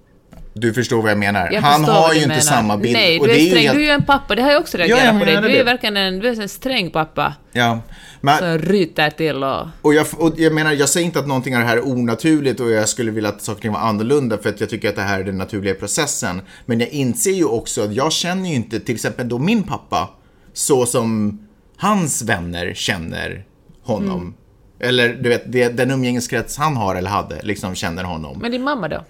Du 0.52 0.74
förstår 0.74 1.02
vad 1.02 1.10
jag 1.10 1.18
menar. 1.18 1.48
Jag 1.52 1.60
han 1.62 1.84
har 1.84 2.12
ju 2.12 2.16
inte 2.16 2.28
menar. 2.28 2.40
samma 2.40 2.76
bild. 2.76 2.92
Nej, 2.92 3.18
du 3.18 3.30
är, 3.30 3.34
ju 3.36 3.48
sträng. 3.48 3.62
helt- 3.62 3.76
Du 3.76 3.82
är 3.82 3.86
ju 3.86 3.90
en 3.92 4.04
pappa. 4.04 4.34
Det 4.34 4.42
har 4.42 4.50
jag 4.50 4.60
också 4.60 4.78
jag 4.78 4.88
reagerat 4.90 5.18
på 5.18 5.24
dig. 5.24 5.36
Du 5.36 5.48
är 5.48 5.58
det. 5.58 5.62
verkligen 5.64 5.96
en, 5.96 6.18
du 6.18 6.28
är 6.28 6.40
en 6.42 6.48
sträng 6.48 6.90
pappa. 6.90 7.34
Ja, 7.52 7.80
men, 8.20 8.38
Som 8.38 8.58
ryter 8.58 9.10
till 9.10 9.44
och... 9.44 9.66
Och 9.82 9.94
jag, 9.94 10.06
och 10.18 10.32
jag 10.36 10.52
menar, 10.52 10.72
jag 10.72 10.88
säger 10.88 11.06
inte 11.06 11.18
att 11.18 11.26
någonting 11.26 11.54
av 11.56 11.60
det 11.62 11.66
här 11.68 11.76
är 11.76 11.88
onaturligt 11.88 12.60
och 12.60 12.70
jag 12.70 12.88
skulle 12.88 13.10
vilja 13.10 13.30
att 13.30 13.42
saker 13.42 13.70
var 13.70 13.78
annorlunda 13.78 14.38
för 14.38 14.48
att 14.48 14.60
jag 14.60 14.70
tycker 14.70 14.88
att 14.88 14.96
det 14.96 15.02
här 15.02 15.20
är 15.20 15.24
den 15.24 15.38
naturliga 15.38 15.74
processen. 15.74 16.40
Men 16.66 16.80
jag 16.80 16.88
inser 16.88 17.30
ju 17.32 17.44
också 17.44 17.82
att 17.84 17.94
jag 17.94 18.12
känner 18.12 18.48
ju 18.48 18.54
inte 18.54 18.80
till 18.80 18.94
exempel 18.94 19.28
då 19.28 19.38
min 19.38 19.62
pappa 19.62 20.08
så 20.52 20.86
som 20.86 21.38
hans 21.76 22.22
vänner 22.22 22.74
känner 22.74 23.44
honom. 23.82 24.34
Eller 24.80 25.08
du 25.08 25.28
vet, 25.28 25.52
det, 25.52 25.68
den 25.68 25.90
umgängeskrets 25.90 26.56
han 26.56 26.76
har 26.76 26.94
eller 26.96 27.10
hade 27.10 27.42
liksom 27.42 27.74
känner 27.74 28.04
honom. 28.04 28.38
Men 28.42 28.50
din 28.50 28.62
mamma 28.62 28.88
då? 28.88 29.04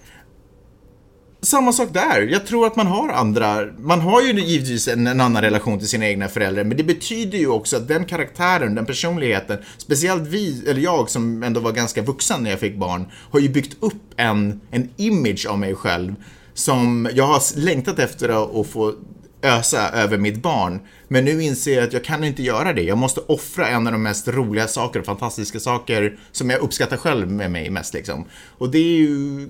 Samma 1.47 1.73
sak 1.73 1.89
där. 1.93 2.21
Jag 2.21 2.45
tror 2.45 2.67
att 2.67 2.75
man 2.75 2.87
har 2.87 3.09
andra, 3.09 3.65
man 3.79 4.01
har 4.01 4.21
ju 4.21 4.41
givetvis 4.41 4.87
en, 4.87 5.07
en 5.07 5.21
annan 5.21 5.41
relation 5.41 5.79
till 5.79 5.87
sina 5.87 6.07
egna 6.07 6.27
föräldrar, 6.27 6.63
men 6.63 6.77
det 6.77 6.83
betyder 6.83 7.37
ju 7.37 7.47
också 7.47 7.77
att 7.77 7.87
den 7.87 8.05
karaktären, 8.05 8.75
den 8.75 8.85
personligheten, 8.85 9.57
speciellt 9.77 10.27
vi, 10.27 10.63
eller 10.69 10.81
jag 10.81 11.09
som 11.09 11.43
ändå 11.43 11.59
var 11.59 11.71
ganska 11.71 12.01
vuxen 12.01 12.43
när 12.43 12.49
jag 12.49 12.59
fick 12.59 12.77
barn, 12.77 13.05
har 13.31 13.39
ju 13.39 13.49
byggt 13.49 13.77
upp 13.79 14.13
en, 14.15 14.61
en 14.71 14.89
image 14.97 15.45
av 15.49 15.59
mig 15.59 15.75
själv 15.75 16.15
som 16.53 17.09
jag 17.13 17.27
har 17.27 17.59
längtat 17.59 17.99
efter 17.99 18.29
att, 18.61 18.67
få 18.67 18.93
ösa 19.41 19.89
över 19.89 20.17
mitt 20.17 20.41
barn. 20.41 20.79
Men 21.07 21.25
nu 21.25 21.43
inser 21.43 21.75
jag 21.75 21.83
att 21.83 21.93
jag 21.93 22.03
kan 22.03 22.23
inte 22.23 22.43
göra 22.43 22.73
det. 22.73 22.83
Jag 22.83 22.97
måste 22.97 23.21
offra 23.21 23.67
en 23.67 23.87
av 23.87 23.93
de 23.93 24.03
mest 24.03 24.27
roliga 24.27 24.67
saker 24.67 24.99
och 24.99 25.05
fantastiska 25.05 25.59
saker 25.59 26.19
som 26.31 26.49
jag 26.49 26.61
uppskattar 26.61 26.97
själv 26.97 27.31
med 27.31 27.51
mig 27.51 27.69
mest 27.69 27.93
liksom. 27.93 28.25
Och 28.57 28.69
det 28.69 28.77
är 28.77 28.97
ju 28.97 29.47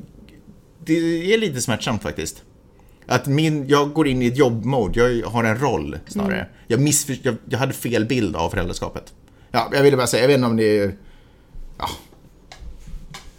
det 0.87 1.33
är 1.33 1.37
lite 1.37 1.61
smärtsamt 1.61 2.03
faktiskt. 2.03 2.43
Att 3.07 3.27
min, 3.27 3.67
jag 3.67 3.93
går 3.93 4.07
in 4.07 4.21
i 4.21 4.27
ett 4.27 4.37
jobbmode, 4.37 5.11
jag 5.11 5.27
har 5.27 5.43
en 5.43 5.59
roll 5.59 5.97
snarare. 6.07 6.35
Mm. 6.35 6.47
Jag, 6.67 6.79
missför, 6.79 7.17
jag, 7.21 7.35
jag 7.49 7.59
hade 7.59 7.73
fel 7.73 8.05
bild 8.05 8.35
av 8.35 8.49
föräldraskapet. 8.49 9.13
Ja, 9.51 9.69
jag 9.73 9.83
ville 9.83 9.97
bara 9.97 10.07
säga, 10.07 10.23
jag 10.23 10.27
vet 10.27 10.35
inte 10.35 10.47
om 10.47 10.57
det 10.57 10.79
är... 10.79 10.95
Ja. 11.77 11.89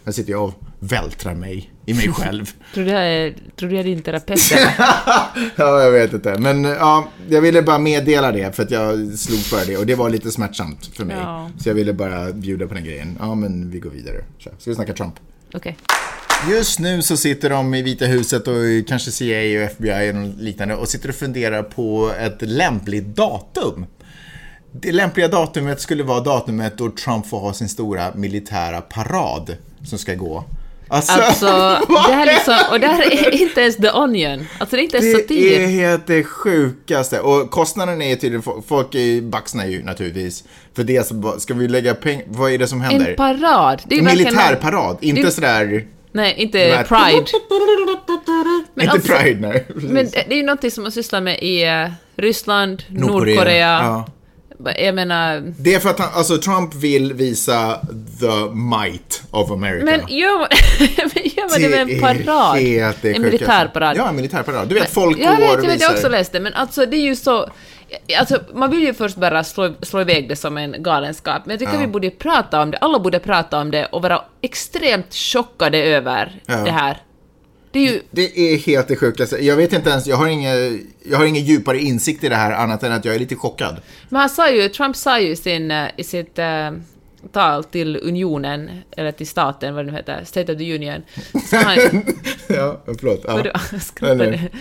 Här 0.05 0.11
sitter 0.11 0.31
jag 0.31 0.43
och 0.43 0.53
vältrar 0.79 1.35
mig 1.35 1.73
i 1.85 1.93
mig 1.93 2.07
själv. 2.13 2.45
Tror 2.73 2.85
du 2.85 2.91
jag 2.91 3.07
är, 3.07 3.35
tror 3.55 3.83
din 3.83 4.01
terapeut 4.01 4.51
ja, 5.55 5.83
jag 5.83 5.91
vet 5.91 6.13
inte. 6.13 6.39
Men 6.39 6.63
ja, 6.63 7.07
jag 7.29 7.41
ville 7.41 7.61
bara 7.61 7.79
meddela 7.79 8.31
det 8.31 8.55
för 8.55 8.63
att 8.63 8.71
jag 8.71 9.13
slog 9.19 9.39
för 9.39 9.65
det 9.65 9.77
och 9.77 9.85
det 9.85 9.95
var 9.95 10.09
lite 10.09 10.31
smärtsamt 10.31 10.85
för 10.85 11.05
mig. 11.05 11.17
Ja. 11.19 11.49
Så 11.59 11.69
jag 11.69 11.75
ville 11.75 11.93
bara 11.93 12.31
bjuda 12.31 12.67
på 12.67 12.73
den 12.73 12.83
grejen. 12.83 13.17
Ja, 13.19 13.35
men 13.35 13.71
vi 13.71 13.79
går 13.79 13.89
vidare. 13.89 14.23
Så, 14.39 14.49
ska 14.59 14.71
vi 14.71 14.75
snacka 14.75 14.93
Trump? 14.93 15.13
Okej. 15.53 15.77
Just 16.47 16.79
nu 16.79 17.01
så 17.01 17.17
sitter 17.17 17.49
de 17.49 17.73
i 17.75 17.81
Vita 17.81 18.05
huset 18.05 18.47
och 18.47 18.53
kanske 18.87 19.11
CIA 19.11 19.59
och 19.65 19.71
FBI 19.71 20.11
och 20.11 20.43
liknande 20.43 20.75
och 20.75 20.89
sitter 20.89 21.09
och 21.09 21.15
funderar 21.15 21.63
på 21.63 22.11
ett 22.19 22.37
lämpligt 22.41 23.05
datum. 23.05 23.85
Det 24.71 24.91
lämpliga 24.91 25.27
datumet 25.27 25.81
skulle 25.81 26.03
vara 26.03 26.19
datumet 26.19 26.77
då 26.77 26.91
Trump 26.91 27.27
får 27.27 27.39
ha 27.39 27.53
sin 27.53 27.69
stora 27.69 28.13
militära 28.15 28.81
parad 28.81 29.55
som 29.85 29.97
ska 29.97 30.15
gå. 30.15 30.43
Alltså, 30.87 31.21
Alltså, 31.21 31.45
det 32.07 32.13
här 32.13 32.27
är- 32.27 32.33
liksom, 32.33 32.57
och 32.71 32.79
det 32.79 32.87
här 32.87 33.01
är 33.13 33.41
inte 33.41 33.61
ens 33.61 33.75
the 33.77 33.89
onion. 33.91 34.47
Alltså 34.59 34.75
det 34.75 34.81
är 34.81 34.83
inte 34.83 34.97
ens 34.97 35.15
det 35.15 35.21
satir. 35.21 35.59
är 35.59 35.67
helt 35.67 36.07
det 36.07 36.23
sjukaste. 36.23 37.19
Och 37.19 37.51
kostnaden 37.51 38.01
är 38.01 38.15
tydligen, 38.15 38.43
folk 38.67 38.87
baxnar 39.23 39.65
ju 39.65 39.83
naturligtvis. 39.83 40.43
För 40.75 40.83
det 40.83 41.11
ska 41.41 41.53
vi 41.53 41.67
lägga 41.67 41.95
pengar, 41.95 42.23
vad 42.27 42.51
är 42.51 42.57
det 42.57 42.67
som 42.67 42.81
händer? 42.81 43.09
En 43.09 43.15
parad. 43.15 43.81
Det 43.85 43.97
är 43.97 44.01
militärparad, 44.01 44.97
inte 45.01 45.21
det- 45.21 45.31
sådär... 45.31 45.85
Nej, 46.11 46.33
inte 46.37 46.59
här- 46.59 46.83
Pride. 46.83 47.25
Men 48.73 48.83
inte 48.85 48.91
alltså- 48.93 49.13
Pride, 49.13 49.39
nej. 49.47 49.65
Precis. 49.73 49.89
Men 49.89 50.05
det 50.11 50.31
är 50.33 50.37
ju 50.37 50.43
någonting 50.43 50.71
som 50.71 50.83
man 50.83 50.91
sysslar 50.91 51.21
med 51.21 51.39
i 51.43 51.63
eh, 51.63 51.87
Ryssland, 52.15 52.83
Nordkorea, 52.89 53.35
Nordkorea. 53.35 53.79
ja. 53.83 54.07
Jag 54.77 54.95
menar... 54.95 55.53
Det 55.59 55.73
är 55.75 55.79
för 55.79 55.89
att 55.89 55.99
han, 55.99 56.09
alltså 56.13 56.37
Trump 56.37 56.73
vill 56.75 57.13
visa 57.13 57.79
the 58.19 58.53
might 58.55 59.23
of 59.31 59.51
America. 59.51 59.85
Men 59.85 60.17
gör 60.17 60.39
man, 60.39 60.47
men 61.13 61.23
gör 61.25 61.49
man 61.49 61.61
det 61.61 61.85
med 61.85 61.95
en 61.95 62.25
parad? 62.25 62.57
helt 62.57 63.05
en 63.05 63.21
militärparad? 63.21 63.97
Ja, 63.97 64.09
en 64.09 64.15
militärparad. 64.15 64.67
Du 64.67 64.75
vet, 64.75 64.89
folk 64.93 65.17
Jag 65.19 65.35
går 65.37 65.37
vet, 65.37 65.49
och 65.49 65.55
jag 65.55 65.57
vet, 65.57 65.65
jag 65.67 65.73
visar. 65.73 65.87
har 65.87 65.93
också 65.95 66.09
läst 66.09 66.31
det, 66.31 66.39
men 66.39 66.53
alltså 66.53 66.85
det 66.85 66.97
är 66.97 67.01
ju 67.01 67.15
så... 67.15 67.49
Alltså, 68.19 68.39
man 68.53 68.71
vill 68.71 68.83
ju 68.83 68.93
först 68.93 69.15
bara 69.17 69.43
slå, 69.43 69.73
slå 69.81 70.01
iväg 70.01 70.29
det 70.29 70.35
som 70.35 70.57
en 70.57 70.83
galenskap, 70.83 71.41
men 71.45 71.51
jag 71.53 71.59
tycker 71.59 71.73
Ja. 71.73 71.79
vi 71.79 71.87
borde 71.87 72.09
prata 72.09 72.61
om 72.61 72.71
det, 72.71 72.77
alla 72.77 72.99
borde 72.99 73.19
prata 73.19 73.59
om 73.59 73.71
det 73.71 73.85
och 73.85 74.01
vara 74.01 74.21
extremt 74.41 75.13
chockade 75.15 75.77
över 75.77 76.41
Ja. 76.45 76.55
det 76.57 76.71
här. 76.71 76.97
Det 77.71 77.79
är 77.79 77.91
ju... 77.91 78.01
Det 78.11 78.39
är 78.53 78.57
helt 78.57 78.87
det 78.87 78.95
sjukaste. 78.95 79.45
Jag 79.45 79.55
vet 79.55 79.73
inte 79.73 79.89
ens, 79.89 80.07
jag 80.07 80.15
har 80.15 80.27
ingen, 80.27 80.85
jag 81.03 81.17
har 81.17 81.25
ingen 81.25 81.43
djupare 81.45 81.79
insikt 81.79 82.23
i 82.23 82.29
det 82.29 82.35
här 82.35 82.51
annat 82.51 82.83
än 82.83 82.91
att 82.91 83.05
jag 83.05 83.15
är 83.15 83.19
lite 83.19 83.35
chockad. 83.35 83.75
Men 84.09 84.19
han 84.19 84.29
sa 84.29 84.49
ju, 84.49 84.69
Trump 84.69 84.95
sa 84.95 85.19
ju 85.19 85.35
sin, 85.35 85.71
eh, 85.71 85.85
i 85.97 86.03
sitt 86.03 86.39
eh, 86.39 86.71
tal 87.31 87.63
till 87.63 87.99
unionen, 88.03 88.69
eller 88.97 89.11
till 89.11 89.27
staten, 89.27 89.75
vad 89.75 89.85
det 89.85 89.91
nu 89.91 89.97
heter, 89.97 90.23
State 90.23 90.51
of 90.51 90.57
the 90.57 90.75
Union, 90.75 91.03
så 91.49 91.55
han, 91.55 91.77
ja, 92.47 92.81
förlåt. 92.85 93.25
Ja. 93.27 93.59
Skrattade 93.79 94.29
Nej, 94.29 94.51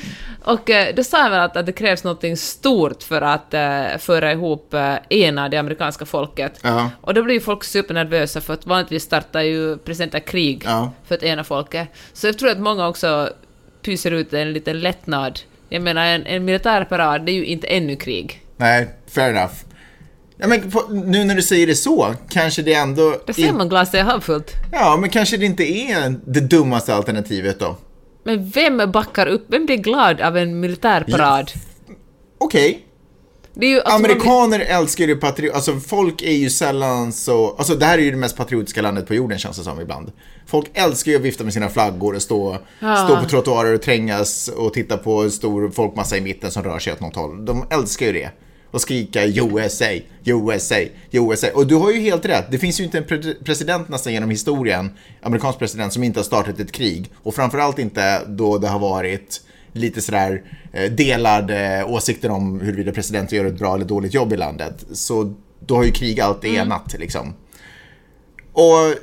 Och 0.44 0.70
eh, 0.70 0.94
då 0.94 1.04
sa 1.04 1.22
han 1.22 1.30
väl 1.30 1.40
att, 1.40 1.56
att 1.56 1.66
det 1.66 1.72
krävs 1.72 2.04
något 2.04 2.38
stort 2.38 3.02
för 3.02 3.22
att 3.22 3.54
eh, 3.54 3.98
föra 3.98 4.32
ihop 4.32 4.74
eh, 4.74 4.94
ena 5.09 5.48
det 5.48 5.56
amerikanska 5.56 6.06
folket. 6.06 6.52
Ja. 6.62 6.90
Och 7.00 7.14
då 7.14 7.22
blir 7.22 7.34
ju 7.34 7.40
folk 7.40 7.64
supernervösa 7.64 8.40
för 8.40 8.54
att 8.54 8.66
vanligtvis 8.66 9.02
startar 9.02 9.40
ju 9.42 9.78
presidenter 9.78 10.20
krig 10.20 10.62
Ja. 10.64 10.92
för 11.04 11.14
att 11.14 11.22
ena 11.22 11.44
folket. 11.44 11.88
Så 12.12 12.26
jag 12.26 12.38
tror 12.38 12.50
att 12.50 12.59
många 12.61 12.88
också 12.88 13.30
pyser 13.82 14.11
ut 14.11 14.32
en 14.32 14.52
liten 14.52 14.80
lättnad. 14.80 15.40
Jag 15.68 15.82
menar, 15.82 16.06
en, 16.06 16.26
en 16.26 16.44
militärparad, 16.44 17.26
det 17.26 17.32
är 17.32 17.34
ju 17.34 17.44
inte 17.44 17.66
ännu 17.66 17.96
krig. 17.96 18.42
Nej, 18.56 18.88
fair 19.09 19.30
enough. 19.30 19.52
Ja, 20.41 20.47
men 20.47 20.70
på, 20.70 20.82
nu 20.91 21.24
när 21.24 21.34
du 21.34 21.43
säger 21.43 21.66
det 21.66 21.74
så, 21.74 22.14
kanske 22.28 22.62
det 22.62 22.74
ändå... 22.74 23.14
Där 23.26 23.32
ser 23.32 23.53
man 23.53 23.68
glaset 23.68 23.95
är 23.95 24.03
halvfullt. 24.03 24.53
Ja, 24.72 24.97
men 25.01 25.11
kanske 25.11 25.36
det 25.36 25.47
inte 25.47 25.64
är 25.64 26.14
det 26.26 26.41
dummaste 26.41 26.95
alternativet 26.95 27.59
då. 27.59 27.76
Men 28.24 28.51
vem 28.51 28.91
backar 28.93 29.26
upp, 29.26 29.45
vem 29.49 29.66
blir 29.66 29.76
glad 29.76 30.20
av 30.20 30.36
en 30.36 30.61
militärparad? 30.61 31.51
Okej, 32.41 32.84
Det 33.55 33.66
är 33.66 33.70
ju, 33.70 33.76
alltså, 33.80 33.93
man 33.93 34.05
amerikaner 34.05 34.61
älskar 34.61 35.07
ju 35.07 35.16
patriot... 35.16 35.55
Alltså 35.55 35.80
folk 35.80 36.22
är 36.22 36.32
ju 36.32 36.51
sällan 36.51 37.12
så... 37.12 37.55
Alltså 37.59 37.74
det 37.74 37.86
här 37.86 37.99
är 37.99 38.03
ju 38.03 38.11
det 38.11 38.16
mest 38.16 38.36
patriotiska 38.36 38.82
landet 38.82 39.07
på 39.07 39.14
jorden 39.14 39.39
känns 39.39 39.57
det 39.59 39.64
som 39.64 39.80
ibland. 39.80 40.12
Folk 40.47 40.66
älskar 40.74 41.12
ju 41.12 41.16
att 41.18 41.24
vifta 41.24 41.45
med 41.45 41.53
sina 41.53 41.68
flaggor 41.68 42.14
och 42.14 42.22
stå, 42.22 42.59
Ja. 42.80 42.97
stå 42.97 43.16
på 43.16 43.28
trottoarer 43.28 43.74
och 43.74 43.82
trängas 43.82 44.49
och 44.49 44.72
titta 44.74 44.97
på 44.97 45.22
en 45.22 45.30
stor 45.30 45.70
folkmassa 45.70 46.16
i 46.16 46.20
mitten 46.20 46.51
som 46.51 46.62
rör 46.64 46.78
sig 46.78 46.93
åt 46.93 47.01
något 47.01 47.16
håll. 47.16 47.45
De 47.45 47.64
älskar 47.70 48.07
ju 48.07 48.12
det. 48.12 48.30
Och 48.70 48.80
skrika 48.80 49.26
USA, 49.26 49.84
USA, 50.24 50.74
USA. 51.10 51.46
Och 51.54 51.66
du 51.66 51.74
har 51.74 51.90
ju 51.92 52.00
helt 52.00 52.24
rätt. 52.26 52.46
Det 52.50 52.58
finns 52.58 52.80
ju 52.80 52.84
inte 52.84 52.98
en 52.98 53.04
pre- 53.04 53.44
president 53.44 53.88
nästan 53.88 54.12
genom 54.12 54.30
historien, 54.30 54.90
amerikansk 55.22 55.58
president, 55.58 55.92
som 55.92 56.04
inte 56.04 56.18
har 56.18 56.24
startat 56.24 56.60
ett 56.60 56.72
krig. 56.72 57.10
Och 57.22 57.34
framförallt 57.34 57.78
inte 57.78 58.24
då 58.26 58.58
det 58.58 58.68
har 58.68 58.78
varit 58.78 59.40
lite 59.72 60.00
sådär 60.00 60.42
eh, 60.72 60.90
delade 60.92 61.84
åsikter 61.88 62.30
om 62.30 62.60
huruvida 62.60 62.92
presidenten 62.92 63.38
gör 63.38 63.44
ett 63.44 63.58
bra 63.58 63.74
eller 63.74 63.84
dåligt 63.84 64.14
jobb 64.14 64.32
i 64.32 64.36
landet. 64.36 64.84
Så 64.92 65.34
då 65.60 65.76
har 65.76 65.84
ju 65.84 65.90
krig 65.90 66.20
alltid 66.20 66.54
enat 66.54 66.94
liksom. 66.98 67.34
Och 68.52 68.94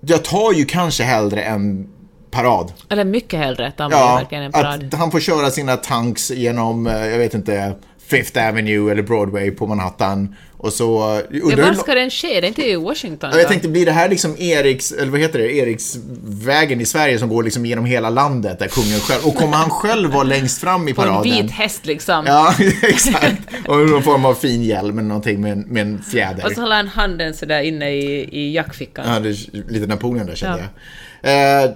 jag 0.00 0.24
tar 0.24 0.52
ju 0.52 0.64
kanske 0.64 1.02
hellre 1.04 1.42
en 1.42 1.88
parad. 2.30 2.72
Eller 2.88 3.04
mycket 3.04 3.38
hellre 3.40 3.72
man 3.90 3.90
ju 3.90 3.96
Ja, 3.96 4.14
verkligen 4.16 4.44
en 4.44 4.52
parad. 4.52 4.84
att 4.84 4.94
han 5.00 5.10
får 5.10 5.20
köra 5.20 5.50
sina 5.50 5.76
tanks 5.76 6.30
genom, 6.30 6.86
eh, 6.86 7.06
jag 7.06 7.18
vet 7.18 7.34
inte, 7.34 7.74
Fifth 8.06 8.48
Avenue 8.48 8.92
eller 8.92 9.02
Broadway 9.02 9.50
på 9.50 9.66
Manhattan. 9.66 10.34
Och 10.62 10.72
så... 10.72 11.22
Ja, 11.30 11.40
undrar 11.42 11.66
var 11.66 11.74
ska 11.74 11.94
den 11.94 12.10
ske? 12.10 12.40
Det 12.40 12.46
är 12.46 12.48
inte 12.48 12.68
i 12.68 12.76
Washington? 12.76 13.30
Ja, 13.32 13.36
jag 13.36 13.44
va? 13.44 13.48
tänkte, 13.48 13.68
blir 13.68 13.86
det 13.86 13.92
här 13.92 14.08
liksom 14.08 14.36
Eriks, 14.38 14.92
eller 14.92 15.12
vad 15.12 15.20
heter 15.20 15.38
det, 15.38 15.52
Eriksvägen 15.52 16.80
i 16.80 16.86
Sverige 16.86 17.18
som 17.18 17.28
går 17.28 17.42
liksom 17.42 17.66
genom 17.66 17.84
hela 17.84 18.10
landet 18.10 18.58
där 18.58 18.68
kungen 18.68 19.00
själv, 19.00 19.26
och 19.26 19.36
kommer 19.36 19.56
han 19.56 19.70
själv 19.70 20.10
vara 20.10 20.22
längst 20.22 20.60
fram 20.60 20.88
i 20.88 20.94
På 20.94 21.02
en 21.02 21.08
paraden? 21.08 21.32
vit 21.32 21.50
häst 21.50 21.86
liksom. 21.86 22.24
Ja, 22.26 22.54
exakt. 22.82 23.42
Och 23.68 23.76
någon 23.76 24.02
form 24.02 24.24
av 24.24 24.34
fin 24.34 24.62
hjälm 24.62 24.98
eller 24.98 25.08
någonting 25.08 25.40
med 25.40 25.52
en, 25.52 25.60
med 25.60 25.82
en 25.82 26.02
fjäder. 26.02 26.46
Och 26.46 26.52
så 26.52 26.60
håller 26.60 26.76
han 26.76 26.88
handen 26.88 27.34
sådär 27.34 27.62
inne 27.62 27.90
i, 27.90 28.28
i 28.32 28.52
jackfickan. 28.54 29.04
Ja, 29.08 29.20
det 29.20 29.28
är 29.28 29.70
lite 29.72 29.86
Napoleon 29.86 30.26
där 30.26 30.34
kände 30.34 30.58
jag. 30.58 30.68
Eh, 31.64 31.70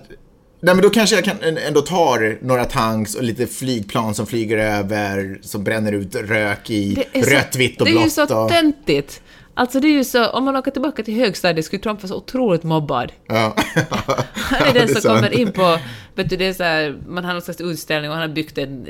nej, 0.60 0.74
men 0.74 0.82
då 0.82 0.90
kanske 0.90 1.16
jag 1.16 1.24
kan 1.24 1.36
ändå 1.58 1.80
tar 1.80 2.38
några 2.44 2.64
tanks 2.64 3.14
och 3.14 3.22
lite 3.22 3.46
flygplan 3.46 4.14
som 4.14 4.26
flyger 4.26 4.58
över, 4.58 5.38
som 5.42 5.64
bränner 5.64 5.92
ut 5.92 6.14
rök 6.14 6.70
i 6.70 7.04
är 7.12 7.22
rött, 7.22 7.56
vitt 7.56 7.80
och 7.80 7.86
Det 7.86 7.90
är 7.90 7.94
ju 7.94 7.98
blått. 8.00 8.12
så 8.12 8.44
och, 8.44 8.50
töntigt. 8.50 9.22
Alltså 9.54 9.80
det 9.80 9.88
är 9.88 9.92
ju 9.92 10.04
så, 10.04 10.26
om 10.28 10.44
man 10.44 10.56
åker 10.56 10.70
tillbaka 10.70 11.02
till 11.02 11.14
högstadiet 11.14 11.66
skulle 11.66 11.82
Trump 11.82 12.02
vara 12.02 12.08
så 12.08 12.16
otroligt 12.16 12.62
mobbad. 12.62 13.12
ja. 13.26 13.56
Han 14.34 14.60
är 14.62 14.66
Ja, 14.66 14.72
den 14.72 14.86
det 14.86 14.92
som 14.92 15.02
sant. 15.02 15.16
kommer 15.24 15.38
in 15.40 15.52
på, 15.52 15.78
vet 16.14 16.30
du 16.30 16.36
det 16.36 16.46
är 16.46 16.52
så 16.52 16.62
här, 16.62 16.98
man 17.08 17.24
har 17.24 17.32
någon 17.32 17.42
slags 17.42 17.60
utställning 17.60 18.10
och 18.10 18.16
han 18.16 18.28
har 18.28 18.34
byggt 18.34 18.58
en, 18.58 18.86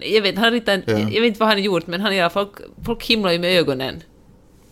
jag 0.00 0.22
vet, 0.22 0.34
han 0.34 0.44
har 0.44 0.50
ritat 0.50 0.68
en, 0.68 0.82
Ja. 0.86 0.98
jag 0.98 1.20
vet 1.20 1.24
inte 1.28 1.40
vad 1.40 1.48
han 1.48 1.58
har 1.58 1.64
gjort 1.64 1.86
men 1.86 2.00
han 2.00 2.16
gör, 2.16 2.28
folk, 2.28 2.50
folk 2.84 3.04
himlar 3.06 3.32
ju 3.32 3.38
med 3.38 3.58
ögonen. 3.58 4.02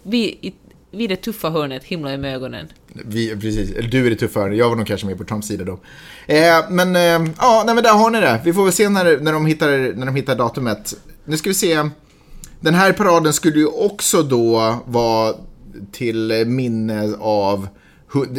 Vi, 0.03 0.19
i, 0.25 0.55
vi 0.97 1.07
det 1.07 1.17
tuffa 1.17 1.51
hörnet 1.51 1.85
himlar 1.85 2.11
jag 2.11 2.21
med 2.21 2.35
ögonen. 2.35 2.67
Vi, 2.93 3.37
precis, 3.37 3.71
eller 3.71 3.89
du 3.89 4.07
är 4.07 4.11
det 4.11 4.17
tuffa 4.17 4.41
hörnet, 4.41 4.59
jag 4.59 4.69
var 4.69 4.77
nog 4.77 4.87
kanske 4.87 5.07
mer 5.07 5.15
på 5.15 5.25
Trumps 5.25 5.49
sida 5.49 5.65
då. 5.65 5.73
Eh, 6.27 6.71
men 6.71 6.97
eh, 6.97 7.33
ja, 7.39 7.63
nej, 7.67 7.75
men 7.75 7.85
där 7.85 7.93
har 7.93 8.11
ni 8.11 8.21
det. 8.21 8.41
Vi 8.45 8.53
får 8.53 8.65
väl 8.65 8.73
se 8.73 8.89
när, 8.89 9.21
när, 9.21 9.33
de 9.33 9.47
hittar, 9.47 9.95
när 9.97 10.07
de 10.07 10.15
hittar 10.15 10.37
datumet. 10.37 10.95
Nu 11.25 11.37
ska 11.37 11.51
vi 11.51 11.55
se. 11.55 11.89
Den 12.61 12.75
här 12.75 12.93
paraden 12.93 13.33
skulle 13.33 13.59
ju 13.59 13.67
också 13.67 14.23
då 14.23 14.77
vara 14.87 15.35
till 15.93 16.45
minne 16.47 17.15
av 17.21 17.69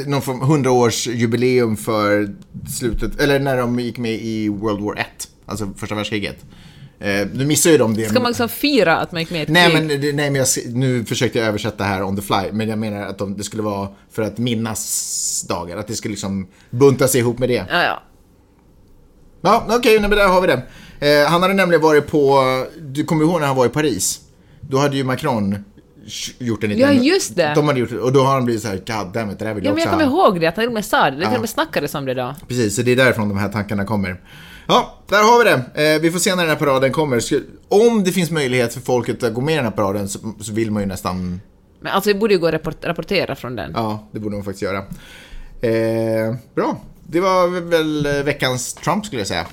någon 0.05 0.21
form- 0.21 0.41
100-årsjubileum 0.41 1.75
för 1.75 2.35
slutet, 2.79 3.21
eller 3.21 3.39
när 3.39 3.57
de 3.57 3.79
gick 3.79 3.97
med 3.97 4.13
i 4.13 4.49
World 4.49 4.81
War 4.81 4.95
1, 4.95 5.07
alltså 5.45 5.69
första 5.77 5.95
världskriget. 5.95 6.45
Eh, 6.99 7.27
nu 7.33 7.45
missar 7.45 7.69
ju 7.71 7.77
de 7.77 7.93
det. 7.93 8.09
Ska 8.09 8.19
man 8.19 8.29
liksom 8.31 8.49
fira 8.49 8.97
att 8.97 9.11
man 9.11 9.21
gick 9.21 9.29
med 9.31 9.39
i 9.39 9.43
ett 9.43 9.49
Nej, 9.49 9.71
krig? 9.71 9.87
men, 9.87 10.15
nej, 10.15 10.29
men 10.31 10.35
jag, 10.35 10.47
nu 10.73 11.05
försökte 11.05 11.39
jag 11.39 11.47
översätta 11.47 11.83
här 11.83 12.03
on 12.03 12.15
the 12.15 12.21
fly, 12.21 12.51
men 12.51 12.69
jag 12.69 12.79
menar 12.79 13.01
att 13.01 13.17
de, 13.17 13.37
det 13.37 13.43
skulle 13.43 13.63
vara 13.63 13.87
för 14.11 14.21
att 14.21 14.37
minnas 14.37 15.45
dagar, 15.49 15.77
att 15.77 15.87
det 15.87 15.95
skulle 15.95 16.11
liksom 16.11 16.47
buntas 16.69 17.15
ihop 17.15 17.39
med 17.39 17.49
det. 17.49 17.65
Ja, 17.69 17.83
ja. 17.83 18.03
Ja, 19.41 19.65
okej, 19.69 19.99
men 19.99 20.09
där 20.09 20.27
har 20.27 20.41
vi 20.41 20.47
det. 20.47 20.61
Eh, 21.21 21.27
han 21.29 21.41
hade 21.41 21.53
nämligen 21.53 21.81
varit 21.81 22.07
på, 22.07 22.43
du 22.81 23.03
kommer 23.03 23.23
ihåg 23.23 23.39
när 23.39 23.47
han 23.47 23.55
var 23.55 23.65
i 23.65 23.69
Paris? 23.69 24.19
Då 24.61 24.77
hade 24.77 24.97
ju 24.97 25.03
Macron 25.03 25.63
gjort 26.39 26.63
en 26.63 26.69
liten... 26.69 26.95
Ja, 26.95 27.03
just 27.03 27.35
det. 27.35 27.51
De 27.55 27.67
hade 27.67 27.79
gjort, 27.79 27.91
och 27.91 28.13
då 28.13 28.19
har 28.23 28.33
han 28.33 28.45
blivit 28.45 28.61
så 28.63 28.67
här, 28.67 28.75
god 28.75 29.13
damn 29.13 29.31
it, 29.31 29.39
det 29.39 29.45
där 29.45 29.53
vill 29.53 29.63
Ja, 29.63 29.69
jag 29.69 29.75
men 29.75 29.83
jag 29.83 29.91
kommer 29.93 30.05
ha. 30.05 30.27
ihåg 30.27 30.39
det, 30.41 30.47
att 30.47 30.55
han 30.55 30.61
till 30.63 30.67
och 30.67 30.73
med 30.73 30.85
sa 30.85 31.03
det. 31.05 31.11
Det 31.11 31.15
till 31.15 31.23
Ja. 31.23 31.35
och 31.35 31.39
med 31.41 31.49
snackades 31.49 31.95
om 31.95 32.05
det 32.05 32.13
då. 32.13 32.35
Precis, 32.47 32.75
så 32.75 32.81
det 32.81 32.91
är 32.91 32.95
därifrån 32.95 33.29
de 33.29 33.37
här 33.37 33.49
tankarna 33.49 33.85
kommer. 33.85 34.21
Ja, 34.67 34.95
där 35.09 35.23
har 35.23 35.43
vi 35.43 35.49
det. 35.49 35.93
Eh, 35.93 36.01
vi 36.01 36.11
får 36.11 36.19
se 36.19 36.35
när 36.35 36.43
den 36.43 36.49
här 36.49 36.55
paraden 36.65 36.91
kommer. 36.91 37.21
Om 37.69 38.03
det 38.03 38.11
finns 38.11 38.31
möjlighet 38.31 38.73
för 38.73 38.81
folket 38.81 39.23
att 39.23 39.33
gå 39.33 39.41
med 39.41 39.53
i 39.53 39.55
den 39.55 39.65
här 39.65 39.71
paraden 39.71 40.07
så, 40.09 40.19
så 40.41 40.53
vill 40.53 40.71
man 40.71 40.83
ju 40.83 40.87
nästan 40.87 41.41
Men 41.79 41.91
alltså 41.91 42.09
vi 42.09 42.13
borde 42.13 42.33
ju 42.33 42.39
gå 42.39 42.45
och 42.47 42.53
rapport, 42.53 42.85
rapportera 42.85 43.35
från 43.35 43.55
den. 43.55 43.71
Ja, 43.75 44.07
det 44.11 44.19
borde 44.19 44.35
man 44.35 44.43
faktiskt 44.45 44.61
göra. 44.61 44.77
Eh, 45.61 46.35
bra. 46.55 46.77
Det 47.03 47.19
var 47.19 47.47
väl 47.61 48.05
eh, 48.05 48.23
veckans 48.23 48.73
Trump 48.73 49.05
skulle 49.05 49.19
jag 49.19 49.27
säga. 49.27 49.45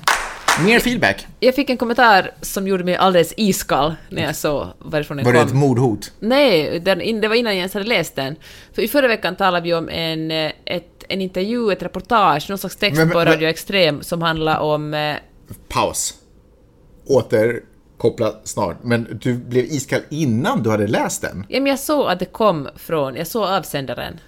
Mer 0.64 0.80
feedback. 0.80 1.26
Jag 1.40 1.54
fick 1.54 1.70
en 1.70 1.76
kommentar 1.76 2.30
som 2.40 2.68
gjorde 2.68 2.84
mig 2.84 2.96
alldeles 2.96 3.34
iskall 3.36 3.94
när 4.08 4.22
jag 4.22 4.36
såg 4.36 4.66
varifrån 4.78 5.16
den 5.16 5.26
Var 5.26 5.32
det 5.32 5.38
kom. 5.38 5.48
ett 5.48 5.54
mordhot? 5.54 6.12
Nej, 6.20 6.80
den, 6.80 7.20
det 7.20 7.28
var 7.28 7.34
innan 7.34 7.52
jag 7.52 7.58
ens 7.58 7.74
hade 7.74 7.86
läst 7.86 8.16
den. 8.16 8.36
För 8.74 8.82
i 8.82 8.88
förra 8.88 9.08
veckan 9.08 9.36
talade 9.36 9.64
vi 9.64 9.74
om 9.74 9.88
en, 9.88 10.30
eh, 10.30 10.52
ett, 11.04 11.12
en 11.12 11.20
intervju, 11.20 11.72
ett 11.72 11.82
reportage, 11.82 12.46
någon 12.48 12.58
slags 12.58 12.76
text 12.76 12.98
Men- 12.98 13.08
men- 13.08 13.14
på 13.14 13.24
Radio 13.24 13.48
Extrem 13.48 14.02
som 14.02 14.22
handlar 14.22 14.58
om... 14.60 14.94
Eh, 14.94 15.16
Paus. 15.68 16.14
Återkoppla 17.06 18.34
snart. 18.44 18.76
Men 18.82 19.18
du 19.22 19.34
blev 19.34 19.64
iskall 19.64 20.00
innan 20.10 20.62
du 20.62 20.70
hade 20.70 20.86
läst 20.86 21.22
den? 21.22 21.46
ja, 21.48 21.60
men 21.60 21.66
jag 21.70 21.78
såg 21.78 22.10
att 22.10 22.18
det 22.18 22.24
kom 22.24 22.68
från... 22.76 23.16
Jag 23.16 23.26
såg 23.26 23.42
avsändaren. 23.44 24.20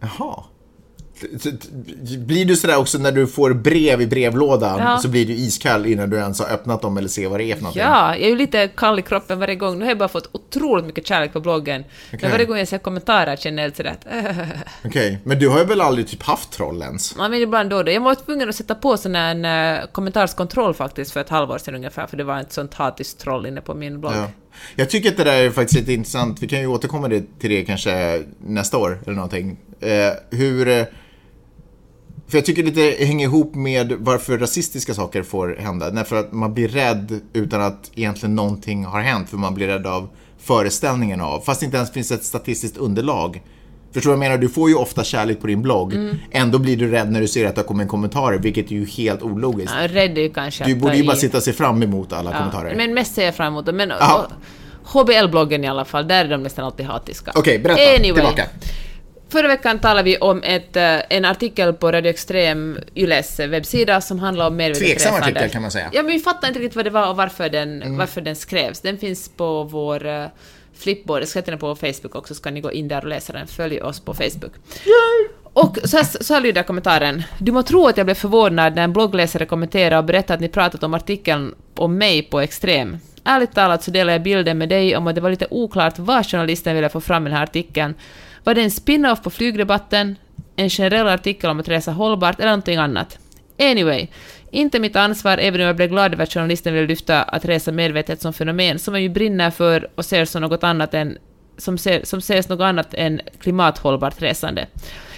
Jaha. 0.00 0.44
Blir 2.18 2.44
du 2.44 2.56
sådär 2.56 2.78
också 2.78 2.98
när 2.98 3.12
du 3.12 3.26
får 3.26 3.52
brev 3.52 4.00
i 4.02 4.06
brevlådan 4.06 4.78
Ja. 4.78 4.98
så 4.98 5.08
blir 5.08 5.26
du 5.26 5.32
iskall 5.32 5.86
innan 5.86 6.10
du 6.10 6.16
ens 6.16 6.40
har 6.40 6.46
öppnat 6.46 6.82
dem 6.82 6.96
eller 6.96 7.08
ser 7.08 7.28
vad 7.28 7.40
det 7.40 7.44
är 7.44 7.54
för 7.54 7.62
någonting? 7.62 7.82
Ja, 7.82 8.16
jag 8.16 8.24
är 8.24 8.28
ju 8.28 8.36
lite 8.36 8.68
kall 8.68 8.98
i 8.98 9.02
kroppen 9.02 9.38
varje 9.38 9.54
gång. 9.54 9.78
Nu 9.78 9.84
har 9.84 9.90
jag 9.90 9.98
bara 9.98 10.08
fått 10.08 10.28
otroligt 10.32 10.86
mycket 10.86 11.06
kärlek 11.06 11.32
på 11.32 11.40
bloggen. 11.40 11.84
Okej. 12.08 12.18
Men 12.22 12.30
varje 12.30 12.44
gång 12.44 12.58
jag 12.58 12.68
ser 12.68 12.78
kommentarer 12.78 13.36
känner 13.36 13.62
jag 13.62 13.68
lite 13.68 13.76
sådär 13.76 13.90
att... 13.90 14.26
äh, 14.40 14.46
Okej, 14.84 15.18
men 15.24 15.38
du 15.38 15.48
har 15.48 15.58
ju 15.58 15.64
väl 15.64 15.80
aldrig 15.80 16.08
typ 16.08 16.22
haft 16.22 16.50
troll 16.50 16.82
ens? 16.82 17.14
Ja, 17.18 17.28
men 17.28 17.40
ibland 17.42 17.70
då 17.70 17.82
då. 17.82 17.92
Jag 17.92 18.00
var 18.00 18.14
tvungen 18.14 18.48
att 18.48 18.54
sätta 18.54 18.74
på 18.74 18.96
sån 18.96 19.16
en, 19.16 19.44
uh, 19.44 19.86
kommentarskontroll 19.92 20.74
faktiskt 20.74 21.12
för 21.12 21.20
ett 21.20 21.28
halvår 21.28 21.58
sedan 21.58 21.74
ungefär, 21.74 22.06
för 22.06 22.16
det 22.16 22.24
var 22.24 22.40
ett 22.40 22.52
sånt 22.52 22.74
hatiskt 22.74 23.18
troll 23.20 23.46
inne 23.46 23.60
på 23.60 23.74
min 23.74 24.00
blogg. 24.00 24.12
Ja. 24.14 24.28
Jag 24.76 24.90
tycker 24.90 25.10
att 25.10 25.16
det 25.16 25.24
där 25.24 25.42
är 25.42 25.50
faktiskt 25.50 25.80
lite 25.80 25.92
intressant. 25.92 26.42
Vi 26.42 26.48
kan 26.48 26.60
ju 26.60 26.66
återkomma 26.66 27.08
till 27.08 27.50
det 27.50 27.64
kanske 27.64 28.22
nästa 28.46 28.78
år 28.78 29.00
eller 29.04 29.14
någonting. 29.14 29.56
Eh, 29.80 30.38
hur... 30.38 30.68
Eh, 30.68 30.84
för 32.28 32.38
jag 32.38 32.44
tycker 32.44 32.62
det 32.62 33.04
hänger 33.06 33.26
ihop 33.26 33.54
med 33.54 33.92
varför 33.98 34.38
rasistiska 34.38 34.94
saker 34.94 35.22
får 35.22 35.56
hända. 35.60 35.90
Därför 35.90 36.16
att 36.16 36.32
man 36.32 36.54
blir 36.54 36.68
rädd 36.68 37.20
utan 37.32 37.62
att 37.62 37.90
egentligen 37.94 38.34
någonting 38.34 38.84
har 38.84 39.00
hänt. 39.00 39.30
För 39.30 39.36
man 39.36 39.54
blir 39.54 39.66
rädd 39.66 39.86
av 39.86 40.08
föreställningen 40.38 41.20
av. 41.20 41.40
Fast 41.40 41.60
det 41.60 41.64
inte 41.64 41.76
ens 41.76 41.92
finns 41.92 42.12
ett 42.12 42.24
statistiskt 42.24 42.76
underlag. 42.76 43.42
Förstår 43.94 44.10
du 44.10 44.16
vad 44.16 44.24
jag 44.24 44.30
menar? 44.30 44.42
Du 44.42 44.48
får 44.48 44.68
ju 44.68 44.74
ofta 44.74 45.04
kärlek 45.04 45.40
på 45.40 45.46
din 45.46 45.62
blogg. 45.62 45.92
Mm. 45.94 46.16
Ändå 46.30 46.58
blir 46.58 46.76
du 46.76 46.90
rädd 46.90 47.10
när 47.12 47.20
du 47.20 47.28
ser 47.28 47.46
att 47.46 47.54
det 47.54 47.60
har 47.60 47.66
kommit 47.66 47.88
kommentarer, 47.88 48.38
vilket 48.38 48.66
är 48.66 48.72
ju 48.74 48.86
helt 48.86 49.22
ologiskt. 49.22 49.72
Ja, 49.80 49.88
rädd 49.88 50.18
är 50.18 50.22
ju 50.22 50.30
kanske 50.32 50.64
Du 50.64 50.74
borde 50.74 50.96
ju 50.96 51.04
bara 51.04 51.16
i. 51.16 51.20
sitta 51.20 51.40
se 51.40 51.52
fram 51.52 51.82
emot 51.82 52.12
alla 52.12 52.30
Ja, 52.30 52.36
kommentarer. 52.38 52.74
Men 52.76 52.94
mest 52.94 53.14
ser 53.14 53.24
jag 53.24 53.34
fram 53.34 53.46
emot 53.52 53.66
det. 53.66 53.72
Men 53.72 53.88
Ja. 54.00 54.28
HBL-bloggen 54.84 55.64
i 55.64 55.68
alla 55.68 55.84
fall, 55.84 56.08
där 56.08 56.24
är 56.24 56.28
de 56.28 56.42
nästan 56.42 56.64
alltid 56.64 56.86
hatiska. 56.86 57.32
Okej, 57.34 57.58
berätta. 57.58 57.82
Anyway. 57.82 58.14
Tillbaka. 58.14 58.44
Förra 59.28 59.48
veckan 59.48 59.78
talade 59.78 60.02
vi 60.02 60.16
om 60.18 60.42
ett, 60.42 60.76
eh, 60.76 60.96
en 61.10 61.24
artikel 61.24 61.72
på 61.72 61.92
Radio 61.92 62.10
Extrem, 62.10 62.78
Yles 62.94 63.40
webbsida, 63.40 64.00
som 64.00 64.18
handlar 64.18 64.46
om 64.46 64.56
medvetet 64.56 64.86
Tveksam 64.88 65.12
resande. 65.14 65.26
artikel 65.38 65.50
kan 65.50 65.62
man 65.62 65.70
säga. 65.70 65.88
Ja, 65.92 66.02
men 66.02 66.12
vi 66.12 66.18
fattar 66.18 66.48
inte 66.48 66.60
riktigt 66.60 66.76
vad 66.76 66.84
det 66.84 66.90
var 66.90 67.08
och 67.10 67.16
varför 67.16 67.48
den, 67.48 67.82
Mm. 67.82 67.96
varför 67.96 68.20
den 68.20 68.36
skrevs. 68.36 68.80
Den 68.80 68.98
finns 68.98 69.28
på 69.36 69.64
vår 69.64 70.06
uh, 70.06 70.26
flipboard, 70.74 71.24
sätta 71.24 71.50
den 71.50 71.60
på 71.60 71.74
Facebook 71.74 72.14
också, 72.14 72.34
så 72.34 72.42
kan 72.42 72.54
ni 72.54 72.60
gå 72.60 72.72
in 72.72 72.88
där 72.88 73.02
och 73.02 73.08
läsa 73.08 73.32
den. 73.32 73.46
Följ 73.46 73.80
oss 73.80 74.00
på 74.00 74.14
Facebook. 74.14 74.52
Och 75.42 75.78
så, 75.84 75.96
här, 75.96 76.22
så 76.22 76.34
här 76.34 76.40
lyder 76.40 76.62
kommentaren. 76.62 77.22
Du 77.38 77.52
må 77.52 77.62
tro 77.62 77.86
att 77.86 77.96
jag 77.96 78.06
blev 78.06 78.14
förvånad 78.14 78.74
när 78.74 78.84
en 78.84 78.92
bloggläsare 78.92 79.46
kommenterade 79.46 79.98
och 79.98 80.04
berättade 80.04 80.34
att 80.34 80.40
ni 80.40 80.48
pratat 80.48 80.82
om 80.82 80.94
artikeln 80.94 81.54
om 81.74 81.98
mig 81.98 82.22
på 82.22 82.40
Extrem. 82.40 82.98
Ärligt 83.24 83.54
talat 83.54 83.82
så 83.82 83.90
delar 83.90 84.12
jag 84.12 84.22
bilden 84.22 84.58
med 84.58 84.68
dig 84.68 84.96
om 84.96 85.06
att 85.06 85.14
det 85.14 85.20
var 85.20 85.30
lite 85.30 85.46
oklart 85.50 85.98
vad 85.98 86.26
journalisten 86.26 86.74
ville 86.74 86.88
få 86.88 87.00
fram 87.00 87.26
i 87.26 87.30
den 87.30 87.36
här 87.36 87.44
artikeln. 87.44 87.94
Var 88.44 88.54
det 88.54 88.62
en 88.62 88.70
spin-off 88.70 89.22
på 89.22 89.30
flygdebatten, 89.30 90.16
en 90.56 90.70
generell 90.70 91.08
artikel 91.08 91.50
om 91.50 91.60
att 91.60 91.68
resa 91.68 91.92
hållbart 91.92 92.38
eller 92.38 92.50
någonting 92.50 92.76
annat? 92.76 93.18
Anyway, 93.58 94.08
inte 94.54 94.78
mitt 94.78 94.96
ansvar, 94.96 95.38
även 95.38 95.60
om 95.60 95.66
jag 95.66 95.76
blev 95.76 95.88
glad 95.88 96.12
över 96.12 96.22
att 96.22 96.32
journalisten 96.32 96.74
ville 96.74 96.86
lyfta 96.86 97.22
att 97.22 97.44
resa 97.44 97.72
medvetet 97.72 98.20
som 98.20 98.32
fenomen, 98.32 98.78
som 98.78 98.94
jag 98.94 99.02
ju 99.02 99.08
brinner 99.08 99.50
för 99.50 99.90
och 99.94 100.04
ser 100.04 100.24
som 100.24 100.42
något 100.42 100.64
annat 100.64 100.94
än 100.94 101.18
som, 101.56 101.78
ser, 101.78 102.04
som 102.04 102.18
ses 102.18 102.48
något 102.48 102.60
annat 102.60 102.94
än 102.94 103.20
klimathållbart 103.40 104.22
resande. 104.22 104.66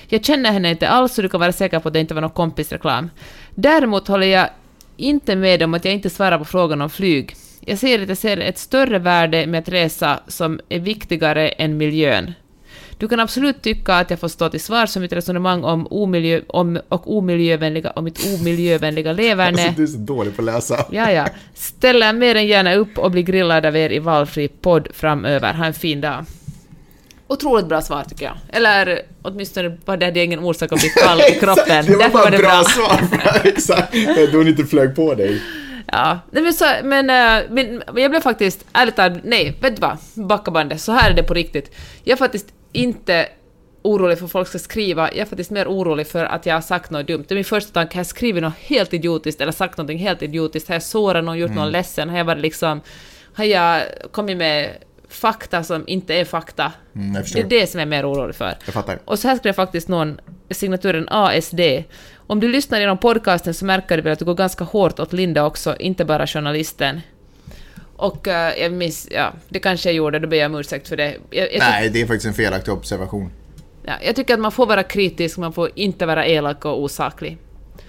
Jag 0.08 0.24
känner 0.24 0.52
henne 0.52 0.70
inte 0.70 0.88
alls 0.88 1.14
så 1.14 1.22
du 1.22 1.28
kan 1.28 1.40
vara 1.40 1.52
säker 1.52 1.80
på 1.80 1.88
att 1.88 1.94
det 1.94 2.00
inte 2.00 2.14
var 2.14 2.20
någon 2.20 2.30
kompisreklam. 2.30 3.10
Däremot 3.54 4.08
håller 4.08 4.26
jag 4.26 4.48
inte 4.96 5.36
med 5.36 5.62
om 5.62 5.74
att 5.74 5.84
jag 5.84 5.94
inte 5.94 6.10
svarar 6.10 6.38
på 6.38 6.44
frågan 6.44 6.82
om 6.82 6.90
flyg. 6.90 7.36
Jag 7.60 7.78
ser 7.78 8.02
att 8.02 8.08
jag 8.08 8.18
ser 8.18 8.36
ett 8.36 8.58
större 8.58 8.98
värde 8.98 9.46
med 9.46 9.58
att 9.58 9.68
resa 9.68 10.20
som 10.28 10.60
är 10.68 10.80
viktigare 10.80 11.48
än 11.48 11.76
miljön. 11.76 12.32
Du 12.98 13.08
kan 13.08 13.20
absolut 13.20 13.62
tycka 13.62 13.94
att 13.94 14.10
jag 14.10 14.20
får 14.20 14.28
stå 14.28 14.48
till 14.48 14.60
svars 14.60 14.92
för 14.92 15.00
mitt 15.00 15.12
resonemang 15.12 15.64
om, 15.64 15.86
omiljö, 15.90 16.40
om, 16.46 16.80
och 16.88 17.16
omiljövänliga, 17.16 17.90
om 17.90 18.04
mitt 18.04 18.26
omiljövänliga 18.34 19.12
leverne. 19.12 19.62
Alltså, 19.62 19.76
du 19.76 19.82
är 19.82 19.86
så 19.86 19.98
dålig 19.98 20.36
på 20.36 20.42
att 20.42 20.46
läsa. 20.46 20.86
Ja, 20.90 21.12
ja. 21.12 21.26
Ställer 21.54 22.12
mer 22.12 22.34
än 22.34 22.46
gärna 22.46 22.74
upp 22.74 22.98
och 22.98 23.10
blir 23.10 23.22
grillad 23.22 23.66
av 23.66 23.76
er 23.76 23.92
i 23.92 23.98
valfri 23.98 24.48
podd 24.48 24.88
framöver. 24.94 25.54
Ha 25.54 25.64
en 25.64 25.74
fin 25.74 26.00
dag. 26.00 26.24
Otroligt 27.28 27.66
bra 27.66 27.82
svar 27.82 28.04
tycker 28.08 28.24
jag. 28.24 28.34
Eller 28.48 29.02
åtminstone 29.22 29.76
var 29.84 29.96
det 29.96 30.24
ingen 30.24 30.38
orsak 30.38 30.72
att 30.72 30.80
bli 30.80 30.88
kall 31.02 31.20
i 31.20 31.38
kroppen. 31.40 31.86
det 31.86 31.96
var 31.96 31.98
Därför 31.98 32.18
bara 32.18 32.38
bra 32.38 32.64
svar. 32.64 33.00
Exakt. 33.44 33.92
Då 34.32 34.38
hon 34.38 34.48
inte 34.48 34.64
flög 34.64 34.96
på 34.96 35.14
dig. 35.14 35.42
Ja, 35.92 36.18
Nej, 36.30 36.42
men, 36.42 36.52
så, 36.52 36.64
men, 36.84 37.10
eh, 37.10 37.50
men 37.50 37.82
jag 37.96 38.10
blev 38.10 38.20
faktiskt, 38.20 38.66
ärligt 38.72 38.96
talat, 38.96 39.18
nej, 39.24 39.56
vet 39.60 39.76
du 39.76 39.80
vad, 39.80 39.98
backa 40.26 40.50
bandet, 40.50 40.80
så 40.80 40.92
här 40.92 41.10
är 41.10 41.14
det 41.14 41.22
på 41.22 41.34
riktigt. 41.34 41.74
Jag 42.04 42.12
är 42.12 42.16
faktiskt 42.16 42.46
inte 42.72 43.28
orolig 43.82 44.18
för 44.18 44.24
att 44.24 44.32
folk 44.32 44.48
ska 44.48 44.58
skriva, 44.58 45.08
jag 45.08 45.18
är 45.18 45.24
faktiskt 45.24 45.50
mer 45.50 45.66
orolig 45.66 46.06
för 46.06 46.24
att 46.24 46.46
jag 46.46 46.54
har 46.54 46.60
sagt 46.60 46.90
något 46.90 47.06
dumt. 47.06 47.24
Det 47.28 47.34
är 47.34 47.36
min 47.36 47.44
första 47.44 47.72
tanke, 47.72 47.96
har 47.96 48.00
jag 48.00 48.06
skrivit 48.06 48.42
något 48.42 48.56
helt 48.56 48.94
idiotiskt 48.94 49.40
eller 49.40 49.52
sagt 49.52 49.78
något 49.78 49.90
helt 49.90 50.22
idiotiskt? 50.22 50.68
Har 50.68 50.74
jag 50.74 50.82
sårat 50.82 51.24
någon, 51.24 51.38
gjort 51.38 51.50
någon 51.50 51.70
ledsen? 51.70 52.10
Har 52.10 52.18
jag 52.18 52.24
varit 52.24 52.42
liksom, 52.42 52.80
har 53.32 53.44
jag 53.44 53.82
kommit 54.10 54.36
med 54.36 54.70
fakta 55.08 55.62
som 55.62 55.84
inte 55.86 56.14
är 56.14 56.24
fakta? 56.24 56.72
Mm, 56.94 57.12
det 57.12 57.40
är 57.40 57.44
det 57.44 57.66
som 57.66 57.80
jag 57.80 57.86
är 57.86 57.90
mer 57.90 58.10
orolig 58.10 58.34
för. 58.36 58.54
Jag 58.64 58.74
fattar. 58.74 58.98
Och 59.04 59.18
så 59.18 59.28
här 59.28 59.36
skrev 59.36 59.52
faktiskt 59.52 59.88
någon 59.88 60.20
signaturen 60.50 61.08
ASD. 61.10 61.60
Om 62.26 62.40
du 62.40 62.48
lyssnar 62.48 62.80
genom 62.80 62.98
podcasten 62.98 63.54
så 63.54 63.64
märker 63.64 63.96
du 63.96 64.02
väl 64.02 64.12
att 64.12 64.18
du 64.18 64.24
går 64.24 64.34
ganska 64.34 64.64
hårt 64.64 65.00
åt 65.00 65.12
Linda 65.12 65.44
också, 65.44 65.76
inte 65.76 66.04
bara 66.04 66.26
journalisten. 66.26 67.00
Och 67.96 68.28
eh, 68.28 68.62
jag 68.62 68.72
miss, 68.72 69.08
ja, 69.10 69.32
det 69.48 69.58
kanske 69.58 69.88
jag 69.88 69.96
gjorde, 69.96 70.18
då 70.18 70.28
ber 70.28 70.36
jag 70.36 70.52
om 70.52 70.58
ursäkt 70.58 70.88
för 70.88 70.96
det. 70.96 71.16
Jag, 71.30 71.52
jag, 71.52 71.58
Nej, 71.58 71.90
det 71.90 72.00
är 72.00 72.06
faktiskt 72.06 72.26
en 72.26 72.34
felaktig 72.34 72.74
observation. 72.74 73.30
ja, 73.82 73.92
jag 74.02 74.16
tycker 74.16 74.34
att 74.34 74.40
man 74.40 74.52
får 74.52 74.66
vara 74.66 74.82
kritisk, 74.82 75.38
man 75.38 75.52
får 75.52 75.70
inte 75.74 76.06
vara 76.06 76.26
elak 76.26 76.64
och 76.64 76.82
osaklig. 76.82 77.38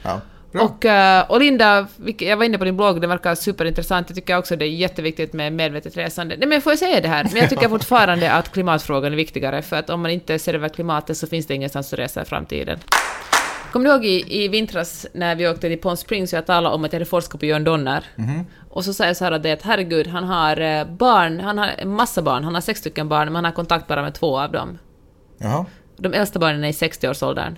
Ja. 0.03 0.21
Bra. 0.51 0.61
Och, 0.63 0.85
eh, 0.85 1.31
och 1.31 1.39
Linda, 1.39 1.87
jag 2.17 2.37
var 2.37 2.45
inne 2.45 2.57
på 2.57 2.65
din 2.65 2.77
blogg, 2.77 3.01
det 3.01 3.07
verkar 3.07 3.35
superintressant. 3.35 4.09
Jag 4.09 4.15
tycker 4.15 4.37
också 4.37 4.55
det 4.55 4.65
är 4.65 4.69
jätteviktigt 4.69 5.33
med 5.33 5.53
medvetet 5.53 5.97
resande. 5.97 6.35
Nej 6.37 6.47
men 6.47 6.61
får 6.61 6.71
jag 6.71 6.79
säga 6.79 7.01
det 7.01 7.07
här? 7.07 7.23
Men 7.23 7.41
jag 7.41 7.49
tycker 7.49 7.69
fortfarande 7.77 8.31
att 8.31 8.51
klimatfrågan 8.51 9.11
är 9.13 9.17
viktigare, 9.17 9.61
för 9.61 9.75
att 9.75 9.89
om 9.89 10.01
man 10.01 10.11
inte 10.11 10.39
ser 10.39 10.53
över 10.53 10.69
klimatet 10.69 11.17
så 11.17 11.27
finns 11.27 11.45
det 11.45 11.53
ingenstans 11.53 11.93
att 11.93 11.99
resa 11.99 12.21
i 12.21 12.25
framtiden. 12.25 12.79
Kommer 13.71 13.85
du 13.85 13.91
ihåg 13.91 14.05
i, 14.05 14.43
i 14.43 14.47
vintras 14.47 15.07
när 15.13 15.35
vi 15.35 15.47
åkte 15.47 15.69
till 15.69 15.77
Palm 15.77 15.97
Springs 15.97 16.33
och 16.33 16.37
jag 16.37 16.45
talade 16.45 16.75
om 16.75 16.85
att 16.85 16.93
jag 16.93 16.99
hade 16.99 17.09
forskat 17.09 17.39
på 17.39 17.45
Jörn 17.45 17.63
Donner? 17.63 18.03
Och 18.69 18.85
så 18.85 18.93
säger 18.93 19.13
Sara 19.13 19.39
det 19.39 19.51
att 19.51 19.61
herregud, 19.61 20.07
han 20.07 20.23
har 20.23 20.61
eh, 20.61 20.85
barn, 20.85 21.39
han 21.39 21.57
har 21.57 21.67
en 21.77 21.89
massa 21.95 22.21
barn, 22.21 22.43
han 22.43 22.53
har 22.53 22.61
sex 22.61 22.79
stycken 22.79 23.09
barn, 23.09 23.25
men 23.25 23.35
han 23.35 23.45
har 23.45 23.51
kontakt 23.51 23.87
bara 23.87 24.01
med 24.01 24.13
två 24.13 24.39
av 24.39 24.51
dem. 24.51 24.77
Jaha. 25.37 25.65
De 25.97 26.13
äldsta 26.13 26.39
barnen 26.39 26.63
är 26.63 26.67
i 26.67 26.71
60-årsåldern. 26.71 27.57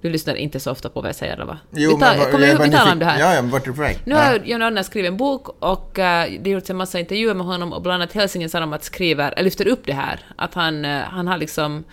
Du 0.00 0.10
lyssnar 0.10 0.34
inte 0.34 0.60
så 0.60 0.70
ofta 0.70 0.88
på 0.88 1.00
vad 1.00 1.08
jag 1.08 1.16
säger, 1.16 1.32
eller 1.32 1.44
va? 1.44 1.58
Jo, 1.70 1.90
vi 1.96 2.00
tar, 2.02 2.16
vad- 2.18 2.30
kommer 2.30 2.46
jag 2.46 2.56
du 2.56 2.62
ihåg 2.62 2.70
vi 2.70 2.76
talade 2.76 2.92
om 2.92 2.98
det 2.98 3.04
här? 3.04 3.20
Ja, 3.20 3.34
ja, 3.34 3.42
men 3.42 3.50
vart 3.50 3.62
är 3.62 3.66
du 3.66 3.72
på 3.74 3.80
väg? 3.82 3.98
Nu 4.04 4.14
har 4.14 4.40
John 4.44 4.60
Donner 4.60 4.82
skrivit 4.82 5.08
en 5.10 5.16
bok 5.16 5.48
och 5.62 5.88
uh, 5.88 5.94
det 5.94 6.40
har 6.44 6.48
gjorts 6.48 6.70
en 6.70 6.76
massa 6.76 6.98
intervjuer 6.98 7.34
med 7.34 7.46
honom 7.46 7.72
och 7.72 7.82
bland 7.82 8.02
annat 8.02 8.12
Helsingin 8.12 8.50
Sanomat 8.50 8.84
skriver, 8.84 9.32
eller 9.32 9.44
lyfter 9.44 9.68
upp 9.68 9.80
det 9.86 9.92
här, 9.92 10.20
att 10.36 10.54
han, 10.54 10.84
eh, 10.84 11.00
han 11.00 11.28
har 11.28 11.38
liksom 11.38 11.84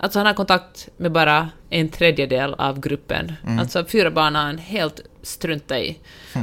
Alltså 0.00 0.18
han 0.18 0.26
har 0.26 0.34
kontakt 0.34 0.88
med 0.96 1.12
bara 1.12 1.48
en 1.70 1.88
tredjedel 1.88 2.54
av 2.54 2.80
gruppen. 2.80 3.32
Alltså 3.60 3.84
fyra 3.84 4.10
barn 4.10 4.34
har 4.34 4.42
han 4.42 4.58
helt 4.58 5.00
struntat 5.22 5.78
i. 5.78 5.98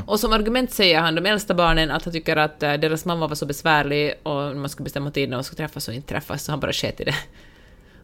Och 0.05 0.19
som 0.19 0.33
argument 0.33 0.71
säger 0.71 0.99
han 0.99 1.15
de 1.15 1.25
äldsta 1.25 1.53
barnen 1.53 1.91
att 1.91 2.03
han 2.05 2.13
tycker 2.13 2.37
att 2.37 2.63
eh, 2.63 2.73
deras 2.73 3.05
mamma 3.05 3.27
var 3.27 3.35
så 3.35 3.45
besvärlig 3.45 4.13
och 4.23 4.55
man 4.55 4.69
skulle 4.69 4.83
bestämma 4.83 5.11
tid 5.11 5.29
när 5.29 5.37
de 5.37 5.43
skulle 5.43 5.57
träffas 5.67 5.87
och 5.87 5.93
inte 5.93 6.07
träffas, 6.07 6.43
så 6.43 6.51
han 6.51 6.59
bara 6.59 6.73
sket 6.73 7.01
i 7.01 7.03
det. 7.03 7.15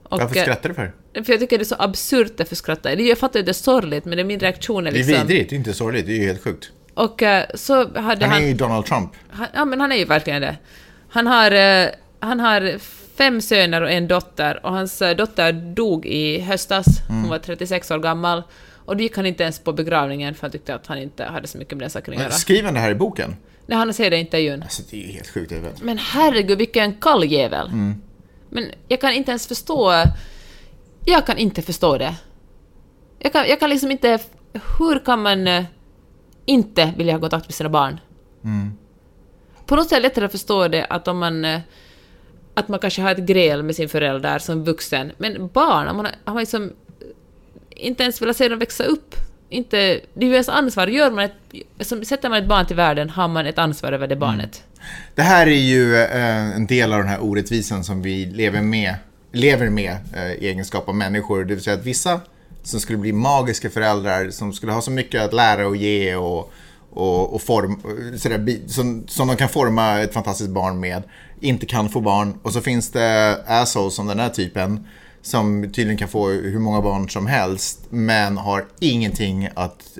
Och, 0.03 0.19
Varför 0.19 0.37
eh, 0.37 0.41
skrattar 0.43 0.69
du 0.69 0.75
för? 0.75 0.91
För 1.23 1.33
jag 1.33 1.39
tycker 1.39 1.57
det 1.57 1.63
är 1.63 1.65
så 1.65 1.75
absurt 1.79 2.37
därför 2.37 2.55
skrattar 2.55 2.89
jag. 2.89 3.01
Jag 3.01 3.17
fattar 3.17 3.39
ju 3.39 3.41
att 3.41 3.45
det 3.45 3.51
är 3.51 3.53
sorgligt, 3.53 4.05
men 4.05 4.15
det 4.15 4.21
är 4.21 4.25
min 4.25 4.39
reaktion 4.39 4.87
är 4.87 4.91
Det 4.91 4.99
är 4.99 5.03
liksom... 5.03 5.27
vidrigt, 5.27 5.49
det 5.49 5.55
är 5.55 5.57
inte 5.57 5.73
sorgligt, 5.73 6.05
det 6.05 6.11
är 6.11 6.17
ju 6.17 6.25
helt 6.25 6.43
sjukt. 6.43 6.71
Och 6.93 7.23
eh, 7.23 7.45
så 7.55 7.75
hade 7.99 8.25
Han 8.25 8.33
han... 8.33 8.43
är 8.43 8.47
ju 8.47 8.53
Donald 8.53 8.85
Trump. 8.85 9.11
Han, 9.29 9.47
ja, 9.53 9.65
men 9.65 9.81
han 9.81 9.91
är 9.91 9.95
ju 9.95 10.05
verkligen 10.05 10.41
det. 10.41 10.57
Han 11.09 11.27
har, 11.27 11.51
han 12.19 12.39
har 12.39 12.79
fem 13.21 13.41
söner 13.41 13.81
och 13.81 13.91
en 13.91 14.07
dotter, 14.07 14.65
och 14.65 14.71
hans 14.71 15.01
eh, 15.01 15.15
dotter 15.15 15.53
dog 15.53 16.05
i 16.05 16.39
höstas. 16.39 16.85
Hon 17.07 17.29
var 17.29 17.37
36 17.37 17.91
år 17.91 17.99
gammal. 17.99 18.43
Och 18.85 18.97
då 18.97 19.03
gick 19.03 19.15
han 19.15 19.25
inte 19.25 19.43
ens 19.43 19.59
på 19.59 19.73
begravningen 19.73 20.35
för 20.35 20.41
han 20.41 20.51
tyckte 20.51 20.75
att 20.75 20.87
han 20.87 20.97
inte 20.97 21.23
hade 21.23 21.47
så 21.47 21.57
mycket 21.57 21.77
med 21.77 21.83
den 21.83 21.89
saken 21.89 22.13
att 22.13 22.19
göra. 22.19 22.31
Skriver 22.31 22.63
han 22.63 22.73
det 22.73 22.79
här 22.79 22.91
i 22.91 22.95
boken? 22.95 23.35
Nej, 23.65 23.77
han 23.77 23.93
säger 23.93 24.09
det 24.09 24.17
i 24.17 24.19
intervjun. 24.19 24.63
Alltså, 24.63 24.83
det 24.91 25.03
är 25.03 25.07
ju 25.07 25.11
helt 25.11 25.27
sjukt. 25.27 25.53
Men 25.81 25.97
herregud, 25.97 26.57
vilken 26.57 26.93
kalljävel. 26.93 27.69
Men 28.49 28.65
jag 28.87 29.01
kan 29.01 29.13
inte 29.13 29.31
ens 29.31 29.47
förstå... 29.47 30.03
Jag 31.05 31.25
kan 31.25 31.37
inte 31.37 31.61
förstå 31.61 31.97
det. 31.97 32.15
Jag 33.19 33.33
kan, 33.33 33.47
jag 33.47 33.59
kan 33.59 33.69
liksom 33.69 33.91
inte... 33.91 34.19
Hur 34.79 35.05
kan 35.05 35.21
man 35.21 35.47
eh, 35.47 35.63
inte 36.45 36.93
vilja 36.97 37.13
ha 37.13 37.19
kontakt 37.19 37.47
med 37.47 37.53
sina 37.53 37.69
barn? 37.69 37.99
På 39.65 39.75
något 39.75 39.89
sätt 39.89 39.91
är 39.91 40.01
det 40.01 40.07
lättare 40.07 40.25
att 40.25 40.31
förstå 40.31 40.67
det 40.67 40.85
att 40.85 41.07
om 41.07 41.19
man... 41.19 41.61
Att 42.53 42.67
man 42.67 42.79
kanske 42.79 43.01
har 43.01 43.11
ett 43.11 43.17
gräl 43.17 43.63
med 43.63 43.75
sin 43.75 43.89
förälder 43.89 44.39
som 44.39 44.63
vuxen. 44.63 45.11
Men 45.17 45.47
barn, 45.47 45.87
om 45.87 45.95
man 45.95 46.05
har, 46.05 46.13
har 46.25 46.33
man 46.33 46.39
liksom 46.39 46.71
inte 47.69 48.03
ens 48.03 48.21
velat 48.21 48.37
se 48.37 48.49
dem 48.49 48.59
växa 48.59 48.83
upp. 48.83 49.15
Inte, 49.49 49.77
det 50.13 50.25
är 50.25 50.29
ju 50.29 50.33
ens 50.33 50.49
ansvar. 50.49 50.87
Gör 50.87 51.11
man 51.11 51.25
ett, 51.25 51.33
som, 51.79 52.05
sätter 52.05 52.29
man 52.29 52.43
ett 52.43 52.49
barn 52.49 52.65
till 52.65 52.75
världen 52.75 53.09
har 53.09 53.27
man 53.27 53.45
ett 53.45 53.57
ansvar 53.57 53.91
över 53.91 54.07
det 54.07 54.15
barnet. 54.15 54.63
Det 55.15 55.21
här 55.21 55.47
är 55.47 55.51
ju 55.51 55.95
eh, 55.95 56.55
en 56.55 56.67
del 56.67 56.93
av 56.93 56.99
den 56.99 57.07
här 57.07 57.23
orättvisan 57.23 57.83
som 57.83 58.01
vi 58.01 58.25
lever 58.25 58.61
med, 58.61 58.95
lever 59.31 59.69
med 59.69 59.97
eh, 60.15 60.31
i 60.31 60.47
egenskap 60.47 60.89
av 60.89 60.95
människor. 60.95 61.43
Det 61.43 61.53
vill 61.53 61.63
säga 61.63 61.75
att 61.75 61.85
vissa 61.85 62.19
som 62.63 62.79
skulle 62.79 62.97
bli 62.97 63.13
magiska 63.13 63.69
föräldrar, 63.69 64.29
som 64.29 64.53
skulle 64.53 64.71
ha 64.71 64.81
så 64.81 64.91
mycket 64.91 65.21
att 65.21 65.33
lära 65.33 65.67
och 65.67 65.75
ge 65.75 66.15
och, 66.15 66.53
och, 66.91 67.33
och 67.33 67.41
form, 67.41 67.81
sådär, 68.17 68.67
som, 68.67 69.07
som 69.07 69.27
de 69.27 69.37
kan 69.37 69.49
forma 69.49 69.99
ett 69.99 70.13
fantastiskt 70.13 70.49
barn 70.49 70.79
med, 70.79 71.03
inte 71.39 71.65
kan 71.65 71.89
få 71.89 72.01
barn. 72.01 72.39
Och 72.41 72.53
så 72.53 72.61
finns 72.61 72.91
det 72.91 73.37
assholes 73.47 73.95
som 73.95 74.07
den 74.07 74.19
här 74.19 74.29
typen 74.29 74.87
som 75.21 75.61
tydligen 75.61 75.97
kan 75.97 76.07
få 76.07 76.27
hur 76.27 76.59
många 76.59 76.81
barn 76.81 77.09
som 77.09 77.27
helst, 77.27 77.79
men 77.89 78.37
har 78.37 78.65
ingenting 78.79 79.49
att 79.53 79.97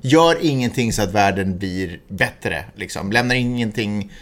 gör 0.00 0.36
ingenting 0.40 0.92
så 0.92 1.02
att 1.02 1.12
världen 1.12 1.58
blir 1.58 2.00
bättre. 2.08 2.64
Liksom. 2.74 3.12
Lämnar 3.12 3.34
ingenting 3.34 4.12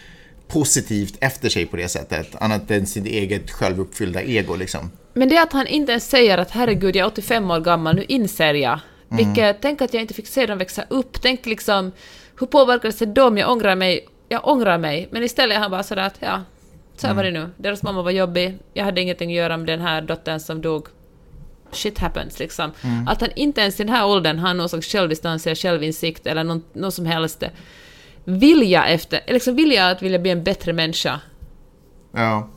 positivt 0.48 1.16
efter 1.20 1.48
sig 1.48 1.66
på 1.66 1.76
det 1.76 1.88
sättet, 1.88 2.36
annat 2.40 2.70
än 2.70 2.86
sitt 2.86 3.06
eget 3.06 3.50
självuppfyllda 3.50 4.22
ego. 4.22 4.56
Liksom. 4.56 4.90
Men 5.14 5.28
det 5.28 5.42
att 5.42 5.52
han 5.52 5.66
inte 5.66 5.92
ens 5.92 6.08
säger 6.08 6.38
att 6.38 6.50
herregud, 6.50 6.96
jag 6.96 7.04
är 7.04 7.10
85 7.10 7.50
år 7.50 7.60
gammal, 7.60 7.96
nu 7.96 8.04
inser 8.04 8.54
jag. 8.54 8.80
Vilket, 9.16 9.60
tänk 9.60 9.82
att 9.82 9.94
jag 9.94 10.00
inte 10.00 10.14
fick 10.14 10.26
se 10.26 10.46
dem 10.46 10.58
växa 10.58 10.84
upp. 10.88 11.22
Tänk 11.22 11.46
liksom, 11.46 11.92
hur 12.40 12.46
påverkades 12.46 12.98
det 12.98 13.06
dem? 13.06 13.38
Jag 13.38 13.50
ångrar 13.50 13.76
mig. 13.76 14.08
Jag 14.28 14.48
ångrar 14.48 14.78
mig. 14.78 15.08
Men 15.10 15.22
istället 15.22 15.56
är 15.56 15.60
han 15.60 15.70
bara 15.70 15.82
sådär 15.82 16.02
att, 16.02 16.16
ja, 16.20 16.42
så 16.96 17.06
här 17.06 17.14
var 17.14 17.24
det 17.24 17.30
nu. 17.30 17.50
Deras 17.56 17.82
mamma 17.82 18.02
var 18.02 18.10
jobbig. 18.10 18.58
Jag 18.74 18.84
hade 18.84 19.00
ingenting 19.00 19.30
att 19.30 19.36
göra 19.36 19.56
med 19.56 19.66
den 19.66 19.80
här 19.80 20.02
dottern 20.02 20.40
som 20.40 20.62
dog. 20.62 20.86
Shit 21.72 21.98
happens, 21.98 22.38
liksom. 22.38 22.72
Att 23.06 23.20
han 23.20 23.30
inte 23.36 23.60
ens 23.60 23.80
i 23.80 23.84
den 23.84 23.94
här 23.94 24.06
åldern 24.06 24.38
har 24.38 24.54
någon 24.54 24.68
slags 24.68 24.86
självdistans 24.86 25.46
eller 25.46 25.56
självinsikt 25.56 26.26
eller 26.26 26.44
någon, 26.44 26.64
någon 26.72 26.92
som 26.92 27.06
helst 27.06 27.42
vilja 28.24 28.86
efter, 28.86 29.20
liksom 29.26 29.56
vilja 29.56 29.88
att 29.88 30.02
vilja 30.02 30.18
bli 30.18 30.30
en 30.30 30.44
bättre 30.44 30.72
människa. 30.72 31.20
Ja. 32.12 32.48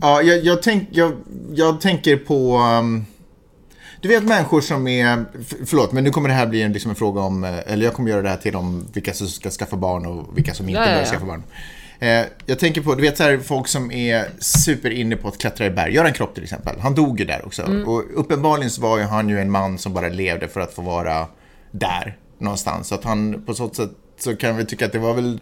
Ja, 0.00 0.22
jag, 0.22 0.44
jag, 0.44 0.62
tänk, 0.62 0.88
jag, 0.92 1.12
jag 1.54 1.80
tänker 1.80 2.16
på... 2.16 2.58
um, 2.58 3.06
du 4.02 4.08
vet 4.08 4.24
människor 4.24 4.60
som 4.60 4.88
är... 4.88 5.24
Förlåt, 5.66 5.92
men 5.92 6.04
nu 6.04 6.10
kommer 6.10 6.28
det 6.28 6.34
här 6.34 6.46
bli 6.46 6.62
en, 6.62 6.72
liksom 6.72 6.90
en 6.90 6.94
fråga 6.96 7.20
om... 7.20 7.44
eh, 7.44 7.72
Eller 7.72 7.84
jag 7.84 7.94
kommer 7.94 8.10
göra 8.10 8.22
det 8.22 8.28
här 8.28 8.36
till 8.36 8.56
om 8.56 8.86
vilka 8.92 9.12
som 9.14 9.26
ska 9.28 9.50
skaffa 9.50 9.76
barn 9.76 10.06
och 10.06 10.38
vilka 10.38 10.54
som 10.54 10.68
inte 10.68 10.80
Ja, 10.80 10.86
ja, 10.86 10.92
bör 10.92 11.00
ja. 11.00 11.06
skaffa 11.06 11.26
barn. 11.26 11.42
Eh, 12.00 12.24
jag 12.46 12.58
tänker 12.58 12.80
på, 12.80 12.94
du 12.94 13.02
vet 13.02 13.16
så 13.16 13.22
här, 13.22 13.38
folk 13.38 13.68
som 13.68 13.90
är 13.90 14.28
super 14.38 14.90
inne 14.90 15.16
på 15.16 15.28
att 15.28 15.38
klättra 15.38 15.66
i 15.66 15.70
berg. 15.70 15.94
Göran 15.94 16.12
Kropp 16.12 16.34
till 16.34 16.42
exempel, 16.42 16.80
han 16.80 16.94
dog 16.94 17.20
ju 17.20 17.26
där 17.26 17.46
också. 17.46 17.62
Mm. 17.62 17.88
Och 17.88 18.04
uppenbarligen 18.14 18.70
så 18.70 18.82
var 18.82 18.98
ju 18.98 19.04
han 19.04 19.28
ju 19.28 19.40
en 19.40 19.50
man 19.50 19.78
som 19.78 19.92
bara 19.94 20.08
levde 20.08 20.48
för 20.48 20.60
att 20.60 20.74
få 20.74 20.82
vara 20.82 21.26
där 21.70 22.16
någonstans. 22.38 22.88
Så 22.88 22.94
att 22.94 23.04
han 23.04 23.42
på 23.46 23.54
så 23.54 23.68
sätt 23.68 23.90
så 24.18 24.36
kan 24.36 24.56
vi 24.56 24.64
tycka 24.64 24.86
att 24.86 24.92
det 24.92 24.98
var 24.98 25.14
väl 25.14 25.40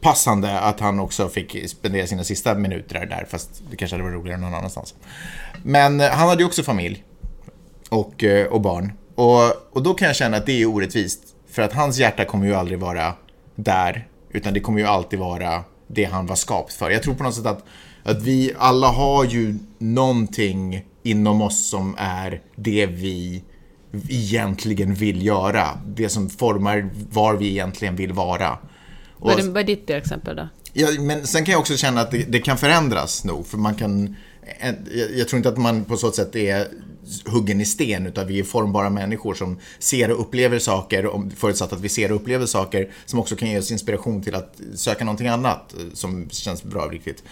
passande 0.00 0.60
att 0.60 0.80
han 0.80 1.00
också 1.00 1.28
fick 1.28 1.68
spendera 1.70 2.06
sina 2.06 2.24
sista 2.24 2.54
minuter 2.54 3.06
där, 3.06 3.26
fast 3.30 3.62
det 3.70 3.76
kanske 3.76 3.94
hade 3.94 4.04
varit 4.04 4.14
roligare 4.20 4.40
någon 4.40 4.54
annanstans. 4.54 4.94
Men 5.62 6.00
eh, 6.00 6.10
han 6.10 6.28
hade 6.28 6.42
ju 6.42 6.46
också 6.46 6.62
familj 6.62 7.04
och, 7.88 8.24
eh, 8.24 8.46
och 8.46 8.60
barn. 8.60 8.92
Och, 9.14 9.76
och 9.76 9.82
då 9.82 9.94
kan 9.94 10.06
jag 10.06 10.16
känna 10.16 10.36
att 10.36 10.46
det 10.46 10.62
är 10.62 10.66
orättvist, 10.66 11.20
för 11.50 11.62
att 11.62 11.72
hans 11.72 11.98
hjärta 11.98 12.24
kommer 12.24 12.46
ju 12.46 12.54
aldrig 12.54 12.78
vara 12.78 13.14
där, 13.54 14.08
utan 14.30 14.54
det 14.54 14.60
kommer 14.60 14.78
ju 14.78 14.86
alltid 14.86 15.18
vara 15.18 15.64
det 15.86 16.04
han 16.04 16.26
var 16.26 16.36
skapt 16.36 16.72
för. 16.72 16.90
Jag 16.90 17.02
tror 17.02 17.14
på 17.14 17.22
något 17.22 17.34
sätt 17.34 17.46
att, 17.46 17.64
att 18.02 18.22
vi 18.22 18.52
alla 18.58 18.88
har 18.88 19.24
ju 19.24 19.58
någonting 19.78 20.84
inom 21.02 21.42
oss 21.42 21.68
som 21.68 21.94
är 21.98 22.40
det 22.56 22.86
vi 22.86 23.44
egentligen 24.08 24.94
vill 24.94 25.26
göra. 25.26 25.66
Det 25.86 26.08
som 26.08 26.30
formar 26.30 26.90
var 27.10 27.34
vi 27.34 27.48
egentligen 27.48 27.96
vill 27.96 28.12
vara. 28.12 28.58
Och, 29.18 29.30
vad 29.30 29.56
är 29.56 29.64
ditt 29.64 29.90
exempel 29.90 30.36
då? 30.36 30.48
ja, 30.76 30.88
men 31.00 31.26
sen 31.26 31.44
kan 31.44 31.52
jag 31.52 31.60
också 31.60 31.76
känna 31.76 32.00
att 32.00 32.10
det, 32.10 32.24
det 32.28 32.38
kan 32.38 32.58
förändras 32.58 33.24
nog, 33.24 33.46
för 33.46 33.58
man 33.58 33.74
kan... 33.74 34.16
Jag, 35.16 35.28
tror 35.28 35.36
inte 35.36 35.48
att 35.48 35.56
man 35.56 35.84
på 35.84 35.96
så 35.96 36.12
sätt 36.12 36.36
är 36.36 36.68
huggen 37.26 37.60
i 37.60 37.64
sten, 37.64 38.06
utan 38.06 38.26
vi 38.26 38.38
är 38.38 38.44
formbara 38.44 38.90
människor 38.90 39.34
som 39.34 39.58
ser 39.78 40.10
och 40.10 40.20
upplever 40.20 40.58
saker, 40.58 41.30
förutsatt 41.36 41.72
att 41.72 41.80
vi 41.80 41.88
ser 41.88 42.12
och 42.12 42.16
upplever 42.16 42.46
saker 42.46 42.90
som 43.04 43.18
också 43.18 43.36
kan 43.36 43.50
ge 43.50 43.58
oss 43.58 43.70
inspiration 43.70 44.22
till 44.22 44.34
att 44.34 44.60
söka 44.74 45.04
någonting 45.04 45.28
annat 45.28 45.74
eh, 45.74 45.80
som 45.92 46.30
känns 46.30 46.62
bra 46.62 46.84
och 46.84 46.92
riktigt. 46.92 47.22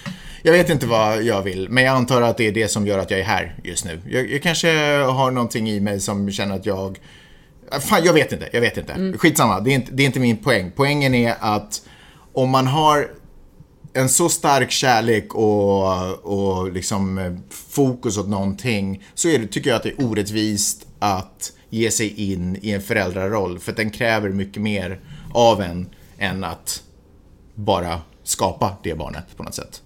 Jag 0.43 0.53
vet 0.53 0.71
inte 0.71 0.87
vad 0.87 1.23
jag 1.23 1.43
vill, 1.43 1.69
men 1.69 1.85
jag 1.85 1.97
antar 1.97 2.23
att 2.23 2.37
det 2.37 2.47
är 2.47 2.53
det 2.53 2.69
som 2.69 2.87
gör 2.87 2.99
att 2.99 3.11
jag 3.11 3.21
är 3.21 3.25
här 3.25 3.57
just 3.65 3.85
nu. 3.85 4.01
Jag, 4.09 4.31
jag 4.31 4.43
kanske 4.43 4.69
har 4.99 5.31
någonting 5.31 5.71
i 5.71 5.81
mig 5.81 6.01
som 6.01 6.31
känner 6.31 6.57
att 6.57 6.67
jag 6.67 6.99
Ah, 7.71 7.81
Fan, 7.81 8.05
jag 8.05 8.12
vet 8.12 8.33
inte. 8.33 8.49
Jag 8.53 8.61
vet 8.61 8.77
inte. 8.77 9.19
Skitsamma, 9.19 9.61
det 9.61 9.71
är 9.71 9.75
inte, 9.75 9.93
det 9.93 10.03
är 10.03 10.07
inte 10.07 10.21
min 10.21 10.37
poäng. 10.37 10.73
Poängen 10.77 11.15
är 11.15 11.35
att 11.41 11.83
om 12.33 12.51
man 12.51 12.67
har 12.67 13.09
en 13.95 14.09
så 14.09 14.28
stark 14.28 14.70
kärlek 14.70 15.34
och, 15.34 16.24
och 16.24 16.72
liksom 16.72 17.18
eh, 17.18 17.32
fokus 17.51 18.18
åt 18.18 18.28
någonting 18.28 19.05
så 19.14 19.28
är 19.28 19.38
det, 19.38 19.47
tycker 19.47 19.70
jag 19.70 19.76
att 19.76 19.82
det 19.82 19.88
är 19.88 20.05
orättvist 20.05 20.86
att 20.99 21.53
ge 21.70 21.90
sig 21.90 22.32
in 22.32 22.59
i 22.62 22.70
en 22.70 22.82
föräldraroll. 22.82 23.59
För 23.59 23.70
att 23.70 23.76
den 23.76 23.90
kräver 23.90 24.28
mycket 24.28 24.62
mer 24.62 25.01
av 25.34 25.62
en 25.62 25.88
än 26.18 26.45
att 26.45 26.82
bara 27.55 28.01
skapa 28.22 28.76
det 28.82 28.95
barnet 28.95 29.36
på 29.36 29.42
något 29.42 29.55
sätt. 29.55 29.82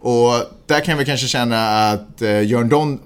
Och 0.00 0.32
där 0.66 0.80
kan 0.80 0.98
vi 0.98 1.04
kanske 1.04 1.26
känna 1.26 1.88
att 1.90 2.22
eh, 2.22 2.42
Jörn 2.42 2.68
Don... 2.68 3.00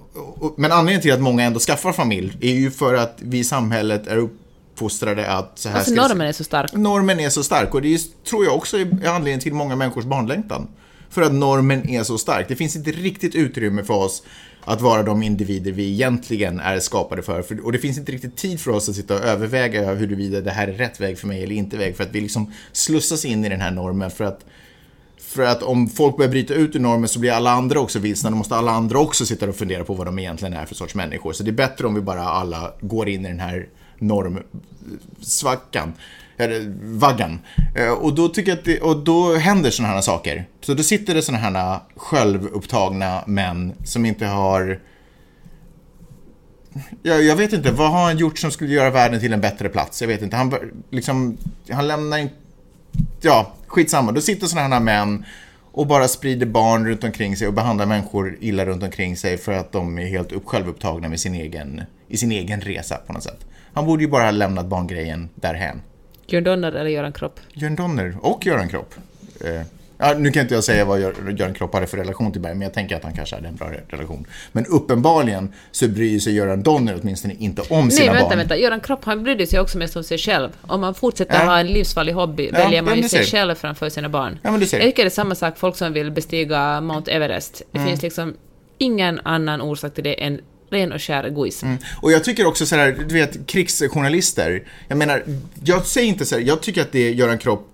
Men 0.57 0.72
anledningen 0.72 1.03
till 1.03 1.12
att 1.12 1.20
många 1.20 1.45
ändå 1.45 1.61
skaffar 1.61 1.93
familj 1.93 2.39
är 2.41 2.55
ju 2.55 2.70
för 2.70 2.95
att 2.95 3.18
vi 3.20 3.39
i 3.39 3.45
samhället 3.45 4.07
är 4.07 4.29
uppfostrade 4.75 5.27
att 5.27 5.59
så 5.59 5.68
här 5.68 5.77
Alltså 5.77 5.93
ska 5.93 6.03
normen 6.03 6.27
är 6.27 6.33
så 6.33 6.45
stark. 6.45 6.72
Normen 6.72 7.20
är 7.20 7.31
så 7.31 7.43
stark 7.43 7.75
och 7.75 7.83
det 7.83 7.95
är, 7.95 8.01
tror 8.29 8.45
jag 8.45 8.55
också 8.55 8.79
är 8.79 8.85
anledningen 8.85 9.41
till 9.41 9.55
många 9.55 9.77
människors 9.77 10.05
barnlängtan. 10.05 10.68
För 11.11 11.22
att 11.22 11.33
normen 11.33 11.89
är 11.89 12.03
så 12.03 12.18
stark. 12.18 12.49
Det 12.49 12.57
finns 12.57 12.77
inte 12.77 12.91
riktigt 12.91 13.35
utrymme 13.35 13.85
för 13.85 13.95
oss 13.95 14.22
att 14.64 14.81
vara 14.81 15.03
de 15.03 15.22
individer 15.22 15.72
vi 15.72 15.93
egentligen 15.93 16.61
är 16.61 16.81
skapade 16.81 17.22
för. 17.22 17.43
för 17.43 17.64
och 17.64 17.72
det 17.72 17.79
finns 17.79 17.99
inte 17.99 18.12
riktigt 18.12 18.37
tid 18.37 18.61
för 18.61 18.70
oss 18.70 18.89
att 18.89 18.95
sitta 18.95 19.14
och 19.14 19.20
överväga 19.20 19.95
huruvida 19.95 20.41
det 20.41 20.51
här 20.51 20.68
är 20.68 20.72
rätt 20.72 21.01
väg 21.01 21.18
för 21.18 21.27
mig 21.27 21.43
eller 21.43 21.55
inte 21.55 21.77
väg. 21.77 21.97
För 21.97 22.05
att 22.05 22.12
vi 22.12 22.20
liksom 22.20 22.53
slussas 22.72 23.25
in 23.25 23.45
i 23.45 23.49
den 23.49 23.61
här 23.61 23.70
normen 23.70 24.11
för 24.11 24.25
att 24.25 24.41
för 25.18 25.43
att 25.43 25.62
om 25.62 25.89
folk 25.89 26.16
börjar 26.16 26.31
bryta 26.31 26.55
ut 26.55 26.77
ur 26.77 26.81
normen 26.81 27.09
så 27.09 27.18
blir 27.18 27.33
alla 27.33 27.51
andra 27.51 27.81
också 27.81 27.99
vilsna. 27.99 28.31
Då 28.31 28.37
måste 28.37 28.57
alla 28.57 28.70
andra 28.70 28.99
också 28.99 29.27
sitta 29.27 29.49
och 29.49 29.57
fundera 29.57 29.85
på 29.85 29.95
vad 29.95 30.07
de 30.07 30.18
egentligen 30.18 30.55
är 30.55 30.66
för 30.66 30.75
sorts 30.75 30.95
människor. 30.95 31.33
Så 31.33 31.43
det 31.43 31.51
är 31.51 31.53
bättre 31.53 31.87
om 31.87 31.95
vi 31.95 32.01
bara 32.01 32.22
alla 32.22 32.72
går 32.81 33.09
in 33.09 33.27
i 33.27 33.29
den 33.29 33.41
här 33.41 33.68
normsvackan. 33.99 35.93
Eller 36.37 36.75
vaggan. 36.83 37.39
Eh, 37.77 37.93
och 37.93 38.15
då 38.15 38.29
tycker 38.29 38.51
jag 38.51 38.59
att 38.59 38.65
det, 38.65 38.81
och 38.81 38.97
då 38.97 39.35
händer 39.35 39.71
sådana 39.71 39.95
här 39.95 40.01
saker. 40.01 40.47
Så 40.61 40.75
då 40.75 40.83
sitter 40.83 41.15
det 41.15 41.23
sådana 41.23 41.59
här 41.59 41.81
självupptagna 41.97 43.25
män 43.27 43.73
som 43.85 44.07
inte 44.07 44.27
har 44.27 44.81
jag, 47.03 47.23
jag 47.23 47.37
vet 47.37 47.53
inte, 47.53 47.71
vad 47.71 47.91
har 47.91 48.05
han 48.05 48.19
gjort 48.19 48.39
som 48.39 48.51
skulle 48.51 48.75
göra 48.75 48.91
världen 48.91 49.21
till 49.21 49.33
en 49.33 49.41
bättre 49.41 49.69
plats? 49.69 50.01
Jag 50.01 50.09
vet 50.09 50.23
inte, 50.23 50.37
han 50.37 50.55
liksom, 50.91 51.37
han 51.71 51.89
lämnar 51.89 52.19
inte 52.19 52.35
ja, 53.21 53.53
skitsamma. 53.67 54.13
Då 54.13 54.21
sitter 54.21 54.47
sådana 54.47 54.75
här 54.75 54.81
män 54.81 55.25
och 55.73 55.87
bara 55.87 56.09
sprider 56.09 56.47
barn 56.47 56.87
runt 56.87 57.05
omkring 57.05 57.37
sig 57.37 57.49
och 57.49 57.55
behandlar 57.55 57.87
människor 57.87 58.37
illa 58.41 58.67
runt 58.67 58.83
omkring 58.83 59.17
sig 59.17 59.39
för 59.39 59.53
att 59.53 59.73
de 59.73 59.99
är 59.99 60.07
helt 60.07 60.33
upp, 60.33 60.47
självupptagna 60.47 61.09
med 61.09 61.21
sin 61.21 61.35
egen, 61.35 61.83
i 62.09 62.17
sin 62.17 62.33
egen 62.33 62.61
resa 62.61 62.97
på 63.07 63.13
något 63.13 63.23
sätt. 63.23 63.47
Han 63.75 63.87
borde 63.87 64.03
ju 64.03 64.09
bara 64.09 64.25
ha 64.25 64.31
lämnat 64.31 64.66
barngrejen 64.66 65.29
därhän. 65.35 65.83
Björn 66.31 66.45
Donner 66.45 66.72
eller 66.72 66.91
Göran 66.91 67.12
Kropp? 67.12 67.41
Jörn 67.53 67.77
Donner 67.77 68.16
och 68.20 68.47
Göran 68.47 68.68
Kropp. 68.68 68.95
Eh, 69.45 69.62
ja, 69.99 70.14
nu 70.18 70.31
kan 70.31 70.43
inte 70.43 70.55
jag 70.55 70.64
säga 70.64 70.85
vad 70.85 71.01
Gör- 71.01 71.35
Göran 71.37 71.55
Kropp 71.55 71.75
hade 71.75 71.87
för 71.87 71.97
relation 71.97 72.33
till 72.33 72.41
Berg, 72.41 72.55
men 72.55 72.62
jag 72.62 72.75
tänker 72.75 72.97
att 72.97 73.03
han 73.05 73.12
kanske 73.14 73.37
hade 73.37 73.49
en 73.49 73.55
bra 73.57 73.70
relation. 73.89 74.27
Men 74.53 74.66
uppenbarligen 74.66 75.53
så 75.70 75.89
bryr 75.89 76.18
sig 76.18 76.35
Göran 76.35 76.62
Donner 76.62 76.99
åtminstone 77.03 77.35
inte 77.39 77.62
om 77.70 77.91
sina 77.91 78.05
Nej, 78.07 78.14
vänta, 78.14 78.29
barn. 78.29 78.39
vänta. 78.39 78.57
Göran 78.57 78.81
Kropp, 78.81 79.05
han 79.05 79.22
brydde 79.22 79.47
sig 79.47 79.61
också 79.61 79.79
mest 79.79 79.97
om 79.97 80.05
sig 80.05 80.18
själv. 80.18 80.51
Om 80.62 80.81
man 80.81 80.95
fortsätter 80.95 81.35
Ja. 81.35 81.45
ha 81.45 81.59
en 81.59 81.66
livsfarlig 81.66 82.12
hobby 82.12 82.51
Ja, 82.53 82.59
väljer 82.59 82.83
man 82.83 82.97
ju 82.97 83.03
sig 83.09 83.25
själv 83.25 83.55
framför 83.55 83.89
sina 83.89 84.09
barn. 84.09 84.39
Ja, 84.43 84.51
men 84.51 84.61
du 84.61 84.66
ser. 84.66 84.77
Jag 84.79 84.87
tycker 84.87 85.03
det 85.05 85.09
är 85.09 85.11
samma 85.11 85.35
sak, 85.35 85.59
folk 85.59 85.77
som 85.77 85.93
vill 85.93 86.11
bestiga 86.11 86.81
Mount 86.81 87.11
Everest. 87.12 87.62
Det 87.72 87.79
Mm. 87.79 87.89
finns 87.91 88.03
liksom 88.03 88.35
ingen 88.79 89.20
annan 89.25 89.61
orsak 89.61 89.95
till 89.95 90.05
det 90.05 90.22
än 90.25 90.41
ren 90.75 90.93
och 90.93 91.03
skär 91.03 91.25
egoism. 91.25 91.66
Och 92.03 92.12
jag 92.12 92.25
tycker 92.25 92.47
också 92.47 92.66
så 92.66 92.77
här, 92.77 93.05
du 93.09 93.14
vet, 93.14 93.47
krigsjournalister. 93.47 94.62
Jag 94.89 94.99
menar, 94.99 95.22
jag 95.64 95.87
säger 95.87 96.09
inte 96.09 96.27
så 96.27 96.35
här, 96.35 96.43
jag 96.43 96.62
tycker 96.62 96.83
att 96.83 96.93
det 96.93 97.12
Göran 97.12 97.39
Kropp 97.39 97.70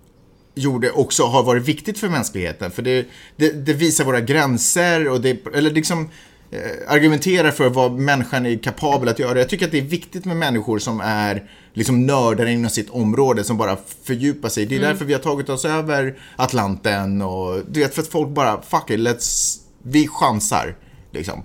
gjorde 0.54 0.90
också 0.90 1.22
har 1.22 1.42
varit 1.42 1.62
viktigt 1.62 1.98
för 1.98 2.08
mänskligheten. 2.08 2.70
För 2.70 2.82
det, 2.82 3.06
det, 3.36 3.52
det 3.52 3.72
visar 3.72 4.04
våra 4.04 4.20
gränser 4.20 5.08
och 5.08 5.20
det, 5.20 5.46
eller 5.54 5.70
liksom 5.70 6.10
eh, 6.50 6.92
argumenterar 6.92 7.50
för 7.50 7.68
vad 7.68 7.92
människan 7.92 8.46
är 8.46 8.58
kapabel 8.58 9.08
att 9.08 9.18
göra. 9.18 9.38
Jag 9.38 9.48
tycker 9.48 9.66
att 9.66 9.72
det 9.72 9.78
är 9.78 9.82
viktigt 9.82 10.24
med 10.24 10.36
människor 10.36 10.78
som 10.78 11.00
är 11.00 11.50
liksom 11.74 12.06
nördar 12.06 12.46
inom 12.46 12.70
sitt 12.70 12.90
område, 12.90 13.44
som 13.44 13.56
bara 13.56 13.76
fördjupar 14.04 14.48
sig. 14.48 14.66
Det 14.66 14.76
är 14.76 14.80
därför 14.80 15.04
vi 15.04 15.12
har 15.12 15.20
tagit 15.20 15.48
oss 15.48 15.64
över 15.64 16.18
Atlanten 16.36 17.22
och 17.22 17.60
du 17.68 17.80
vet, 17.80 17.94
för 17.94 18.02
att 18.02 18.08
folk 18.08 18.28
bara, 18.28 18.62
fuck 18.62 18.90
it, 18.90 19.00
let's, 19.00 19.58
vi 19.82 20.08
chansar. 20.08 20.76
Liksom. 21.12 21.42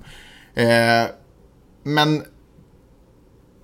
Eh, 0.56 1.06
men 1.86 2.24